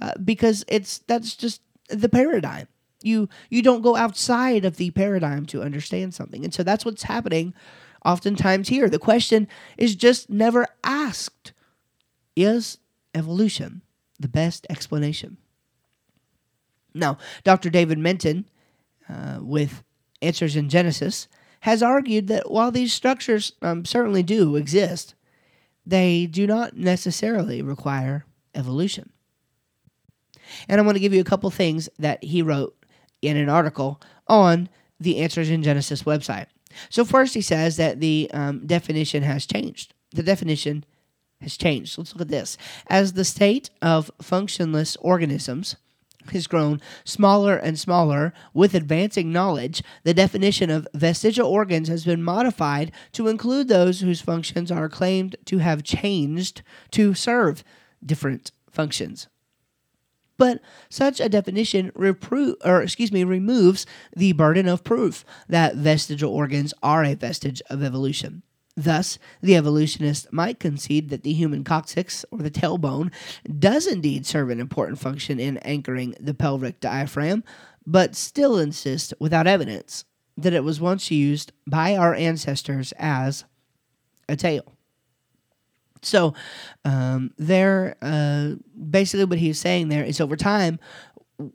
uh, 0.00 0.12
because 0.22 0.64
it's 0.68 0.98
that's 0.98 1.34
just 1.34 1.62
the 1.88 2.08
paradigm. 2.08 2.68
You 3.02 3.28
you 3.50 3.62
don't 3.62 3.82
go 3.82 3.96
outside 3.96 4.64
of 4.64 4.76
the 4.76 4.90
paradigm 4.90 5.46
to 5.46 5.62
understand 5.62 6.14
something, 6.14 6.44
and 6.44 6.54
so 6.54 6.62
that's 6.62 6.84
what's 6.84 7.04
happening 7.04 7.54
oftentimes 8.04 8.68
here. 8.68 8.88
The 8.88 8.98
question 8.98 9.48
is 9.78 9.94
just 9.94 10.30
never 10.30 10.66
asked 10.84 11.52
Is 12.36 12.78
evolution 13.14 13.82
the 14.18 14.28
best 14.28 14.66
explanation? 14.70 15.36
Now, 16.94 17.18
Dr. 17.42 17.70
David 17.70 17.98
Menton, 17.98 18.48
uh, 19.08 19.38
with 19.40 19.82
Answers 20.20 20.56
in 20.56 20.68
Genesis, 20.68 21.26
has 21.60 21.82
argued 21.82 22.26
that 22.28 22.50
while 22.50 22.70
these 22.70 22.92
structures 22.92 23.52
um, 23.62 23.84
certainly 23.84 24.22
do 24.22 24.56
exist, 24.56 25.14
they 25.84 26.26
do 26.26 26.46
not 26.46 26.76
necessarily 26.76 27.62
require 27.62 28.24
evolution. 28.54 29.10
And 30.68 30.80
I 30.80 30.84
want 30.84 30.96
to 30.96 31.00
give 31.00 31.14
you 31.14 31.20
a 31.20 31.24
couple 31.24 31.50
things 31.50 31.88
that 31.98 32.22
he 32.22 32.42
wrote 32.42 32.76
in 33.20 33.36
an 33.36 33.48
article 33.48 34.00
on 34.26 34.68
the 35.00 35.18
Answers 35.18 35.50
in 35.50 35.62
Genesis 35.62 36.02
website. 36.02 36.46
So, 36.88 37.04
first, 37.04 37.34
he 37.34 37.40
says 37.40 37.76
that 37.76 38.00
the 38.00 38.30
um, 38.32 38.66
definition 38.66 39.22
has 39.22 39.46
changed. 39.46 39.94
The 40.14 40.22
definition 40.22 40.84
has 41.40 41.56
changed. 41.56 41.98
Let's 41.98 42.14
look 42.14 42.22
at 42.22 42.28
this. 42.28 42.56
As 42.86 43.12
the 43.12 43.24
state 43.24 43.70
of 43.82 44.10
functionless 44.20 44.96
organisms, 45.00 45.76
has 46.30 46.46
grown 46.46 46.80
smaller 47.04 47.56
and 47.56 47.78
smaller 47.78 48.32
with 48.54 48.74
advancing 48.74 49.32
knowledge, 49.32 49.82
the 50.04 50.14
definition 50.14 50.70
of 50.70 50.88
vestigial 50.94 51.48
organs 51.48 51.88
has 51.88 52.04
been 52.04 52.22
modified 52.22 52.92
to 53.12 53.28
include 53.28 53.68
those 53.68 54.00
whose 54.00 54.20
functions 54.20 54.70
are 54.70 54.88
claimed 54.88 55.36
to 55.46 55.58
have 55.58 55.82
changed 55.82 56.62
to 56.92 57.14
serve 57.14 57.64
different 58.04 58.52
functions. 58.70 59.28
But 60.38 60.60
such 60.88 61.20
a 61.20 61.28
definition 61.28 61.92
repro- 61.92 62.56
or 62.64 62.82
excuse 62.82 63.12
me 63.12 63.22
removes 63.22 63.86
the 64.16 64.32
burden 64.32 64.66
of 64.66 64.82
proof 64.82 65.24
that 65.48 65.76
vestigial 65.76 66.32
organs 66.32 66.74
are 66.82 67.04
a 67.04 67.14
vestige 67.14 67.62
of 67.70 67.82
evolution. 67.82 68.42
Thus, 68.76 69.18
the 69.42 69.56
evolutionist 69.56 70.32
might 70.32 70.58
concede 70.58 71.10
that 71.10 71.24
the 71.24 71.34
human 71.34 71.62
coccyx, 71.62 72.24
or 72.30 72.38
the 72.38 72.50
tailbone, 72.50 73.12
does 73.58 73.86
indeed 73.86 74.24
serve 74.24 74.48
an 74.48 74.60
important 74.60 74.98
function 74.98 75.38
in 75.38 75.58
anchoring 75.58 76.14
the 76.18 76.32
pelvic 76.32 76.80
diaphragm, 76.80 77.44
but 77.86 78.14
still 78.14 78.58
insist, 78.58 79.12
without 79.18 79.46
evidence, 79.46 80.04
that 80.38 80.54
it 80.54 80.64
was 80.64 80.80
once 80.80 81.10
used 81.10 81.52
by 81.66 81.96
our 81.96 82.14
ancestors 82.14 82.92
as 82.98 83.44
a 84.28 84.36
tail. 84.36 84.64
So, 86.04 86.34
um, 86.84 87.32
there, 87.38 87.96
uh, 88.02 88.54
basically, 88.90 89.24
what 89.24 89.38
he's 89.38 89.60
saying 89.60 89.88
there 89.88 90.02
is 90.04 90.20
over 90.20 90.34
time, 90.34 90.80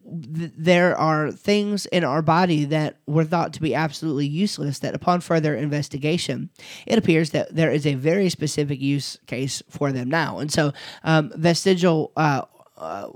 there 0.05 0.97
are 0.97 1.31
things 1.31 1.85
in 1.87 2.03
our 2.03 2.21
body 2.21 2.65
that 2.65 2.97
were 3.05 3.23
thought 3.23 3.53
to 3.53 3.61
be 3.61 3.75
absolutely 3.75 4.27
useless 4.27 4.79
that 4.79 4.95
upon 4.95 5.21
further 5.21 5.55
investigation 5.55 6.49
it 6.85 6.97
appears 6.97 7.31
that 7.31 7.55
there 7.55 7.71
is 7.71 7.85
a 7.85 7.93
very 7.95 8.29
specific 8.29 8.79
use 8.79 9.17
case 9.27 9.61
for 9.69 9.91
them 9.91 10.09
now. 10.09 10.39
And 10.39 10.51
so 10.51 10.73
um, 11.03 11.31
vestigial 11.35 12.11
uh, 12.15 12.43
uh, 12.77 13.09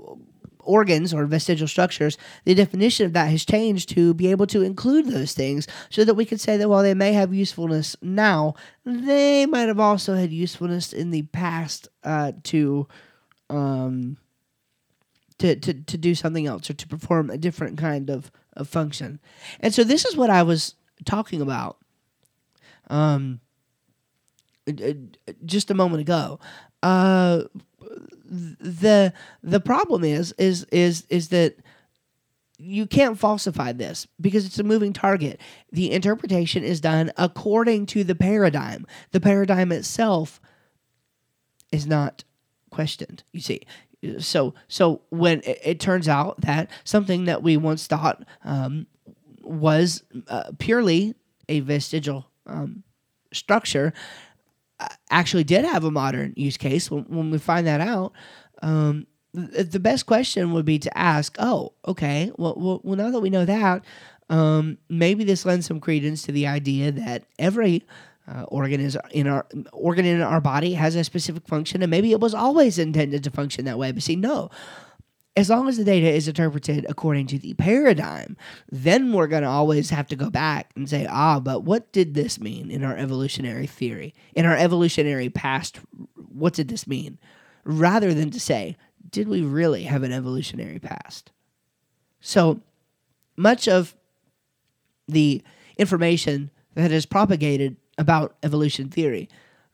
organs 0.60 1.12
or 1.12 1.26
vestigial 1.26 1.66
structures 1.66 2.16
the 2.44 2.54
definition 2.54 3.06
of 3.06 3.12
that 3.12 3.26
has 3.26 3.44
changed 3.44 3.88
to 3.88 4.14
be 4.14 4.30
able 4.30 4.46
to 4.46 4.62
include 4.62 5.06
those 5.06 5.32
things 5.32 5.66
so 5.90 6.04
that 6.04 6.14
we 6.14 6.24
could 6.24 6.40
say 6.40 6.56
that 6.56 6.68
while 6.68 6.82
they 6.82 6.94
may 6.94 7.12
have 7.12 7.34
usefulness 7.34 7.96
now 8.00 8.54
they 8.84 9.44
might 9.46 9.68
have 9.68 9.80
also 9.80 10.14
had 10.14 10.30
usefulness 10.30 10.92
in 10.92 11.10
the 11.10 11.22
past 11.22 11.88
uh, 12.04 12.32
to 12.44 12.86
um, 13.50 14.16
to, 15.42 15.56
to, 15.56 15.74
to 15.74 15.98
do 15.98 16.14
something 16.14 16.46
else 16.46 16.70
or 16.70 16.74
to 16.74 16.86
perform 16.86 17.28
a 17.28 17.36
different 17.36 17.76
kind 17.76 18.08
of, 18.08 18.30
of 18.56 18.68
function. 18.68 19.18
And 19.58 19.74
so 19.74 19.82
this 19.82 20.04
is 20.04 20.16
what 20.16 20.30
I 20.30 20.44
was 20.44 20.76
talking 21.04 21.40
about 21.40 21.78
um, 22.88 23.40
just 25.44 25.70
a 25.72 25.74
moment 25.74 26.00
ago. 26.00 26.38
Uh, 26.84 27.42
the 28.30 29.12
the 29.42 29.60
problem 29.60 30.04
is 30.04 30.32
is 30.38 30.64
is 30.72 31.04
is 31.10 31.28
that 31.28 31.56
you 32.58 32.86
can't 32.86 33.18
falsify 33.18 33.72
this 33.72 34.06
because 34.20 34.46
it's 34.46 34.60
a 34.60 34.64
moving 34.64 34.92
target. 34.92 35.40
The 35.72 35.90
interpretation 35.90 36.62
is 36.62 36.80
done 36.80 37.10
according 37.16 37.86
to 37.86 38.04
the 38.04 38.14
paradigm. 38.14 38.86
The 39.10 39.20
paradigm 39.20 39.72
itself 39.72 40.40
is 41.72 41.86
not 41.86 42.22
questioned. 42.70 43.22
You 43.32 43.40
see, 43.40 43.62
so 44.18 44.54
so 44.68 45.02
when 45.10 45.40
it, 45.40 45.58
it, 45.64 45.80
turns 45.80 46.08
out 46.08 46.40
that 46.40 46.70
something 46.84 47.26
that 47.26 47.42
we 47.42 47.56
once 47.56 47.86
thought 47.86 48.24
um, 48.44 48.86
was 49.42 50.02
uh, 50.28 50.50
purely 50.58 51.14
a 51.48 51.60
vestigial 51.60 52.26
um, 52.46 52.82
structure 53.32 53.92
uh, 54.80 54.88
actually 55.10 55.44
did 55.44 55.64
have 55.64 55.84
a 55.84 55.90
modern 55.90 56.32
use 56.36 56.56
case. 56.56 56.90
When, 56.90 57.04
when 57.04 57.30
we 57.30 57.38
find 57.38 57.66
that 57.66 57.80
out 57.80 58.12
um, 58.62 59.06
th- 59.34 59.70
the 59.70 59.80
best 59.80 60.06
question 60.06 60.52
would 60.52 60.64
be 60.64 60.78
to 60.80 60.98
ask 60.98 61.36
oh 61.38 61.72
okay 61.86 62.32
well, 62.36 62.54
well, 62.56 62.80
well 62.82 62.96
now 62.96 63.10
that 63.10 63.20
we 63.20 63.30
know 63.30 63.44
that 63.44 63.84
um, 64.30 64.78
maybe 64.88 65.24
this 65.24 65.44
lends 65.44 65.66
some 65.66 65.80
credence 65.80 66.22
to 66.22 66.32
the 66.32 66.46
idea 66.46 66.90
that 66.90 67.24
every 67.38 67.84
uh, 68.28 68.42
organ 68.44 68.80
is 68.80 68.96
in 69.10 69.26
our 69.26 69.46
organ 69.72 70.04
in 70.04 70.20
our 70.20 70.40
body 70.40 70.74
has 70.74 70.94
a 70.94 71.04
specific 71.04 71.46
function, 71.46 71.82
and 71.82 71.90
maybe 71.90 72.12
it 72.12 72.20
was 72.20 72.34
always 72.34 72.78
intended 72.78 73.24
to 73.24 73.30
function 73.30 73.64
that 73.64 73.78
way. 73.78 73.92
But 73.92 74.02
see, 74.02 74.16
no. 74.16 74.50
As 75.34 75.48
long 75.48 75.66
as 75.66 75.78
the 75.78 75.84
data 75.84 76.10
is 76.10 76.28
interpreted 76.28 76.84
according 76.90 77.26
to 77.28 77.38
the 77.38 77.54
paradigm, 77.54 78.36
then 78.70 79.14
we're 79.14 79.26
going 79.26 79.44
to 79.44 79.48
always 79.48 79.88
have 79.88 80.06
to 80.08 80.16
go 80.16 80.28
back 80.28 80.70
and 80.76 80.88
say, 80.88 81.06
ah, 81.08 81.40
but 81.40 81.64
what 81.64 81.90
did 81.90 82.12
this 82.12 82.38
mean 82.38 82.70
in 82.70 82.84
our 82.84 82.94
evolutionary 82.94 83.66
theory? 83.66 84.12
In 84.34 84.44
our 84.44 84.54
evolutionary 84.54 85.30
past, 85.30 85.80
what 86.14 86.52
did 86.52 86.68
this 86.68 86.86
mean? 86.86 87.18
Rather 87.64 88.12
than 88.12 88.30
to 88.30 88.38
say, 88.38 88.76
did 89.10 89.26
we 89.26 89.40
really 89.40 89.84
have 89.84 90.02
an 90.02 90.12
evolutionary 90.12 90.78
past? 90.78 91.32
So 92.20 92.60
much 93.34 93.66
of 93.66 93.96
the 95.08 95.42
information 95.78 96.50
that 96.74 96.92
is 96.92 97.06
propagated 97.06 97.76
about 97.98 98.36
evolution 98.42 98.88
theory 98.88 99.28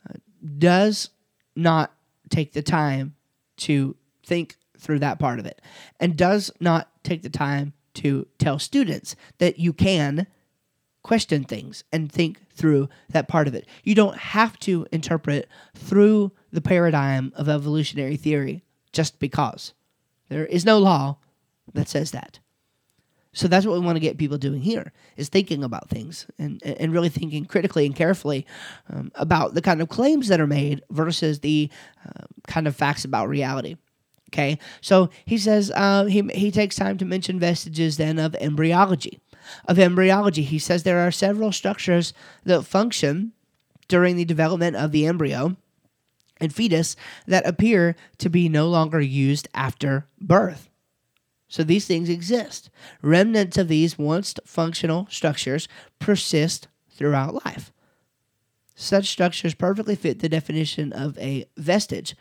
uh, 0.08 0.14
does 0.58 1.10
not 1.56 1.92
take 2.28 2.52
the 2.52 2.62
time 2.62 3.14
to 3.56 3.96
think 4.24 4.56
through 4.78 4.98
that 5.00 5.18
part 5.18 5.38
of 5.38 5.46
it 5.46 5.60
and 5.98 6.16
does 6.16 6.50
not 6.60 6.90
take 7.02 7.22
the 7.22 7.30
time 7.30 7.72
to 7.94 8.26
tell 8.38 8.58
students 8.58 9.16
that 9.38 9.58
you 9.58 9.72
can 9.72 10.26
question 11.02 11.42
things 11.42 11.84
and 11.92 12.12
think 12.12 12.40
through 12.50 12.88
that 13.08 13.28
part 13.28 13.48
of 13.48 13.54
it. 13.54 13.66
You 13.82 13.94
don't 13.94 14.16
have 14.16 14.58
to 14.60 14.86
interpret 14.92 15.48
through 15.74 16.32
the 16.52 16.60
paradigm 16.60 17.32
of 17.34 17.48
evolutionary 17.48 18.16
theory 18.16 18.62
just 18.92 19.18
because. 19.18 19.72
There 20.28 20.46
is 20.46 20.64
no 20.64 20.78
law 20.78 21.18
that 21.72 21.88
says 21.88 22.10
that. 22.12 22.38
So 23.38 23.46
that's 23.46 23.64
what 23.64 23.78
we 23.78 23.86
want 23.86 23.94
to 23.94 24.00
get 24.00 24.18
people 24.18 24.36
doing 24.36 24.60
here 24.60 24.92
is 25.16 25.28
thinking 25.28 25.62
about 25.62 25.88
things 25.88 26.26
and, 26.40 26.60
and 26.64 26.92
really 26.92 27.08
thinking 27.08 27.44
critically 27.44 27.86
and 27.86 27.94
carefully 27.94 28.44
um, 28.92 29.12
about 29.14 29.54
the 29.54 29.62
kind 29.62 29.80
of 29.80 29.88
claims 29.88 30.26
that 30.26 30.40
are 30.40 30.46
made 30.48 30.82
versus 30.90 31.38
the 31.38 31.70
uh, 32.04 32.24
kind 32.48 32.66
of 32.66 32.74
facts 32.74 33.04
about 33.04 33.28
reality. 33.28 33.76
Okay, 34.30 34.58
so 34.80 35.10
he 35.24 35.38
says 35.38 35.70
uh, 35.76 36.06
he, 36.06 36.22
he 36.34 36.50
takes 36.50 36.74
time 36.74 36.98
to 36.98 37.04
mention 37.04 37.38
vestiges 37.38 37.96
then 37.96 38.18
of 38.18 38.34
embryology. 38.34 39.20
Of 39.66 39.78
embryology, 39.78 40.42
he 40.42 40.58
says 40.58 40.82
there 40.82 41.06
are 41.06 41.12
several 41.12 41.52
structures 41.52 42.12
that 42.42 42.64
function 42.64 43.34
during 43.86 44.16
the 44.16 44.24
development 44.24 44.74
of 44.74 44.90
the 44.90 45.06
embryo 45.06 45.56
and 46.40 46.52
fetus 46.52 46.96
that 47.28 47.46
appear 47.46 47.94
to 48.18 48.28
be 48.28 48.48
no 48.48 48.66
longer 48.66 49.00
used 49.00 49.46
after 49.54 50.08
birth. 50.20 50.67
So 51.48 51.64
these 51.64 51.86
things 51.86 52.08
exist. 52.08 52.70
Remnants 53.02 53.56
of 53.56 53.68
these 53.68 53.98
once 53.98 54.34
functional 54.44 55.06
structures 55.10 55.66
persist 55.98 56.68
throughout 56.90 57.44
life. 57.44 57.72
Such 58.74 59.08
structures 59.08 59.54
perfectly 59.54 59.96
fit 59.96 60.20
the 60.20 60.28
definition 60.28 60.92
of 60.92 61.18
a 61.18 61.46
vestige, 61.56 62.14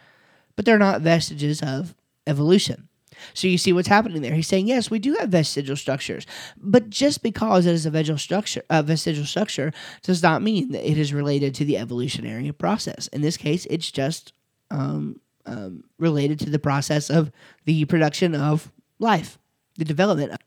but 0.56 0.66
they're 0.66 0.80
not 0.80 1.02
vestiges 1.02 1.62
of 1.62 1.94
evolution. 2.26 2.88
So 3.34 3.48
you 3.48 3.58
see 3.58 3.74
what's 3.74 3.88
happening 3.88 4.22
there. 4.22 4.34
He's 4.34 4.48
saying, 4.48 4.68
yes, 4.68 4.92
we 4.92 5.00
do 5.00 5.14
have 5.16 5.30
vestigial 5.30 5.76
structures, 5.76 6.26
but 6.56 6.90
just 6.90 7.24
because 7.24 7.66
it 7.66 7.74
is 7.74 7.86
a 7.86 7.92
vestigial 7.92 8.18
structure, 8.18 8.64
a 8.70 8.84
vestigial 8.84 9.26
structure, 9.26 9.72
does 10.04 10.24
not 10.24 10.42
mean 10.42 10.72
that 10.72 10.90
it 10.90 10.98
is 10.98 11.14
related 11.14 11.54
to 11.56 11.66
the 11.66 11.78
evolutionary 11.78 12.52
process. 12.52 13.08
In 13.08 13.22
this 13.22 13.38
case, 13.38 13.66
it's 13.70 13.92
just 13.92 14.34
um, 14.70 15.20
um, 15.46 15.84
related 15.98 16.40
to 16.40 16.50
the 16.50 16.60
process 16.60 17.10
of 17.10 17.32
the 17.66 17.86
production 17.86 18.36
of 18.36 18.72
life, 19.00 19.38
the 19.78 19.86
development 19.86 20.32
of 20.32 20.40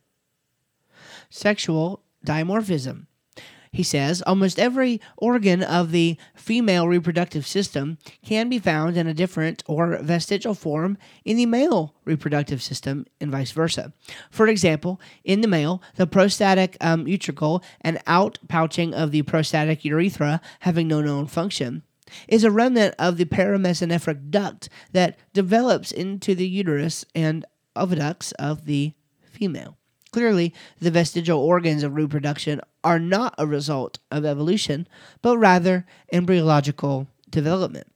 sexual 1.29 2.03
dimorphism. 2.27 3.07
He 3.73 3.85
says 3.85 4.21
almost 4.23 4.59
every 4.59 5.01
organ 5.17 5.63
of 5.63 5.93
the 5.93 6.17
female 6.35 6.89
reproductive 6.89 7.47
system 7.47 7.99
can 8.25 8.49
be 8.49 8.59
found 8.59 8.97
in 8.97 9.07
a 9.07 9.15
different 9.15 9.63
or 9.67 9.97
vestigial 10.03 10.55
form 10.55 10.99
in 11.25 11.37
the 11.37 11.47
male 11.47 11.95
reproductive 12.05 12.63
system 12.63 13.07
and 13.21 13.31
vice 13.31 13.53
versa. 13.53 13.93
For 14.29 14.49
example, 14.49 15.01
in 15.23 15.41
the 15.41 15.49
male, 15.49 15.83
the 15.95 16.09
prostatic 16.09 16.77
um, 16.81 17.07
utricle 17.07 17.63
and 17.81 18.05
outpouching 18.07 18.93
of 18.93 19.13
the 19.13 19.23
prostatic 19.23 19.85
urethra 19.85 20.41
having 20.61 20.89
no 20.89 21.01
known 21.01 21.27
function 21.27 21.85
is 22.27 22.43
a 22.43 22.51
remnant 22.51 22.97
of 22.99 23.19
the 23.19 23.25
paramesonephric 23.25 24.31
duct 24.31 24.69
that 24.91 25.17
develops 25.33 25.93
into 25.93 26.35
the 26.35 26.49
uterus 26.49 27.05
and 27.15 27.45
oviducts 27.81 28.33
of 28.39 28.67
the 28.67 28.93
female. 29.25 29.77
Clearly, 30.13 30.53
the 30.81 30.91
vestigial 30.91 31.41
organs 31.41 31.83
of 31.83 31.95
reproduction 31.95 32.61
are 32.83 32.99
not 32.99 33.35
a 33.39 33.47
result 33.47 33.99
of 34.11 34.25
evolution, 34.25 34.89
but 35.23 35.39
rather 35.39 35.87
embryological 36.13 37.07
development. 37.31 37.87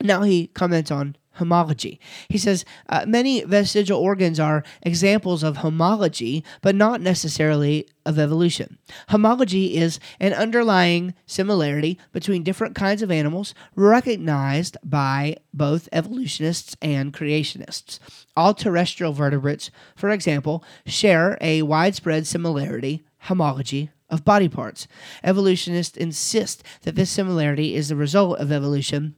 Now 0.00 0.22
he 0.22 0.48
comments 0.48 0.90
on 0.90 1.16
homology. 1.34 2.00
He 2.28 2.38
says 2.38 2.64
uh, 2.88 3.04
many 3.06 3.42
vestigial 3.44 4.00
organs 4.00 4.38
are 4.38 4.64
examples 4.82 5.42
of 5.42 5.58
homology, 5.58 6.44
but 6.60 6.74
not 6.74 7.00
necessarily 7.00 7.86
of 8.04 8.18
evolution. 8.18 8.78
Homology 9.08 9.76
is 9.76 10.00
an 10.20 10.32
underlying 10.32 11.14
similarity 11.26 11.98
between 12.12 12.42
different 12.42 12.74
kinds 12.74 13.02
of 13.02 13.10
animals 13.10 13.54
recognized 13.76 14.76
by 14.82 15.36
both 15.54 15.88
evolutionists 15.92 16.76
and 16.82 17.12
creationists. 17.12 17.98
All 18.36 18.54
terrestrial 18.54 19.12
vertebrates, 19.12 19.70
for 19.94 20.10
example, 20.10 20.64
share 20.84 21.38
a 21.40 21.62
widespread 21.62 22.26
similarity, 22.26 23.02
homology, 23.20 23.90
of 24.10 24.24
body 24.24 24.48
parts. 24.48 24.86
Evolutionists 25.24 25.96
insist 25.96 26.62
that 26.82 26.94
this 26.94 27.10
similarity 27.10 27.74
is 27.74 27.88
the 27.88 27.96
result 27.96 28.38
of 28.38 28.52
evolution 28.52 29.16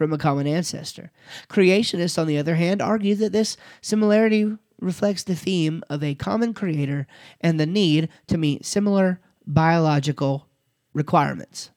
from 0.00 0.14
a 0.14 0.18
common 0.18 0.46
ancestor. 0.46 1.12
Creationists, 1.50 2.18
on 2.18 2.26
the 2.26 2.38
other 2.38 2.54
hand, 2.54 2.80
argue 2.80 3.14
that 3.14 3.32
this 3.32 3.58
similarity 3.82 4.56
reflects 4.80 5.22
the 5.22 5.34
theme 5.34 5.82
of 5.90 6.02
a 6.02 6.14
common 6.14 6.54
creator 6.54 7.06
and 7.42 7.60
the 7.60 7.66
need 7.66 8.08
to 8.26 8.38
meet 8.38 8.64
similar 8.64 9.20
biological 9.46 10.48
requirements. 10.94 11.70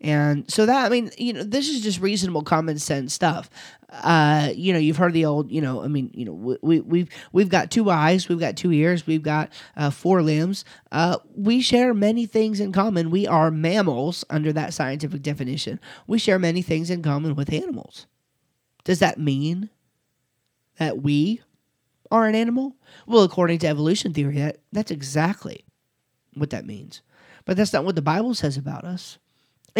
And 0.00 0.50
so 0.50 0.64
that 0.64 0.86
I 0.86 0.88
mean, 0.88 1.10
you 1.18 1.34
know, 1.34 1.42
this 1.42 1.68
is 1.68 1.82
just 1.82 2.00
reasonable 2.00 2.42
common 2.42 2.78
sense 2.78 3.12
stuff. 3.12 3.50
Uh, 3.90 4.50
you 4.54 4.72
know, 4.72 4.78
you've 4.78 4.96
heard 4.96 5.12
the 5.12 5.26
old, 5.26 5.50
you 5.50 5.60
know, 5.60 5.82
I 5.82 5.88
mean, 5.88 6.10
you 6.14 6.24
know, 6.24 6.32
we, 6.32 6.56
we 6.62 6.80
we've, 6.80 7.08
we've 7.32 7.48
got 7.48 7.70
two 7.70 7.90
eyes, 7.90 8.28
we've 8.28 8.38
got 8.38 8.56
two 8.56 8.72
ears, 8.72 9.06
we've 9.06 9.22
got 9.22 9.52
uh, 9.76 9.90
four 9.90 10.22
limbs. 10.22 10.64
Uh, 10.90 11.18
we 11.34 11.60
share 11.60 11.92
many 11.92 12.24
things 12.24 12.60
in 12.60 12.72
common. 12.72 13.10
We 13.10 13.26
are 13.26 13.50
mammals 13.50 14.24
under 14.30 14.52
that 14.52 14.72
scientific 14.72 15.22
definition. 15.22 15.80
We 16.06 16.18
share 16.18 16.38
many 16.38 16.62
things 16.62 16.88
in 16.88 17.02
common 17.02 17.34
with 17.34 17.52
animals. 17.52 18.06
Does 18.84 19.00
that 19.00 19.18
mean 19.18 19.70
that 20.78 21.02
we 21.02 21.42
are 22.10 22.26
an 22.26 22.34
animal? 22.34 22.76
Well, 23.06 23.24
according 23.24 23.58
to 23.60 23.66
evolution 23.66 24.14
theory, 24.14 24.38
that, 24.38 24.58
that's 24.72 24.90
exactly 24.90 25.64
what 26.34 26.50
that 26.50 26.64
means. 26.64 27.02
But 27.44 27.56
that's 27.56 27.72
not 27.72 27.84
what 27.84 27.96
the 27.96 28.02
Bible 28.02 28.34
says 28.34 28.56
about 28.56 28.84
us. 28.84 29.18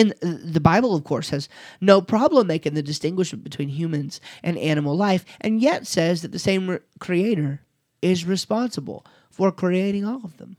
And 0.00 0.14
the 0.22 0.60
Bible, 0.60 0.94
of 0.94 1.04
course, 1.04 1.28
has 1.28 1.46
no 1.82 2.00
problem 2.00 2.46
making 2.46 2.72
the 2.72 2.82
distinguishment 2.82 3.44
between 3.44 3.68
humans 3.68 4.18
and 4.42 4.56
animal 4.56 4.96
life, 4.96 5.26
and 5.42 5.60
yet 5.60 5.86
says 5.86 6.22
that 6.22 6.32
the 6.32 6.38
same 6.38 6.78
creator 6.98 7.60
is 8.00 8.24
responsible 8.24 9.04
for 9.30 9.52
creating 9.52 10.06
all 10.06 10.22
of 10.24 10.38
them. 10.38 10.56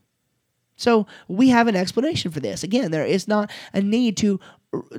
So 0.76 1.08
we 1.26 1.48
have 1.48 1.66
an 1.66 1.74
explanation 1.74 2.30
for 2.30 2.38
this. 2.38 2.62
Again, 2.62 2.92
there 2.92 3.04
is 3.04 3.26
not 3.26 3.50
a 3.72 3.80
need 3.80 4.16
to 4.18 4.38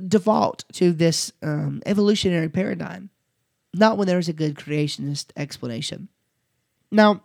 default 0.06 0.66
to 0.74 0.92
this 0.92 1.32
um, 1.42 1.82
evolutionary 1.86 2.50
paradigm, 2.50 3.08
not 3.72 3.96
when 3.96 4.06
there 4.06 4.18
is 4.18 4.28
a 4.28 4.34
good 4.34 4.56
creationist 4.56 5.28
explanation. 5.38 6.08
Now, 6.90 7.22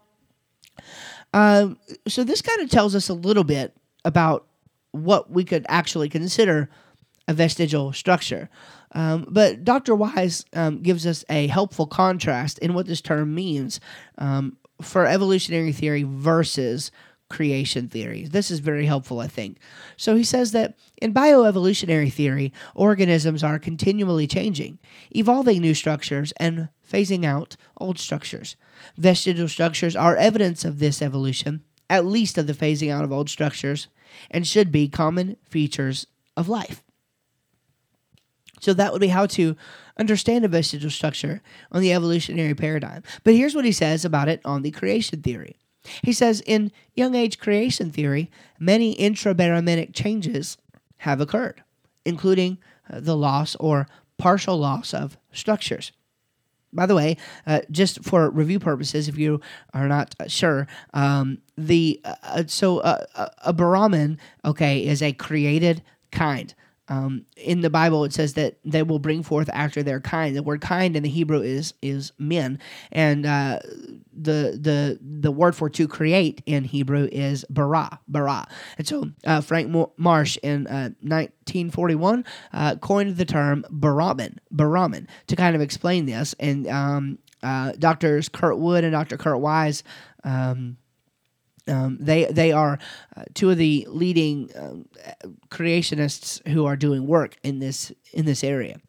uh, 1.34 1.70
so 2.07 2.24
this 2.24 2.41
kind 2.41 2.61
of 2.61 2.70
tells 2.70 2.95
us 2.95 3.09
a 3.09 3.13
little 3.13 3.43
bit 3.43 3.76
about 4.05 4.47
what 4.91 5.30
we 5.30 5.43
could 5.43 5.65
actually 5.67 6.07
consider 6.07 6.70
a 7.30 7.34
vestigial 7.34 7.93
structure. 7.93 8.49
Um, 8.91 9.27
but 9.30 9.63
Dr. 9.63 9.95
Wise 9.95 10.43
um, 10.53 10.82
gives 10.82 11.05
us 11.05 11.23
a 11.30 11.45
helpful 11.45 11.86
contrast 11.86 12.57
in 12.57 12.73
what 12.73 12.88
this 12.88 13.01
term 13.01 13.36
means 13.36 13.80
um, 14.17 14.57
for 14.82 15.05
evolutionary 15.05 15.71
theory 15.71 16.03
versus 16.03 16.91
creation 17.30 17.88
theory. 17.88 18.25
This 18.25 18.49
is 18.49 18.59
very 18.59 18.88
helpful, 18.88 19.19
I 19.19 19.27
think. 19.27 19.59
So 19.95 20.15
he 20.15 20.23
says 20.23 20.53
that 20.53 20.75
in 20.99 21.13
bioevolutionary 21.13 22.11
theory, 22.11 22.51
organisms 22.73 23.43
are 23.43 23.59
continually 23.59 24.25
changing, 24.25 24.80
evolving 25.15 25.61
new 25.61 25.75
structures 25.75 26.34
and 26.38 26.69
phasing 26.91 27.23
out 27.23 27.55
old 27.77 27.99
structures. 27.99 28.55
Vestigial 28.97 29.47
structures 29.47 29.95
are 29.95 30.15
evidence 30.15 30.65
of 30.65 30.80
this 30.80 30.99
evolution, 30.99 31.61
at 31.91 32.07
least 32.07 32.39
of 32.39 32.47
the 32.47 32.53
phasing 32.53 32.91
out 32.91 33.03
of 33.03 33.11
old 33.11 33.30
structures, 33.30 33.88
and 34.32 34.47
should 34.47 34.71
be 34.71 34.88
common 34.88 35.38
features 35.47 36.07
of 36.36 36.49
life. 36.49 36.84
So 38.60 38.74
that 38.74 38.91
would 38.91 39.01
be 39.01 39.07
how 39.07 39.26
to 39.28 39.55
understand 39.97 40.45
a 40.45 40.47
vestigial 40.47 40.89
structure 40.89 41.41
on 41.72 41.82
the 41.82 41.93
evolutionary 41.93 42.55
paradigm. 42.55 43.03
But 43.24 43.36
here's 43.36 43.55
what 43.55 43.66
he 43.66 43.72
says 43.72 44.05
about 44.05 44.30
it 44.30 44.41
on 44.45 44.62
the 44.62 44.72
creation 44.72 45.22
theory. 45.22 45.57
He 46.03 46.14
says 46.14 46.41
in 46.45 46.72
young 46.93 47.16
age 47.16 47.39
creation 47.39 47.91
theory, 47.91 48.30
many 48.60 48.95
intrabaraminic 48.95 49.93
changes 49.93 50.57
have 50.97 51.22
occurred, 51.22 51.64
including 52.05 52.57
uh, 52.89 52.99
the 52.99 53.16
loss 53.16 53.55
or 53.55 53.88
partial 54.18 54.57
loss 54.57 54.93
of 54.93 55.18
structures. 55.32 55.91
By 56.72 56.86
the 56.86 56.95
way, 56.95 57.18
uh, 57.47 57.62
just 57.72 58.03
for 58.03 58.30
review 58.30 58.60
purposes, 58.60 59.07
if 59.07 59.18
you 59.18 59.41
are 59.74 59.88
not 59.88 60.14
uh, 60.20 60.28
sure, 60.28 60.68
um, 60.93 61.39
the 61.57 61.99
uh, 62.03 62.16
uh 62.24 62.43
so 62.45 62.80
uh, 62.80 63.30
a 63.43 63.53
baramin, 63.53 64.18
okay, 64.45 64.86
is 64.86 65.01
a 65.01 65.14
created 65.14 65.82
kind. 66.12 66.53
Um, 66.90 67.26
in 67.38 67.62
the 67.62 67.70
Bible, 67.70 68.04
it 68.04 68.14
says 68.14 68.34
that 68.34 68.58
they 68.66 68.84
will 68.84 69.00
bring 69.00 69.24
forth 69.24 69.50
after 69.54 69.84
their 69.84 70.00
kind. 70.00 70.36
The 70.36 70.44
word 70.44 70.62
"kind" 70.62 70.96
in 70.96 71.04
the 71.04 71.10
Hebrew 71.10 71.42
is 71.42 71.74
is 71.82 72.12
min, 72.18 72.60
and 72.92 73.26
uh, 73.26 73.60
the 74.12 74.58
the 74.60 75.00
the 75.02 75.32
word 75.32 75.56
for 75.56 75.70
to 75.70 75.88
create 75.88 76.42
in 76.46 76.64
Hebrew 76.64 77.08
is 77.12 77.46
bara 77.50 78.00
bara. 78.08 78.48
And 78.78 78.88
so 78.88 79.12
uh, 79.26 79.42
Frank 79.42 79.74
Marsh 79.98 80.38
in 80.42 80.68
uh, 80.68 80.90
1941 81.02 82.26
uh, 82.54 82.76
coined 82.78 83.18
the 83.18 83.26
term 83.26 83.66
baramin 83.72 84.38
baramin 84.54 85.08
to 85.28 85.36
kind 85.36 85.56
of 85.56 85.62
explain 85.62 86.08
this. 86.08 86.34
And 86.40 86.68
um, 86.68 87.20
uh, 87.44 87.74
doctors 87.78 88.30
Kurt 88.30 88.58
Wood 88.58 88.84
and 88.84 88.94
Dr. 88.94 89.18
Kurt 89.18 89.40
Wise. 89.40 89.84
Um, 90.24 90.78
um, 91.70 91.97
they 91.99 92.26
they 92.26 92.51
are 92.51 92.80
uh, 93.15 93.24
two 93.34 93.49
of 93.49 93.57
the 93.57 93.86
leading 93.89 94.49
um, 94.55 94.86
creationists 95.49 96.45
who 96.47 96.65
are 96.65 96.76
doing 96.76 97.07
work 97.07 97.38
in 97.43 97.59
this 97.59 97.91
in 98.13 98.26
this 98.26 98.43
area. 98.43 98.80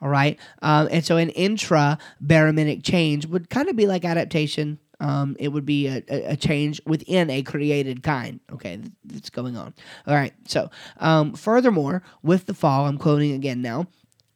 All 0.00 0.08
right, 0.08 0.38
um, 0.60 0.88
and 0.90 1.04
so 1.04 1.16
an 1.16 1.30
intra-baraminic 1.30 2.82
change 2.82 3.26
would 3.26 3.48
kind 3.48 3.68
of 3.68 3.76
be 3.76 3.86
like 3.86 4.04
adaptation. 4.04 4.78
Um, 5.00 5.34
it 5.40 5.48
would 5.48 5.66
be 5.66 5.88
a, 5.88 6.02
a, 6.08 6.36
change 6.36 6.80
within 6.86 7.28
a 7.28 7.42
created 7.42 8.04
kind. 8.04 8.38
Okay, 8.52 8.80
that's 9.04 9.30
going 9.30 9.56
on. 9.56 9.74
All 10.06 10.14
right. 10.14 10.32
So, 10.46 10.70
um, 10.98 11.34
furthermore, 11.34 12.04
with 12.22 12.46
the 12.46 12.54
fall, 12.54 12.86
I'm 12.86 12.98
quoting 12.98 13.32
again 13.32 13.62
now. 13.62 13.88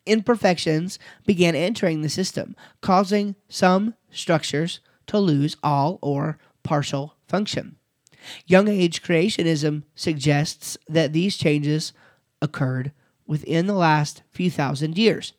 Imperfections 0.07 0.99
began 1.25 1.55
entering 1.55 2.03
the 2.03 2.09
system, 2.09 2.57
causing 2.81 3.37
some 3.49 3.95
structures 4.11 4.81
to 5.07 5.19
lose 5.19 5.57
all 5.63 5.99
or 6.03 6.39
partial 6.63 7.16
function. 7.27 7.77
Young 8.47 8.69
age 8.69 9.03
creationism 9.03 9.85
suggests 9.95 10.77
that 10.89 11.13
these 11.13 11.37
changes 11.37 11.93
occurred 12.43 12.93
within 13.27 13.67
the 13.67 13.75
last 13.75 14.23
few 14.31 14.51
thousand 14.51 14.99
years. 14.99 15.33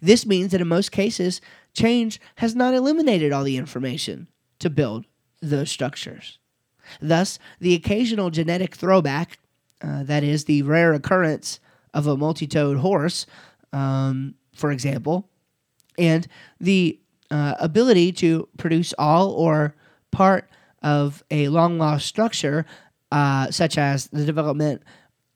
This 0.00 0.26
means 0.26 0.52
that 0.52 0.60
in 0.60 0.68
most 0.68 0.92
cases, 0.92 1.40
change 1.74 2.20
has 2.36 2.54
not 2.54 2.74
eliminated 2.74 3.32
all 3.32 3.44
the 3.44 3.56
information 3.56 4.28
to 4.58 4.70
build 4.70 5.04
those 5.42 5.70
structures. 5.70 6.38
Thus, 7.00 7.38
the 7.60 7.74
occasional 7.74 8.30
genetic 8.30 8.74
throwback, 8.74 9.38
uh, 9.82 10.04
that 10.04 10.24
is, 10.24 10.44
the 10.44 10.62
rare 10.62 10.94
occurrence 10.94 11.60
of 11.92 12.06
a 12.06 12.16
multi 12.16 12.46
toed 12.46 12.78
horse, 12.78 13.26
um, 13.72 14.34
for 14.54 14.70
example, 14.70 15.28
and 15.98 16.26
the 16.60 16.98
uh, 17.30 17.54
ability 17.58 18.12
to 18.12 18.48
produce 18.56 18.94
all 18.98 19.30
or 19.30 19.74
part 20.10 20.48
of 20.86 21.24
a 21.32 21.48
long 21.48 21.78
lost 21.78 22.06
structure, 22.06 22.64
uh, 23.10 23.50
such 23.50 23.76
as 23.76 24.06
the 24.06 24.24
development 24.24 24.84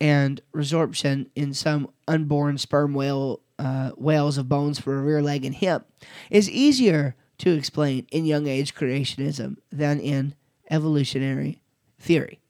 and 0.01 0.41
resorption 0.55 1.29
in 1.35 1.53
some 1.53 1.91
unborn 2.07 2.57
sperm 2.57 2.95
whale 2.95 3.41
uh, 3.59 3.91
whales 3.97 4.39
of 4.39 4.49
bones 4.49 4.79
for 4.79 4.97
a 4.97 5.03
rear 5.03 5.21
leg 5.21 5.45
and 5.45 5.57
hip, 5.57 5.91
is 6.31 6.49
easier 6.49 7.17
to 7.39 7.51
explain 7.51 8.07
in 8.13 8.25
young 8.25 8.47
age 8.47 8.77
creationism 8.77 9.57
than 9.73 9.99
in 9.99 10.35
evolutionary 10.71 11.61
theory. 11.99 12.41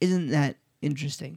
Isn't 0.00 0.30
that 0.30 0.56
interesting? 0.80 1.36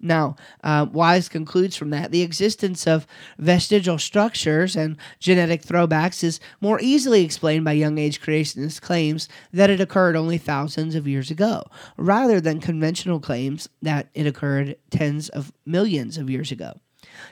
Now, 0.00 0.36
uh, 0.62 0.86
Wise 0.92 1.28
concludes 1.28 1.76
from 1.76 1.90
that 1.90 2.10
the 2.10 2.22
existence 2.22 2.86
of 2.86 3.06
vestigial 3.38 3.98
structures 3.98 4.76
and 4.76 4.96
genetic 5.18 5.62
throwbacks 5.62 6.22
is 6.22 6.40
more 6.60 6.80
easily 6.80 7.24
explained 7.24 7.64
by 7.64 7.72
young 7.72 7.98
age 7.98 8.20
creationist 8.20 8.80
claims 8.80 9.28
that 9.52 9.70
it 9.70 9.80
occurred 9.80 10.16
only 10.16 10.38
thousands 10.38 10.94
of 10.94 11.08
years 11.08 11.30
ago, 11.30 11.64
rather 11.96 12.40
than 12.40 12.60
conventional 12.60 13.20
claims 13.20 13.68
that 13.82 14.08
it 14.14 14.26
occurred 14.26 14.76
tens 14.90 15.28
of 15.28 15.52
millions 15.64 16.18
of 16.18 16.30
years 16.30 16.52
ago. 16.52 16.80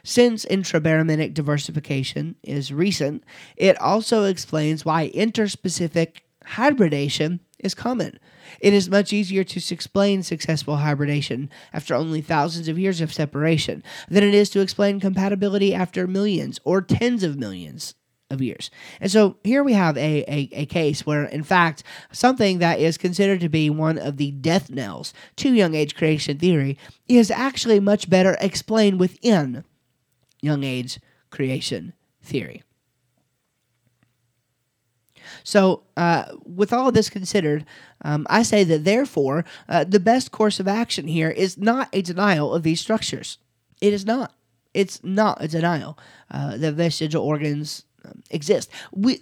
Since 0.03 0.47
intrabaraminic 0.47 1.35
diversification 1.35 2.37
is 2.43 2.73
recent, 2.73 3.25
it 3.57 3.81
also 3.81 4.25
explains 4.25 4.85
why 4.85 5.11
interspecific 5.11 6.19
hybridation 6.45 7.41
is 7.59 7.75
common. 7.75 8.19
It 8.61 8.73
is 8.73 8.89
much 8.89 9.13
easier 9.13 9.45
to 9.45 9.75
explain 9.75 10.23
successful 10.23 10.77
hybridation 10.77 11.51
after 11.73 11.95
only 11.95 12.21
thousands 12.21 12.69
of 12.69 12.79
years 12.79 13.01
of 13.01 13.13
separation 13.13 13.83
than 14.09 14.25
it 14.25 14.35
is 14.35 14.51
to 14.51 14.61
explain 14.61 15.01
compatibility 15.01 15.75
after 15.75 16.07
millions 16.07 16.61
or 16.65 16.81
tens 16.81 17.23
of 17.23 17.39
millions 17.39 17.95
of 18.31 18.43
years. 18.43 18.71
And 19.01 19.11
so 19.11 19.37
here 19.45 19.63
we 19.63 19.73
have 19.75 19.97
a, 19.97 20.25
a, 20.29 20.49
a, 20.53 20.67
case 20.67 21.07
where, 21.07 21.25
in 21.25 21.43
fact, 21.43 21.83
something 22.13 22.59
that 22.59 22.81
is 22.81 22.99
considered 22.99 23.41
to 23.41 23.49
be 23.49 23.71
one 23.71 23.99
of 23.99 24.17
the 24.17 24.31
death 24.33 24.71
knells 24.71 25.13
to 25.37 25.53
young 25.53 25.75
age 25.75 25.95
creation 25.95 26.39
theory 26.39 26.79
is 27.07 27.31
actually 27.31 27.81
much 27.81 28.11
better 28.11 28.37
explained 28.41 28.99
within 28.99 29.65
young 30.41 30.65
age 30.65 31.01
creation 31.31 31.93
theory. 32.23 32.63
So, 35.45 35.83
uh, 35.97 36.25
with 36.45 36.73
all 36.73 36.89
of 36.89 36.95
this 36.95 37.11
considered, 37.11 37.67
um, 38.03 38.27
I 38.31 38.43
say 38.43 38.65
that 38.65 38.85
therefore, 38.85 39.45
uh, 39.69 39.85
the 39.85 40.01
best 40.01 40.33
course 40.33 40.59
of 40.59 40.67
action 40.67 41.07
here 41.07 41.31
is 41.31 41.59
not 41.59 41.89
a 41.93 42.03
denial 42.03 42.53
of 42.55 42.63
these 42.63 42.81
structures. 42.81 43.39
It 43.81 43.93
is 43.93 44.07
not. 44.07 44.33
It's 44.73 45.05
not 45.05 45.45
a 45.45 45.47
denial. 45.47 45.99
Uh, 46.31 46.57
the 46.57 46.73
vestigial 46.73 47.23
organs 47.23 47.85
um, 48.05 48.23
exist. 48.31 48.71
We, 48.91 49.21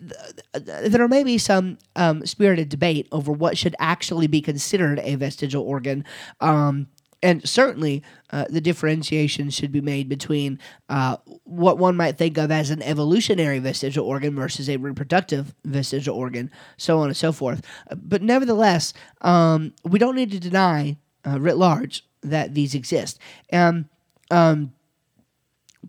there 0.54 1.08
may 1.08 1.24
be 1.24 1.38
some 1.38 1.78
um, 1.96 2.24
spirited 2.24 2.68
debate 2.68 3.08
over 3.12 3.32
what 3.32 3.58
should 3.58 3.74
actually 3.78 4.28
be 4.28 4.40
considered 4.40 5.00
a 5.00 5.16
vestigial 5.16 5.64
organ. 5.64 6.04
Um, 6.40 6.86
and 7.22 7.48
certainly, 7.48 8.02
uh, 8.30 8.46
the 8.48 8.60
differentiation 8.60 9.50
should 9.50 9.70
be 9.70 9.80
made 9.80 10.08
between 10.08 10.58
uh, 10.88 11.18
what 11.44 11.78
one 11.78 11.96
might 11.96 12.18
think 12.18 12.36
of 12.36 12.50
as 12.50 12.70
an 12.70 12.82
evolutionary 12.82 13.60
vestigial 13.60 14.06
organ 14.06 14.34
versus 14.34 14.68
a 14.68 14.76
reproductive 14.76 15.54
vestigial 15.64 16.16
organ, 16.16 16.50
so 16.76 16.98
on 16.98 17.06
and 17.06 17.16
so 17.16 17.30
forth. 17.30 17.64
But 17.94 18.22
nevertheless, 18.22 18.92
um, 19.20 19.72
we 19.84 19.98
don't 19.98 20.16
need 20.16 20.32
to 20.32 20.40
deny, 20.40 20.96
uh, 21.24 21.38
writ 21.38 21.56
large, 21.56 22.04
that 22.22 22.54
these 22.54 22.74
exist. 22.74 23.18
And 23.50 23.84
um, 24.30 24.72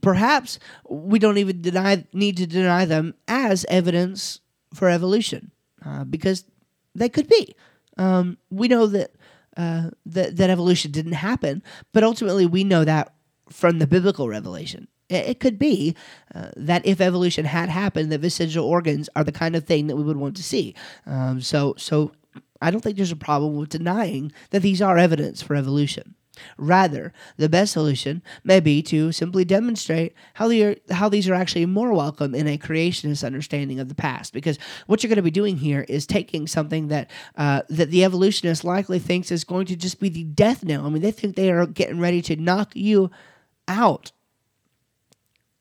perhaps 0.02 0.60
we 0.88 1.18
don't 1.18 1.38
even 1.38 1.62
deny 1.62 2.06
need 2.14 2.38
to 2.38 2.48
deny 2.48 2.86
them 2.86 3.16
as 3.28 3.66
evidence 3.70 4.40
for 4.74 4.90
evolution, 4.90 5.52
uh, 5.86 6.04
because 6.04 6.46
they 6.94 7.10
could 7.10 7.28
be. 7.28 7.56
Um, 7.98 8.38
we 8.50 8.68
know 8.68 8.88
that 8.88 9.12
uh, 9.58 9.90
that 10.06 10.38
that 10.38 10.50
evolution 10.50 10.92
didn't 10.92 11.14
happen, 11.14 11.64
but 11.92 12.04
ultimately 12.04 12.46
we 12.46 12.64
know 12.64 12.84
that 12.84 13.14
from 13.50 13.80
the 13.80 13.88
biblical 13.88 14.28
revelation. 14.28 14.88
It, 15.10 15.26
it 15.26 15.40
could 15.40 15.60
be 15.60 15.96
uh, 16.34 16.50
that 16.56 16.86
if 16.86 17.02
evolution 17.02 17.46
had 17.46 17.70
happened, 17.70 18.12
the 18.12 18.18
vestigial 18.18 18.66
organs 18.66 19.10
are 19.16 19.24
the 19.24 19.32
kind 19.32 19.56
of 19.56 19.66
thing 19.66 19.88
that 19.88 19.96
we 19.96 20.04
would 20.04 20.18
want 20.18 20.36
to 20.38 20.44
see. 20.44 20.76
Um, 21.06 21.42
so 21.42 21.76
so 21.78 22.12
I 22.62 22.72
don't 22.72 22.82
think 22.82 22.98
there's 22.98 23.12
a 23.12 23.18
problem 23.18 23.58
with 23.58 23.70
denying 23.70 24.32
that 24.52 24.62
these 24.62 24.82
are 24.82 24.98
evidence 24.98 25.42
for 25.42 25.56
evolution. 25.56 26.16
Rather, 26.58 27.14
the 27.38 27.50
best 27.50 27.74
solution 27.74 28.22
may 28.44 28.60
be 28.60 28.82
to 28.82 29.12
simply 29.12 29.46
demonstrate 29.46 30.14
how, 30.36 30.50
how 30.92 31.10
these 31.10 31.30
are 31.30 31.34
actually 31.34 31.66
more 31.66 31.94
welcome 31.94 32.34
in 32.34 32.48
a 32.48 32.58
creationist 32.58 33.24
understanding 33.24 33.80
of 33.80 33.90
the 33.90 33.96
past. 33.96 34.34
Because 34.34 34.58
what 34.88 35.04
you're 35.04 35.10
going 35.10 35.18
to 35.18 35.22
be 35.22 35.32
doing 35.32 35.58
here 35.58 35.86
is 35.88 36.08
taking 36.08 36.48
something 36.48 36.88
that 36.88 37.10
uh, 37.36 37.62
that 37.70 37.92
the 37.92 38.04
evolutionist 38.04 38.64
likely 38.64 39.00
thinks 39.00 39.32
is 39.32 39.44
going 39.44 39.66
to 39.68 39.76
just 39.76 40.00
be 40.00 40.10
the 40.10 40.24
death 40.24 40.64
knell. 40.64 40.86
I 40.86 40.90
mean, 40.90 41.02
they 41.02 41.12
think 41.12 41.36
they 41.36 41.52
are 41.52 41.66
getting 41.66 42.00
ready 42.00 42.22
to 42.24 42.36
knock 42.36 42.76
you 42.76 43.12
out 43.68 44.12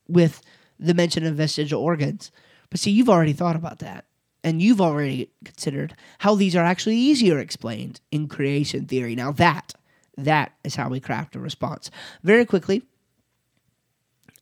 with 0.09 0.43
the 0.79 0.95
mention 0.95 1.25
of 1.25 1.37
vestigial 1.37 1.83
organs. 1.83 2.31
But 2.71 2.81
see, 2.81 2.91
you've 2.91 3.11
already 3.11 3.33
thought 3.33 3.57
about 3.57 3.79
that. 3.81 4.07
And 4.45 4.61
you've 4.61 4.81
already 4.81 5.31
considered 5.45 5.95
how 6.19 6.35
these 6.35 6.57
are 6.57 6.65
actually 6.65 6.97
easier 6.97 7.39
explained 7.39 8.01
in 8.11 8.27
creation 8.27 8.87
theory. 8.87 9.15
Now, 9.15 9.31
that 9.33 9.75
that 10.17 10.53
is 10.65 10.75
how 10.75 10.89
we 10.89 11.01
craft 11.01 11.37
a 11.37 11.39
response. 11.39 11.91
Very 12.23 12.45
quickly, 12.45 12.83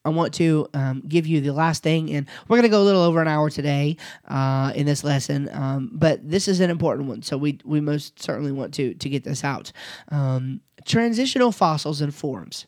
I 0.05 0.09
want 0.09 0.33
to 0.35 0.67
um, 0.73 1.03
give 1.07 1.27
you 1.27 1.41
the 1.41 1.53
last 1.53 1.83
thing, 1.83 2.11
and 2.11 2.27
we're 2.49 2.57
going 2.57 2.63
to 2.63 2.71
go 2.71 2.83
a 2.83 2.85
little 2.85 3.03
over 3.03 3.21
an 3.21 3.29
hour 3.29 3.51
today 3.51 3.97
uh, 4.27 4.73
in 4.75 4.87
this 4.87 5.05
lesson, 5.05 5.51
um, 5.53 5.91
but 5.93 6.29
this 6.29 6.49
is 6.49 6.61
an 6.61 6.71
important 6.71 7.09
one, 7.09 7.23
so 7.23 7.37
we 7.37 7.59
we 7.65 7.81
most 7.81 8.21
certainly 8.23 8.53
want 8.53 8.73
to 8.75 8.95
to 8.95 9.09
get 9.09 9.25
this 9.25 9.45
out. 9.45 9.73
Um, 10.09 10.63
transitional 10.87 11.53
fossils 11.53 12.01
and 12.01 12.15
forms. 12.15 12.67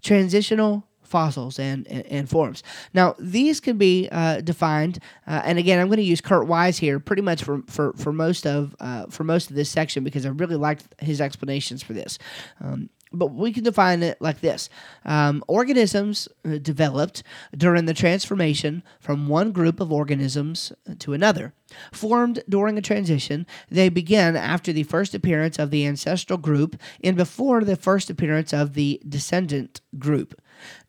Transitional 0.00 0.88
fossils 1.12 1.58
and, 1.58 1.86
and, 1.88 2.06
and 2.06 2.28
forms. 2.28 2.64
Now, 2.94 3.14
these 3.18 3.60
can 3.60 3.76
be 3.76 4.08
uh, 4.10 4.40
defined, 4.40 4.98
uh, 5.26 5.42
and 5.44 5.58
again, 5.58 5.78
I'm 5.78 5.88
going 5.88 5.98
to 5.98 6.02
use 6.02 6.22
Kurt 6.22 6.46
Wise 6.46 6.78
here 6.78 6.98
pretty 6.98 7.22
much 7.22 7.44
for, 7.44 7.62
for, 7.68 7.92
for 7.92 8.12
most 8.12 8.46
of 8.46 8.74
uh, 8.80 9.06
for 9.06 9.24
most 9.24 9.50
of 9.50 9.56
this 9.56 9.70
section 9.70 10.02
because 10.02 10.24
I 10.26 10.30
really 10.30 10.56
liked 10.56 10.86
his 10.98 11.20
explanations 11.20 11.82
for 11.82 11.92
this. 11.92 12.18
Um, 12.60 12.88
but 13.12 13.28
we 13.28 13.52
can 13.52 13.64
define 13.64 14.02
it 14.02 14.20
like 14.20 14.40
this 14.40 14.68
um, 15.04 15.44
organisms 15.48 16.28
uh, 16.44 16.58
developed 16.58 17.22
during 17.56 17.86
the 17.86 17.94
transformation 17.94 18.82
from 19.00 19.28
one 19.28 19.52
group 19.52 19.80
of 19.80 19.92
organisms 19.92 20.72
to 20.98 21.12
another. 21.12 21.52
Formed 21.92 22.42
during 22.48 22.76
a 22.76 22.82
transition, 22.82 23.46
they 23.70 23.88
begin 23.88 24.36
after 24.36 24.72
the 24.72 24.82
first 24.82 25.14
appearance 25.14 25.58
of 25.58 25.70
the 25.70 25.86
ancestral 25.86 26.38
group 26.38 26.76
and 27.02 27.16
before 27.16 27.64
the 27.64 27.76
first 27.76 28.10
appearance 28.10 28.52
of 28.52 28.74
the 28.74 29.00
descendant 29.08 29.80
group 29.98 30.38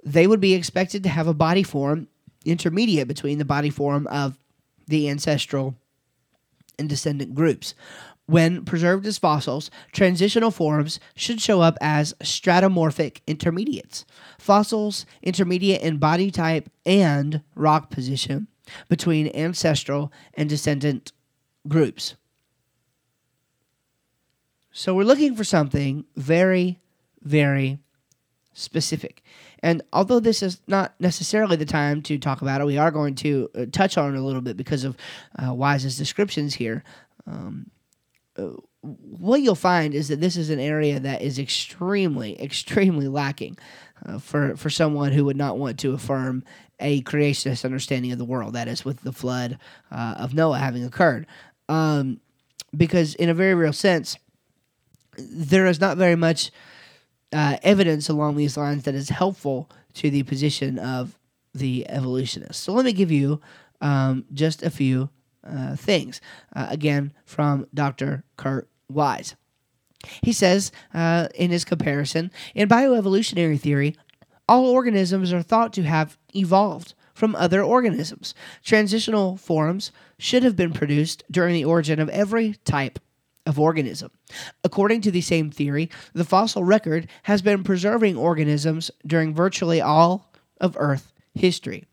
they 0.03 0.28
would 0.28 0.39
be 0.39 0.53
expected 0.53 1.03
to 1.03 1.09
have 1.09 1.28
a 1.28 1.34
body 1.34 1.63
form 1.63 2.07
intermediate 2.45 3.07
between 3.07 3.38
the 3.38 3.45
body 3.45 3.69
form 3.69 4.07
of 4.07 4.38
the 4.88 5.09
ancestral 5.09 5.76
and 6.78 6.89
descendant 6.89 7.34
groups. 7.34 7.74
When 8.26 8.63
preserved 8.63 9.05
as 9.05 9.17
fossils, 9.17 9.69
transitional 9.91 10.49
forms 10.49 10.99
should 11.15 11.41
show 11.41 11.59
up 11.59 11.78
as 11.82 12.13
stratomorphic 12.24 13.19
intermediates. 13.28 14.05
Fossils 14.39 15.05
intermediate 15.21 15.82
in 15.82 15.97
body 15.97 16.32
type 16.32 16.69
and 16.86 17.41
rock 17.53 17.89
position 17.89 18.47
between 18.88 19.28
ancestral 19.36 20.11
and 20.36 20.47
descendant 20.47 21.11
groups. 21.67 22.15
So 24.71 24.95
we're 24.95 25.03
looking 25.03 25.36
for 25.36 25.43
something 25.43 26.05
very, 26.15 26.80
very 27.21 27.80
specific. 28.53 29.21
And 29.61 29.82
although 29.91 30.19
this 30.19 30.41
is 30.41 30.61
not 30.67 30.93
necessarily 30.99 31.57
the 31.57 31.65
time 31.65 32.01
to 32.03 32.17
talk 32.17 32.41
about 32.41 32.61
it, 32.61 32.65
we 32.65 32.78
are 32.78 32.91
going 32.91 33.15
to 33.15 33.49
uh, 33.53 33.65
touch 33.71 33.97
on 33.97 34.15
it 34.15 34.17
a 34.17 34.24
little 34.24 34.41
bit 34.41 34.57
because 34.57 34.84
of 34.84 34.97
uh, 35.38 35.53
Wise's 35.53 35.97
descriptions 35.97 36.53
here. 36.53 36.84
Um, 37.28 37.69
what 38.36 39.42
you'll 39.42 39.56
find 39.56 39.94
is 39.94 40.08
that 40.10 40.20
this 40.20 40.36
is 40.36 40.50
an 40.50 40.60
area 40.60 41.00
that 41.00 41.22
is 41.22 41.40
extremely, 41.40 42.42
extremely 42.42 43.08
lacking 43.08 43.58
uh, 44.06 44.20
for 44.20 44.56
for 44.58 44.70
someone 44.70 45.12
who 45.12 45.26
would 45.26 45.38
not 45.38 45.58
want 45.58 45.80
to 45.80 45.94
affirm 45.94 46.44
a 46.80 47.02
creationist 47.04 47.64
understanding 47.64 48.12
of 48.12 48.18
the 48.18 48.26
world. 48.26 48.54
That 48.54 48.68
is, 48.68 48.84
with 48.84 49.02
the 49.02 49.14
flood 49.14 49.58
uh, 49.92 50.16
of 50.18 50.34
Noah 50.34 50.58
having 50.58 50.84
occurred, 50.84 51.28
um, 51.70 52.20
because 52.76 53.16
in 53.16 53.30
a 53.30 53.34
very 53.34 53.54
real 53.54 53.74
sense, 53.74 54.18
there 55.18 55.66
is 55.66 55.80
not 55.80 55.98
very 55.98 56.16
much 56.16 56.52
uh, 57.32 57.58
evidence 57.64 58.10
along 58.10 58.36
these 58.36 58.58
lines 58.58 58.84
that 58.84 58.96
is 58.96 59.10
helpful 59.10 59.70
to 59.96 60.10
the 60.10 60.24
position 60.24 60.80
of 60.80 61.18
the 61.54 61.86
evolutionist. 61.90 62.64
So 62.64 62.74
let 62.74 62.86
me 62.86 62.94
give 62.94 63.12
you 63.12 63.40
um, 63.80 64.26
just 64.34 64.64
a 64.64 64.70
few 64.70 65.10
uh, 65.44 65.76
things. 65.76 66.22
Uh, 66.56 66.68
again, 66.70 67.14
from 67.26 67.68
Dr. 67.74 68.24
Kurt 68.38 68.68
Wise. 68.89 69.36
He 70.22 70.34
says 70.34 70.72
uh, 70.94 71.30
in 71.36 71.52
his 71.52 71.66
comparison 71.66 72.32
in 72.54 72.68
bioevolutionary 72.68 73.60
theory, 73.60 73.96
all 74.48 74.66
organisms 74.66 75.32
are 75.32 75.41
thought 75.41 75.74
to 75.74 75.84
have 75.84 76.18
evolved 76.36 76.94
from 77.14 77.36
other 77.36 77.64
organisms. 77.64 78.34
Transitional 78.64 79.38
forms 79.38 79.91
should 80.18 80.44
have 80.44 80.56
been 80.56 80.74
produced 80.74 81.24
during 81.32 81.54
the 81.54 81.66
origin 81.66 82.00
of 82.00 82.10
every 82.10 82.56
type 82.66 83.00
of 83.46 83.60
organism. 83.60 84.12
According 84.64 85.02
to 85.02 85.12
the 85.12 85.22
same 85.22 85.52
theory, 85.52 85.89
the 86.14 86.26
fossil 86.26 86.64
record 86.64 87.08
has 87.24 87.41
been 87.41 87.64
preserving 87.64 88.18
organisms 88.18 88.89
during 89.06 89.34
virtually 89.34 89.82
all 89.82 90.32
of 90.60 90.76
Earth 90.80 91.12
history. 91.34 91.86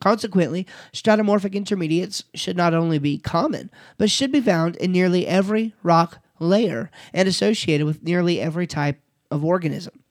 Consequently, 0.00 0.66
stratomorphic 0.92 1.54
intermediates 1.54 2.24
should 2.34 2.56
not 2.56 2.72
only 2.72 2.98
be 2.98 3.18
common, 3.18 3.70
but 3.96 4.10
should 4.10 4.30
be 4.30 4.40
found 4.40 4.76
in 4.76 4.92
nearly 4.92 5.26
every 5.26 5.74
rock 5.82 6.18
layer 6.38 6.90
and 7.12 7.28
associated 7.28 7.86
with 7.86 8.02
nearly 8.02 8.40
every 8.40 8.66
type 8.66 9.00
of 9.30 9.44
organism, 9.44 10.04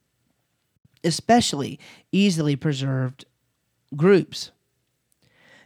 especially 1.04 1.80
easily 2.12 2.56
preserved 2.56 3.26
groups. 3.96 4.52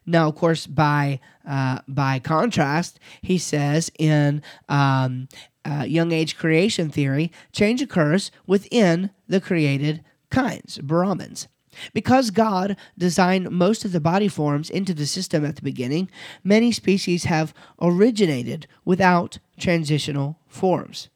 Now, 0.06 0.28
of 0.28 0.36
course, 0.36 0.68
by 0.68 1.20
uh, 1.48 1.80
by 1.88 2.20
contrast, 2.20 3.00
he 3.22 3.38
says 3.38 3.92
in 3.98 4.42
um, 4.70 5.28
uh, 5.66 5.86
young 5.88 6.12
age 6.12 6.38
creation 6.38 6.90
theory, 6.90 7.32
change 7.52 7.82
occurs 7.82 8.32
within 8.46 9.12
the 9.28 9.42
created 9.42 10.04
kinds, 10.30 10.78
baramins. 10.80 11.48
Because 11.94 12.32
God 12.32 12.78
designed 12.98 13.52
most 13.52 13.86
of 13.86 13.92
the 13.92 14.00
body 14.00 14.28
forms 14.28 14.70
into 14.70 14.94
the 14.94 15.06
system 15.06 15.46
at 15.46 15.56
the 15.56 15.62
beginning, 15.62 16.10
many 16.44 16.72
species 16.72 17.26
have 17.26 17.54
originated 17.82 18.68
without 18.86 19.40
transitional 19.60 20.40
forms. 20.48 21.10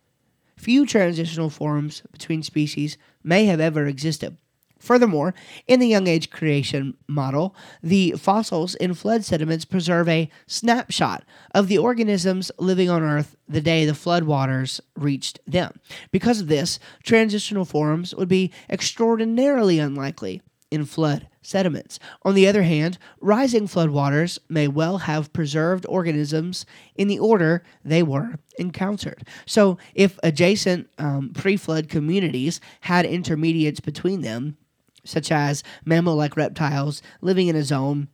Few 0.56 0.86
transitional 0.86 1.50
forms 1.50 2.02
between 2.12 2.44
species 2.44 2.98
may 3.24 3.46
have 3.46 3.60
ever 3.60 3.86
existed. 3.86 4.38
Furthermore, 4.80 5.34
in 5.68 5.80
the 5.80 5.88
young 5.88 6.06
age 6.06 6.30
creation 6.30 6.96
model, 7.08 7.56
the 7.82 8.12
fossils 8.12 8.76
in 8.76 8.94
flood 8.94 9.24
sediments 9.24 9.66
preserve 9.66 10.08
a 10.08 10.30
snapshot 10.48 11.24
of 11.56 11.68
the 11.68 11.78
organisms 11.78 12.52
living 12.60 12.90
on 12.90 13.02
Earth 13.02 13.36
the 13.48 13.62
day 13.62 13.86
the 13.86 13.94
floodwaters 13.94 14.80
reached 14.96 15.40
them. 15.48 15.80
Because 16.12 16.42
of 16.42 16.50
this, 16.50 16.78
transitional 17.04 17.66
forms 17.66 18.14
would 18.14 18.28
be 18.28 18.52
extraordinarily 18.70 19.80
unlikely 19.80 20.42
in 20.72 20.86
flood 20.86 21.28
sediments. 21.42 22.00
On 22.24 22.34
the 22.36 22.48
other 22.48 22.64
hand, 22.64 22.98
rising 23.22 23.68
floodwaters 23.68 24.40
may 24.50 24.68
well 24.68 25.00
have 25.00 25.32
preserved 25.34 25.86
organisms 25.88 26.66
in 26.96 27.08
the 27.08 27.20
order 27.20 27.64
they 27.84 28.04
were 28.04 28.36
encountered. 28.58 29.28
So, 29.46 29.78
if 29.94 30.20
adjacent 30.24 30.90
um, 30.98 31.32
pre 31.34 31.58
flood 31.58 31.90
communities 31.90 32.60
had 32.82 33.06
intermediates 33.06 33.80
between 33.80 34.22
them, 34.22 34.58
such 35.04 35.32
as 35.32 35.64
mammal 35.86 36.16
like 36.16 36.36
reptiles 36.36 37.02
living 37.22 37.48
in 37.48 37.56
a 37.56 37.64
zone 37.64 38.08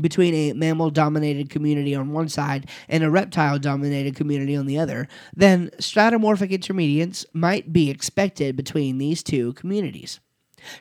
between 0.00 0.34
a 0.34 0.52
mammal 0.52 0.90
dominated 0.90 1.48
community 1.48 1.94
on 1.94 2.12
one 2.12 2.28
side 2.28 2.68
and 2.88 3.02
a 3.02 3.10
reptile 3.10 3.58
dominated 3.58 4.14
community 4.14 4.56
on 4.56 4.66
the 4.66 4.78
other, 4.78 5.08
then 5.34 5.70
stratomorphic 5.78 6.50
intermediates 6.50 7.24
might 7.32 7.72
be 7.72 7.90
expected 7.90 8.56
between 8.56 8.98
these 8.98 9.22
two 9.22 9.52
communities. 9.54 10.20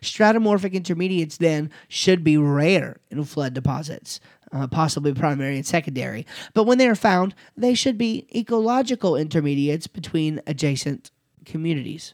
Stratomorphic 0.02 0.74
intermediates 0.74 1.38
then 1.38 1.70
should 1.88 2.24
be 2.24 2.38
rare 2.38 2.98
in 3.10 3.24
flood 3.24 3.54
deposits, 3.54 4.20
uh, 4.52 4.68
possibly 4.68 5.14
primary 5.14 5.56
and 5.58 5.66
secondary, 5.66 6.26
but 6.54 6.66
when 6.66 6.78
they 6.78 6.88
are 6.88 6.96
found, 6.96 7.36
they 7.58 7.74
should 7.74 7.98
be 7.98 8.28
ecological 8.36 9.16
intermediates 9.16 9.88
between 9.88 10.42
adjacent 10.48 11.12
communities. 11.46 12.14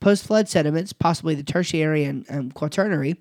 Post 0.00 0.26
flood 0.26 0.48
sediments, 0.48 0.92
possibly 0.92 1.34
the 1.34 1.44
tertiary 1.44 2.04
and 2.04 2.26
um, 2.28 2.50
quaternary, 2.50 3.20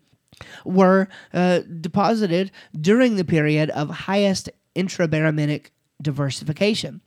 were 0.65 1.07
uh, 1.33 1.59
deposited 1.79 2.51
during 2.79 3.15
the 3.15 3.25
period 3.25 3.69
of 3.71 3.89
highest 3.89 4.49
intrabaraminic 4.75 5.67
diversification. 6.01 7.01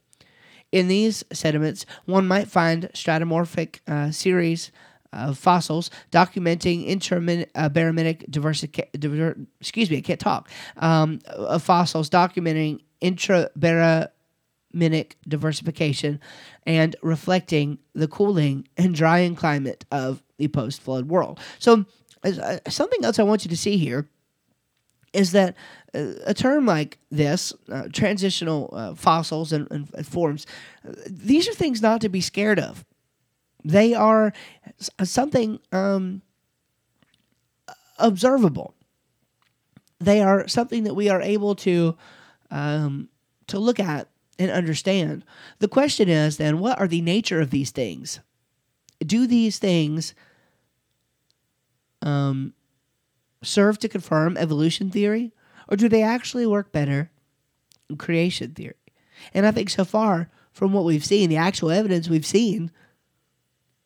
In 0.71 0.87
these 0.87 1.23
sediments, 1.31 1.85
one 2.05 2.27
might 2.27 2.47
find 2.47 2.89
stratomorphic 2.93 3.79
uh, 3.87 4.11
series 4.11 4.71
of 5.13 5.37
fossils 5.37 5.89
documenting 6.11 6.87
intrabaraminic 6.89 8.23
uh, 8.23 8.25
diversity. 8.29 8.83
Diver, 8.97 9.37
excuse 9.59 9.89
me, 9.89 9.97
I 9.97 10.01
can't 10.01 10.19
talk. 10.19 10.49
Um, 10.77 11.19
of 11.27 11.63
fossils 11.63 12.09
documenting 12.09 12.81
intrabaraminic 13.01 14.09
diversification 15.27 16.19
and 16.65 16.95
reflecting 17.01 17.79
the 17.93 18.07
cooling 18.07 18.67
and 18.77 18.93
drying 18.95 19.35
climate 19.35 19.85
of 19.91 20.21
the 20.37 20.47
post-flood 20.47 21.07
world. 21.07 21.39
So, 21.59 21.85
uh, 22.23 22.57
something 22.67 23.05
else 23.05 23.19
I 23.19 23.23
want 23.23 23.45
you 23.45 23.49
to 23.49 23.57
see 23.57 23.77
here 23.77 24.09
is 25.13 25.31
that 25.31 25.55
uh, 25.93 26.13
a 26.25 26.33
term 26.33 26.65
like 26.65 26.99
this, 27.09 27.53
uh, 27.71 27.83
transitional 27.93 28.69
uh, 28.73 28.95
fossils 28.95 29.53
and, 29.53 29.67
and 29.71 30.05
forms, 30.05 30.45
uh, 30.87 30.91
these 31.07 31.47
are 31.47 31.53
things 31.53 31.81
not 31.81 32.01
to 32.01 32.09
be 32.09 32.21
scared 32.21 32.59
of. 32.59 32.83
They 33.65 33.95
are 33.95 34.31
something 35.03 35.59
um, 35.71 36.21
observable. 37.97 38.75
They 39.99 40.21
are 40.21 40.47
something 40.47 40.83
that 40.83 40.93
we 40.93 41.09
are 41.09 41.21
able 41.21 41.55
to 41.55 41.97
um, 42.51 43.09
to 43.47 43.57
look 43.57 43.79
at 43.79 44.07
and 44.37 44.51
understand. 44.51 45.25
The 45.59 45.67
question 45.67 46.09
is 46.09 46.37
then, 46.37 46.59
what 46.59 46.79
are 46.79 46.87
the 46.87 47.01
nature 47.01 47.41
of 47.41 47.49
these 47.49 47.71
things? 47.71 48.19
Do 48.99 49.25
these 49.25 49.57
things 49.57 50.13
um, 52.03 52.53
serve 53.41 53.79
to 53.79 53.89
confirm 53.89 54.37
evolution 54.37 54.91
theory, 54.91 55.33
or 55.67 55.75
do 55.75 55.89
they 55.89 56.03
actually 56.03 56.45
work 56.45 56.71
better 56.71 57.09
in 57.89 57.97
creation 57.97 58.53
theory? 58.53 58.75
And 59.33 59.47
I 59.47 59.51
think 59.51 59.71
so 59.71 59.85
far, 59.85 60.29
from 60.51 60.71
what 60.71 60.85
we've 60.85 61.05
seen, 61.05 61.29
the 61.29 61.37
actual 61.37 61.71
evidence 61.71 62.09
we've 62.09 62.25
seen 62.25 62.71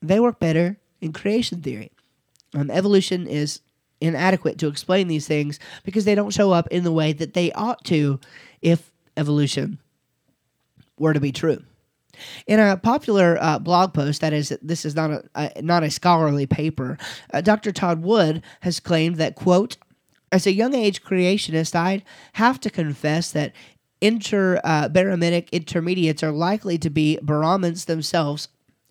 they 0.01 0.19
work 0.19 0.39
better 0.39 0.77
in 1.01 1.13
creation 1.13 1.61
theory. 1.61 1.91
Um, 2.53 2.71
evolution 2.71 3.27
is 3.27 3.61
inadequate 4.01 4.57
to 4.59 4.67
explain 4.67 5.07
these 5.07 5.27
things 5.27 5.59
because 5.83 6.05
they 6.05 6.15
don't 6.15 6.33
show 6.33 6.51
up 6.51 6.67
in 6.67 6.83
the 6.83 6.91
way 6.91 7.13
that 7.13 7.33
they 7.33 7.51
ought 7.51 7.83
to 7.85 8.19
if 8.61 8.91
evolution 9.17 9.79
were 10.97 11.13
to 11.13 11.19
be 11.19 11.31
true. 11.31 11.63
In 12.47 12.59
a 12.59 12.75
popular 12.75 13.37
uh, 13.39 13.59
blog 13.59 13.93
post, 13.93 14.21
that 14.21 14.33
is, 14.33 14.57
this 14.61 14.83
is 14.83 14.95
not 14.95 15.25
a, 15.35 15.61
not 15.61 15.83
a 15.83 15.91
scholarly 15.91 16.45
paper, 16.45 16.97
uh, 17.33 17.41
Dr. 17.41 17.71
Todd 17.71 18.01
Wood 18.01 18.41
has 18.61 18.79
claimed 18.79 19.15
that 19.17 19.35
quote, 19.35 19.77
as 20.31 20.45
a 20.45 20.53
young 20.53 20.73
age 20.73 21.03
creationist, 21.03 21.75
I'd 21.75 22.03
have 22.33 22.59
to 22.61 22.69
confess 22.69 23.31
that 23.31 23.53
interbaraminic 24.01 25.45
uh, 25.45 25.49
intermediates 25.51 26.23
are 26.23 26.31
likely 26.31 26.77
to 26.77 26.89
be 26.89 27.19
baramins 27.23 27.85
themselves 27.85 28.49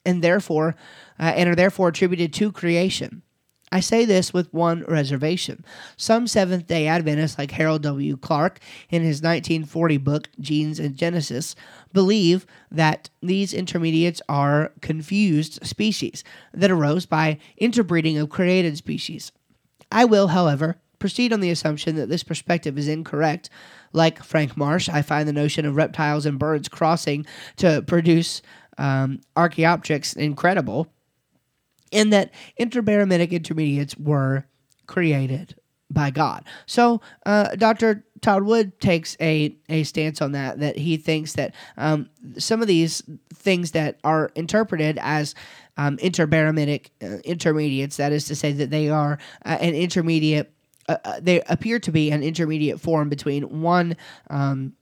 and 0.08 0.22
therefore 0.22 0.74
uh, 1.20 1.34
and 1.36 1.50
are 1.50 1.54
therefore 1.54 1.88
attributed 1.88 2.32
to 2.32 2.50
creation. 2.50 3.22
I 3.70 3.80
say 3.80 4.06
this 4.06 4.32
with 4.32 4.52
one 4.54 4.82
reservation. 4.88 5.62
Some 5.98 6.26
Seventh 6.26 6.66
day 6.66 6.86
Adventists, 6.86 7.36
like 7.38 7.50
Harold 7.50 7.82
W. 7.82 8.16
Clark 8.16 8.60
in 8.88 9.02
his 9.02 9.20
1940 9.20 9.98
book, 9.98 10.30
Genes 10.40 10.80
and 10.80 10.96
Genesis, 10.96 11.54
believe 11.92 12.46
that 12.70 13.10
these 13.20 13.52
intermediates 13.52 14.22
are 14.26 14.72
confused 14.80 15.58
species 15.66 16.24
that 16.54 16.70
arose 16.70 17.04
by 17.04 17.36
interbreeding 17.58 18.16
of 18.16 18.30
created 18.30 18.78
species. 18.78 19.30
I 19.92 20.06
will, 20.06 20.28
however, 20.28 20.76
proceed 20.98 21.34
on 21.34 21.40
the 21.40 21.50
assumption 21.50 21.96
that 21.96 22.08
this 22.08 22.24
perspective 22.24 22.78
is 22.78 22.88
incorrect. 22.88 23.50
Like 23.92 24.22
Frank 24.22 24.56
Marsh, 24.56 24.88
I 24.88 25.02
find 25.02 25.28
the 25.28 25.32
notion 25.34 25.66
of 25.66 25.76
reptiles 25.76 26.24
and 26.24 26.38
birds 26.38 26.68
crossing 26.68 27.26
to 27.56 27.82
produce 27.82 28.40
um, 28.78 29.20
Archaeopteryx 29.36 30.14
incredible 30.14 30.88
in 31.90 32.10
that 32.10 32.32
interbaraminic 32.58 33.30
intermediates 33.30 33.96
were 33.96 34.44
created 34.86 35.54
by 35.90 36.10
God. 36.10 36.44
So 36.66 37.00
uh, 37.24 37.54
Dr. 37.56 38.04
Todd 38.20 38.42
Wood 38.42 38.80
takes 38.80 39.16
a, 39.20 39.56
a 39.68 39.84
stance 39.84 40.20
on 40.20 40.32
that, 40.32 40.60
that 40.60 40.76
he 40.76 40.96
thinks 40.96 41.34
that 41.34 41.54
um, 41.76 42.10
some 42.36 42.60
of 42.60 42.68
these 42.68 43.02
things 43.32 43.70
that 43.72 43.98
are 44.04 44.30
interpreted 44.34 44.98
as 45.00 45.34
um, 45.76 45.98
uh, 46.02 46.06
intermediates, 47.24 47.96
that 47.96 48.12
is 48.12 48.24
to 48.26 48.34
say 48.34 48.52
that 48.52 48.70
they 48.70 48.88
are 48.88 49.18
uh, 49.44 49.58
an 49.60 49.74
intermediate, 49.74 50.52
uh, 50.88 50.96
uh, 51.04 51.20
they 51.22 51.40
appear 51.42 51.78
to 51.78 51.92
be 51.92 52.10
an 52.10 52.22
intermediate 52.22 52.80
form 52.80 53.08
between 53.08 53.62
one 53.62 53.96
um, 54.28 54.74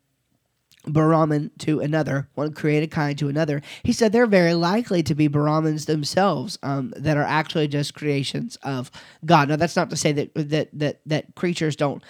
baramin 0.87 1.51
to 1.59 1.81
another, 1.81 2.29
one 2.35 2.53
created 2.53 2.91
kind 2.91 3.19
to 3.19 3.29
another. 3.29 3.63
He 3.83 3.93
said 3.93 4.13
they're 4.13 4.27
very 4.27 4.55
likely 4.55 5.03
to 5.03 5.15
be 5.15 5.29
baramins 5.29 5.87
themselves 5.87 6.59
um, 6.63 6.93
that 6.97 7.17
are 7.17 7.23
actually 7.23 7.69
just 7.69 7.95
creations 7.95 8.57
of 8.63 8.91
God. 9.25 9.49
Now, 9.49 9.57
that's 9.57 9.77
not 9.77 9.91
to 9.91 9.97
say 9.97 10.13
that 10.13 10.31
that 10.35 10.69
that 10.73 11.01
that 11.07 11.35
creatures 11.35 11.77
don't 11.77 12.03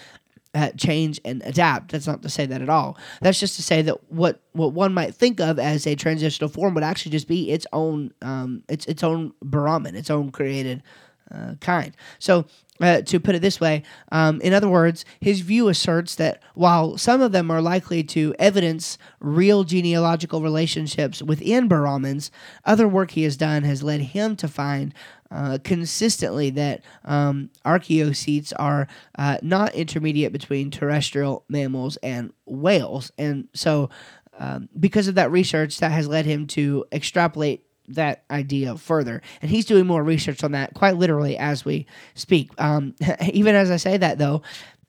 uh, 0.55 0.71
change 0.71 1.21
and 1.25 1.43
adapt. 1.45 1.93
That's 1.93 2.07
not 2.07 2.23
to 2.23 2.29
say 2.29 2.47
that 2.47 2.63
at 2.63 2.69
all. 2.69 2.97
That's 3.21 3.39
just 3.39 3.57
to 3.57 3.63
say 3.63 3.83
that 3.83 4.11
what 4.11 4.41
what 4.53 4.73
one 4.73 4.95
might 4.95 5.15
think 5.15 5.41
of 5.41 5.59
as 5.59 5.87
a 5.87 5.95
transitional 5.95 6.49
form 6.49 6.75
would 6.75 6.85
actually 6.85 7.13
just 7.13 7.29
be 7.29 7.51
its 7.51 7.67
own 7.73 8.13
um, 8.23 8.63
its 8.69 8.87
its 8.87 9.03
own 9.03 9.33
baramin, 9.45 9.95
its 9.95 10.11
own 10.11 10.31
created 10.31 10.83
uh, 11.31 11.55
kind. 11.61 11.95
So 12.19 12.47
uh, 12.81 13.03
to 13.03 13.21
put 13.21 13.35
it 13.35 13.43
this 13.43 13.61
way, 13.61 13.83
um, 14.13 14.41
in 14.41 14.53
other 14.53 14.69
words, 14.69 15.05
his 15.21 15.41
view 15.41 15.69
asserts 15.69 16.15
that 16.17 16.43
while 16.55 16.97
some 16.99 17.21
of 17.21 17.33
them 17.33 17.51
are 17.51 17.61
likely 17.61 18.03
to 18.03 18.35
evidence 18.39 18.99
real 19.21 19.65
genealogical 19.65 20.43
relationships 20.43 21.23
within 21.23 21.69
baramins, 21.69 22.31
other 22.65 22.89
work 22.89 23.13
he 23.13 23.23
has 23.23 23.37
done 23.37 23.63
has 23.65 23.83
led 23.83 24.01
him 24.01 24.37
to 24.37 24.49
find 24.49 24.95
uh, 25.31 25.59
consistently 25.65 26.51
that 26.51 26.85
um, 27.05 27.51
archaeocetes 27.65 28.53
are 28.57 28.87
uh, 29.19 29.39
not 29.43 29.75
intermediate 29.75 30.33
between 30.33 30.71
terrestrial 30.71 31.45
mammals 31.49 31.97
and 32.03 32.33
whales. 32.45 33.11
And 33.19 33.49
so, 33.53 33.91
um, 34.39 34.69
because 34.79 35.09
of 35.09 35.15
that 35.17 35.31
research, 35.31 35.79
that 35.79 35.91
has 35.93 36.07
led 36.07 36.27
him 36.27 36.47
to 36.49 36.85
extrapolate 36.93 37.66
that 37.89 38.25
idea 38.31 38.77
further. 38.77 39.23
And 39.43 39.51
he's 39.51 39.65
doing 39.65 39.87
more 39.87 40.03
research 40.03 40.43
on 40.45 40.53
that 40.53 40.75
quite 40.75 40.97
literally 40.97 41.37
as 41.37 41.65
we 41.65 41.87
speak. 42.15 42.51
Um, 42.59 42.95
even 43.33 43.55
as 43.55 43.71
I 43.71 43.77
say 43.77 43.97
that, 43.97 44.19
though, 44.19 44.43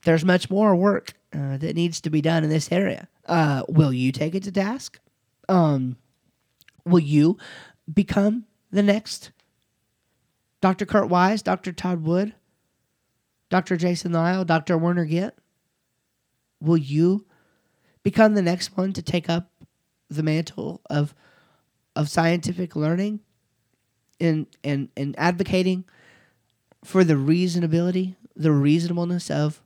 there's 0.03 0.25
much 0.25 0.49
more 0.49 0.75
work 0.75 1.13
uh, 1.33 1.57
that 1.57 1.75
needs 1.75 2.01
to 2.01 2.09
be 2.09 2.21
done 2.21 2.43
in 2.43 2.49
this 2.49 2.71
area. 2.71 3.07
Uh, 3.25 3.63
will 3.67 3.93
you 3.93 4.11
take 4.11 4.35
it 4.35 4.43
to 4.43 4.51
task? 4.51 4.99
Um, 5.49 5.97
will 6.85 6.99
you 6.99 7.37
become 7.91 8.45
the 8.71 8.83
next 8.83 9.31
Dr. 10.61 10.85
Kurt 10.85 11.09
Wise, 11.09 11.41
Dr. 11.41 11.71
Todd 11.71 12.03
Wood? 12.03 12.33
Dr. 13.49 13.77
Jason 13.77 14.11
Lisle, 14.11 14.45
Dr. 14.45 14.77
Werner 14.77 15.05
Gitt? 15.05 15.31
Will 16.59 16.77
you 16.77 17.25
become 18.03 18.33
the 18.33 18.41
next 18.41 18.75
one 18.75 18.93
to 18.93 19.01
take 19.01 19.29
up 19.29 19.51
the 20.09 20.23
mantle 20.23 20.81
of 20.89 21.13
of 21.97 22.09
scientific 22.09 22.75
learning 22.75 23.19
and 24.19 24.45
and 24.63 24.89
and 24.95 25.15
advocating 25.17 25.83
for 26.83 27.03
the 27.03 27.15
reasonability, 27.15 28.15
the 28.35 28.51
reasonableness 28.51 29.29
of 29.31 29.61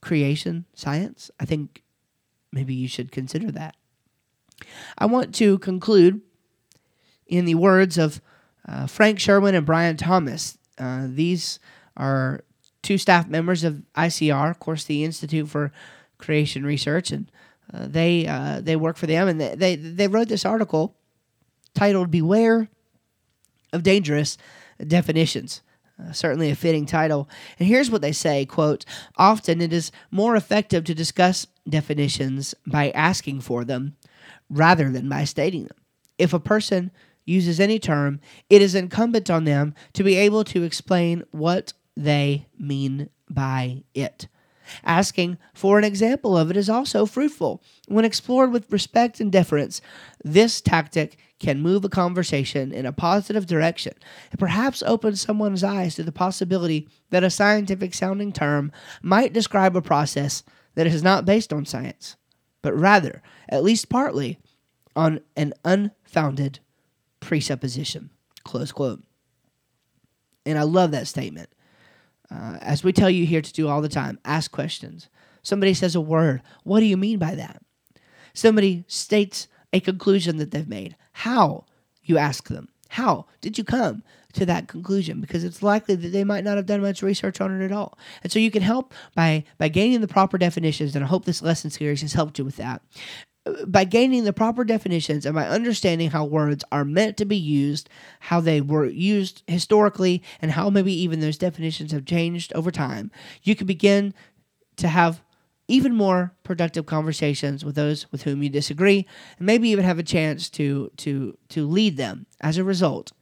creation 0.00 0.64
science? 0.74 1.30
I 1.38 1.44
think 1.44 1.82
maybe 2.50 2.74
you 2.74 2.88
should 2.88 3.12
consider 3.12 3.50
that. 3.52 3.76
I 4.96 5.06
want 5.06 5.34
to 5.36 5.58
conclude 5.58 6.22
in 7.26 7.44
the 7.44 7.54
words 7.54 7.98
of 7.98 8.22
uh, 8.66 8.86
Frank 8.86 9.20
Sherwin 9.20 9.54
and 9.54 9.66
Brian 9.66 9.96
Thomas. 9.96 10.56
Uh, 10.78 11.06
these 11.08 11.58
are 11.96 12.42
two 12.82 12.96
staff 12.98 13.28
members 13.28 13.64
of 13.64 13.82
ICR, 13.94 14.50
of 14.50 14.58
course, 14.58 14.84
the 14.84 15.04
Institute 15.04 15.48
for 15.48 15.72
Creation 16.18 16.64
Research, 16.64 17.10
and 17.10 17.30
uh, 17.72 17.86
they 17.86 18.26
uh, 18.26 18.60
they 18.62 18.76
work 18.76 18.96
for 18.96 19.06
them, 19.06 19.28
and 19.28 19.40
they, 19.40 19.54
they 19.54 19.76
they 19.76 20.08
wrote 20.08 20.28
this 20.28 20.46
article 20.46 20.96
titled 21.76 22.10
"Beware 22.10 22.68
of 23.72 23.84
Dangerous 23.84 24.36
Definitions." 24.84 25.62
Uh, 25.98 26.12
certainly 26.12 26.50
a 26.50 26.56
fitting 26.56 26.84
title. 26.84 27.28
And 27.58 27.68
here's 27.68 27.90
what 27.90 28.02
they 28.02 28.12
say, 28.12 28.44
quote, 28.44 28.84
"Often 29.16 29.60
it 29.62 29.72
is 29.72 29.92
more 30.10 30.36
effective 30.36 30.84
to 30.84 30.94
discuss 30.94 31.46
definitions 31.68 32.54
by 32.66 32.90
asking 32.90 33.40
for 33.40 33.64
them 33.64 33.96
rather 34.50 34.90
than 34.90 35.08
by 35.08 35.24
stating 35.24 35.64
them. 35.64 35.76
If 36.18 36.32
a 36.32 36.40
person 36.40 36.90
uses 37.24 37.58
any 37.58 37.78
term, 37.78 38.20
it 38.48 38.62
is 38.62 38.74
incumbent 38.74 39.30
on 39.30 39.44
them 39.44 39.74
to 39.94 40.04
be 40.04 40.14
able 40.16 40.44
to 40.44 40.62
explain 40.62 41.24
what 41.30 41.72
they 41.96 42.46
mean 42.58 43.10
by 43.28 43.82
it. 43.94 44.28
Asking 44.84 45.38
for 45.54 45.78
an 45.78 45.84
example 45.84 46.36
of 46.36 46.50
it 46.50 46.56
is 46.56 46.68
also 46.68 47.06
fruitful. 47.06 47.62
When 47.88 48.04
explored 48.04 48.52
with 48.52 48.72
respect 48.72 49.20
and 49.20 49.30
deference, 49.30 49.80
this 50.24 50.60
tactic 50.60 51.18
can 51.38 51.60
move 51.60 51.84
a 51.84 51.88
conversation 51.88 52.72
in 52.72 52.86
a 52.86 52.92
positive 52.92 53.46
direction 53.46 53.92
and 54.30 54.40
perhaps 54.40 54.82
open 54.86 55.14
someone's 55.14 55.62
eyes 55.62 55.94
to 55.94 56.02
the 56.02 56.12
possibility 56.12 56.88
that 57.10 57.24
a 57.24 57.30
scientific 57.30 57.92
sounding 57.92 58.32
term 58.32 58.72
might 59.02 59.32
describe 59.32 59.76
a 59.76 59.82
process 59.82 60.42
that 60.74 60.86
is 60.86 61.02
not 61.02 61.24
based 61.24 61.52
on 61.52 61.66
science, 61.66 62.16
but 62.62 62.74
rather, 62.74 63.22
at 63.48 63.64
least 63.64 63.88
partly, 63.88 64.38
on 64.94 65.20
an 65.36 65.52
unfounded 65.64 66.60
presupposition. 67.20 68.10
Close 68.44 68.72
quote. 68.72 69.02
And 70.46 70.58
I 70.58 70.62
love 70.62 70.92
that 70.92 71.08
statement. 71.08 71.50
Uh, 72.30 72.58
as 72.60 72.82
we 72.82 72.92
tell 72.92 73.10
you 73.10 73.26
here 73.26 73.42
to 73.42 73.52
do 73.52 73.68
all 73.68 73.82
the 73.82 73.88
time, 73.88 74.18
ask 74.24 74.50
questions. 74.50 75.08
Somebody 75.42 75.74
says 75.74 75.94
a 75.94 76.00
word. 76.00 76.42
What 76.64 76.80
do 76.80 76.86
you 76.86 76.96
mean 76.96 77.18
by 77.18 77.34
that? 77.34 77.62
Somebody 78.32 78.84
states 78.88 79.48
a 79.72 79.80
conclusion 79.80 80.36
that 80.38 80.50
they've 80.50 80.68
made. 80.68 80.96
How? 81.16 81.64
You 82.04 82.18
ask 82.18 82.48
them. 82.48 82.68
How 82.88 83.26
did 83.40 83.58
you 83.58 83.64
come 83.64 84.02
to 84.34 84.46
that 84.46 84.68
conclusion? 84.68 85.20
Because 85.20 85.44
it's 85.44 85.62
likely 85.62 85.94
that 85.96 86.08
they 86.08 86.24
might 86.24 86.44
not 86.44 86.56
have 86.56 86.66
done 86.66 86.82
much 86.82 87.02
research 87.02 87.40
on 87.40 87.58
it 87.58 87.64
at 87.64 87.72
all. 87.72 87.98
And 88.22 88.30
so 88.30 88.38
you 88.38 88.50
can 88.50 88.62
help 88.62 88.92
by 89.14 89.44
by 89.58 89.68
gaining 89.68 90.02
the 90.02 90.08
proper 90.08 90.38
definitions, 90.38 90.94
and 90.94 91.04
I 91.04 91.08
hope 91.08 91.24
this 91.24 91.42
lesson 91.42 91.70
series 91.70 92.02
has 92.02 92.12
helped 92.12 92.38
you 92.38 92.44
with 92.44 92.56
that 92.56 92.82
by 93.66 93.84
gaining 93.84 94.24
the 94.24 94.32
proper 94.32 94.64
definitions 94.64 95.24
and 95.24 95.34
by 95.34 95.46
understanding 95.46 96.10
how 96.10 96.24
words 96.24 96.64
are 96.72 96.84
meant 96.84 97.16
to 97.16 97.24
be 97.24 97.36
used, 97.36 97.88
how 98.20 98.40
they 98.40 98.60
were 98.60 98.86
used 98.86 99.42
historically, 99.46 100.22
and 100.42 100.50
how 100.50 100.68
maybe 100.68 100.92
even 100.92 101.20
those 101.20 101.38
definitions 101.38 101.92
have 101.92 102.04
changed 102.04 102.52
over 102.54 102.70
time, 102.70 103.10
you 103.42 103.54
can 103.54 103.66
begin 103.66 104.12
to 104.76 104.88
have 104.88 105.22
even 105.68 105.94
more 105.94 106.32
productive 106.44 106.86
conversations 106.86 107.64
with 107.64 107.74
those 107.74 108.10
with 108.12 108.22
whom 108.22 108.42
you 108.42 108.48
disagree, 108.48 109.06
and 109.38 109.46
maybe 109.46 109.68
even 109.68 109.84
have 109.84 109.98
a 109.98 110.04
chance 110.04 110.48
to 110.50 110.90
to 110.98 111.36
to 111.50 111.66
lead 111.66 111.96
them 111.96 112.26
as 112.40 112.58
a 112.58 112.64
result 112.64 113.12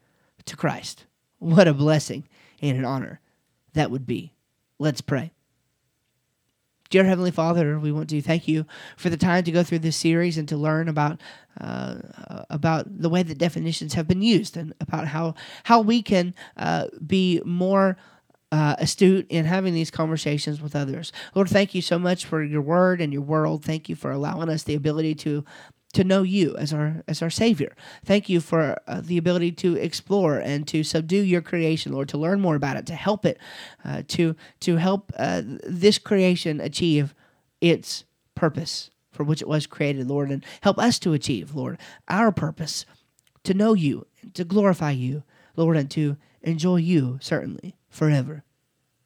to 0.44 0.56
Christ. 0.56 1.06
What 1.38 1.68
a 1.68 1.74
blessing 1.74 2.28
and 2.60 2.78
an 2.78 2.84
honor 2.84 3.20
that 3.72 3.90
would 3.90 4.06
be. 4.06 4.32
Let's 4.78 5.00
pray. 5.00 5.32
Dear 6.90 7.04
Heavenly 7.04 7.30
Father, 7.30 7.78
we 7.78 7.90
want 7.90 8.10
to 8.10 8.22
thank 8.22 8.46
you 8.46 8.66
for 8.96 9.10
the 9.10 9.16
time 9.16 9.42
to 9.44 9.50
go 9.50 9.64
through 9.64 9.80
this 9.80 9.96
series 9.96 10.38
and 10.38 10.48
to 10.48 10.56
learn 10.56 10.88
about 10.88 11.20
uh, 11.60 11.96
about 12.50 12.86
the 13.00 13.08
way 13.08 13.22
that 13.22 13.38
definitions 13.38 13.94
have 13.94 14.06
been 14.06 14.22
used 14.22 14.56
and 14.56 14.74
about 14.80 15.08
how 15.08 15.34
how 15.64 15.80
we 15.80 16.02
can 16.02 16.34
uh, 16.56 16.86
be 17.04 17.40
more 17.44 17.96
uh, 18.54 18.76
astute 18.78 19.26
in 19.30 19.46
having 19.46 19.74
these 19.74 19.90
conversations 19.90 20.62
with 20.62 20.76
others. 20.76 21.10
Lord, 21.34 21.48
thank 21.48 21.74
you 21.74 21.82
so 21.82 21.98
much 21.98 22.24
for 22.24 22.40
your 22.40 22.62
word 22.62 23.00
and 23.00 23.12
your 23.12 23.22
world. 23.22 23.64
Thank 23.64 23.88
you 23.88 23.96
for 23.96 24.12
allowing 24.12 24.48
us 24.48 24.62
the 24.62 24.76
ability 24.76 25.16
to 25.16 25.44
to 25.94 26.04
know 26.04 26.22
you 26.22 26.56
as 26.56 26.72
our 26.72 27.02
as 27.08 27.20
our 27.20 27.30
savior. 27.30 27.74
Thank 28.04 28.28
you 28.28 28.40
for 28.40 28.78
uh, 28.86 29.00
the 29.00 29.18
ability 29.18 29.50
to 29.52 29.74
explore 29.74 30.38
and 30.38 30.68
to 30.68 30.84
subdue 30.84 31.22
your 31.22 31.40
creation, 31.40 31.92
Lord, 31.92 32.08
to 32.10 32.16
learn 32.16 32.40
more 32.40 32.54
about 32.54 32.76
it, 32.76 32.86
to 32.86 32.94
help 32.94 33.26
it, 33.26 33.38
uh, 33.84 34.04
to 34.08 34.36
to 34.60 34.76
help 34.76 35.12
uh, 35.18 35.42
this 35.64 35.98
creation 35.98 36.60
achieve 36.60 37.12
its 37.60 38.04
purpose 38.36 38.90
for 39.10 39.24
which 39.24 39.42
it 39.42 39.48
was 39.48 39.66
created, 39.66 40.06
Lord, 40.06 40.30
and 40.30 40.44
help 40.60 40.78
us 40.78 41.00
to 41.00 41.12
achieve, 41.12 41.56
Lord, 41.56 41.76
our 42.06 42.30
purpose 42.30 42.86
to 43.42 43.52
know 43.52 43.74
you, 43.74 44.06
to 44.34 44.44
glorify 44.44 44.92
you, 44.92 45.24
Lord, 45.56 45.76
and 45.76 45.90
to 45.90 46.16
enjoy 46.42 46.76
you 46.76 47.18
certainly 47.20 47.74
forever. 47.94 48.42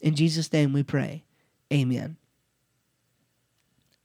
In 0.03 0.15
Jesus' 0.15 0.53
name 0.53 0.73
we 0.73 0.83
pray. 0.83 1.25
Amen. 1.73 2.17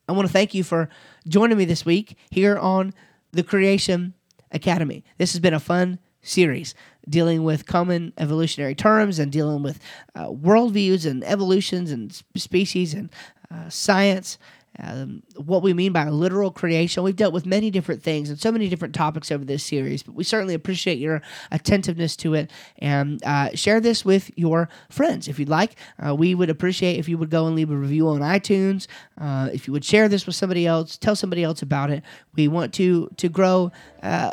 I 0.08 0.12
want 0.12 0.28
to 0.28 0.34
thank 0.34 0.54
you 0.54 0.64
for 0.64 0.90
joining 1.28 1.58
me 1.58 1.66
this 1.66 1.86
week 1.86 2.18
here 2.30 2.58
on 2.58 2.94
the 3.32 3.44
Creation 3.44 4.14
Academy. 4.52 5.04
This 5.18 5.32
has 5.32 5.40
been 5.40 5.54
a 5.54 5.60
fun 5.60 6.00
series 6.22 6.76
dealing 7.08 7.44
with 7.44 7.66
common 7.66 8.12
evolutionary 8.18 8.76
terms 8.76 9.20
and 9.20 9.32
dealing 9.32 9.64
with 9.64 9.80
uh, 10.16 10.28
worldviews 10.28 11.10
and 11.10 11.24
evolutions 11.24 11.90
and 11.90 12.22
species 12.36 12.94
and 12.94 13.10
uh, 13.50 13.70
science 13.70 14.38
um, 14.80 15.24
what 15.36 15.62
we 15.62 15.74
mean 15.74 15.94
by 15.94 16.10
literal 16.10 16.52
creation. 16.52 17.04
We've 17.04 17.16
dealt 17.16 17.34
with 17.34 17.46
many 17.46 17.70
different 17.70 18.02
things 18.02 18.30
and 18.30 18.40
so 18.40 18.52
many 18.52 18.70
different 18.70 18.96
topics 18.96 19.32
over 19.32 19.46
this 19.46 19.64
series, 19.64 20.04
but 20.04 20.16
we 20.16 20.24
certainly 20.24 20.54
appreciate 20.54 20.98
your 20.98 21.22
attentiveness 21.52 22.16
to 22.18 22.34
it 22.34 22.52
and 22.80 23.24
uh, 23.24 23.50
share 23.56 23.80
this 23.80 24.04
with 24.04 24.32
your 24.36 24.70
friends 24.90 25.28
if 25.28 25.40
you'd 25.40 25.50
like. 25.50 25.76
Uh, 26.04 26.16
we 26.16 26.34
would 26.34 26.50
appreciate 26.50 26.98
if 26.98 27.08
you 27.08 27.18
would 27.18 27.30
go 27.30 27.46
and 27.46 27.56
leave 27.56 27.70
a 27.70 27.76
review 27.76 28.08
on 28.08 28.22
iTunes. 28.22 28.88
Uh, 29.20 29.50
if 29.54 29.68
you 29.68 29.74
would 29.74 29.86
share 29.86 30.08
this 30.10 30.26
with 30.26 30.36
somebody 30.36 30.66
else, 30.66 30.98
tell 30.98 31.16
somebody 31.16 31.44
else 31.44 31.62
about 31.62 31.90
it. 31.90 32.04
We 32.36 32.48
want 32.48 32.74
to 32.76 33.10
to 33.18 33.30
grow 33.30 33.72
uh, 34.02 34.32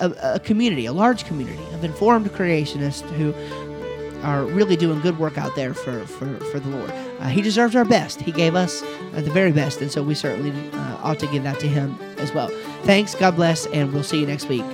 a, 0.00 0.04
a, 0.04 0.34
a 0.34 0.40
community, 0.40 0.86
a 0.86 0.92
large 0.92 1.24
community 1.24 1.64
of 1.72 1.84
informed 1.84 2.30
creationists 2.32 3.08
who 3.12 3.32
are 4.22 4.44
really 4.46 4.76
doing 4.76 5.00
good 5.00 5.18
work 5.18 5.36
out 5.36 5.54
there 5.54 5.74
for, 5.74 6.06
for, 6.06 6.38
for 6.46 6.58
the 6.58 6.68
Lord. 6.70 6.90
Uh, 7.24 7.28
he 7.28 7.40
deserves 7.40 7.74
our 7.74 7.86
best. 7.86 8.20
He 8.20 8.30
gave 8.30 8.54
us 8.54 8.82
uh, 8.82 9.22
the 9.22 9.30
very 9.30 9.50
best, 9.50 9.80
and 9.80 9.90
so 9.90 10.02
we 10.02 10.14
certainly 10.14 10.52
uh, 10.72 10.96
ought 11.02 11.18
to 11.20 11.26
give 11.28 11.42
that 11.44 11.58
to 11.60 11.66
him 11.66 11.98
as 12.18 12.34
well. 12.34 12.48
Thanks, 12.82 13.14
God 13.14 13.34
bless, 13.34 13.64
and 13.66 13.92
we'll 13.94 14.02
see 14.02 14.20
you 14.20 14.26
next 14.26 14.48
week. 14.48 14.64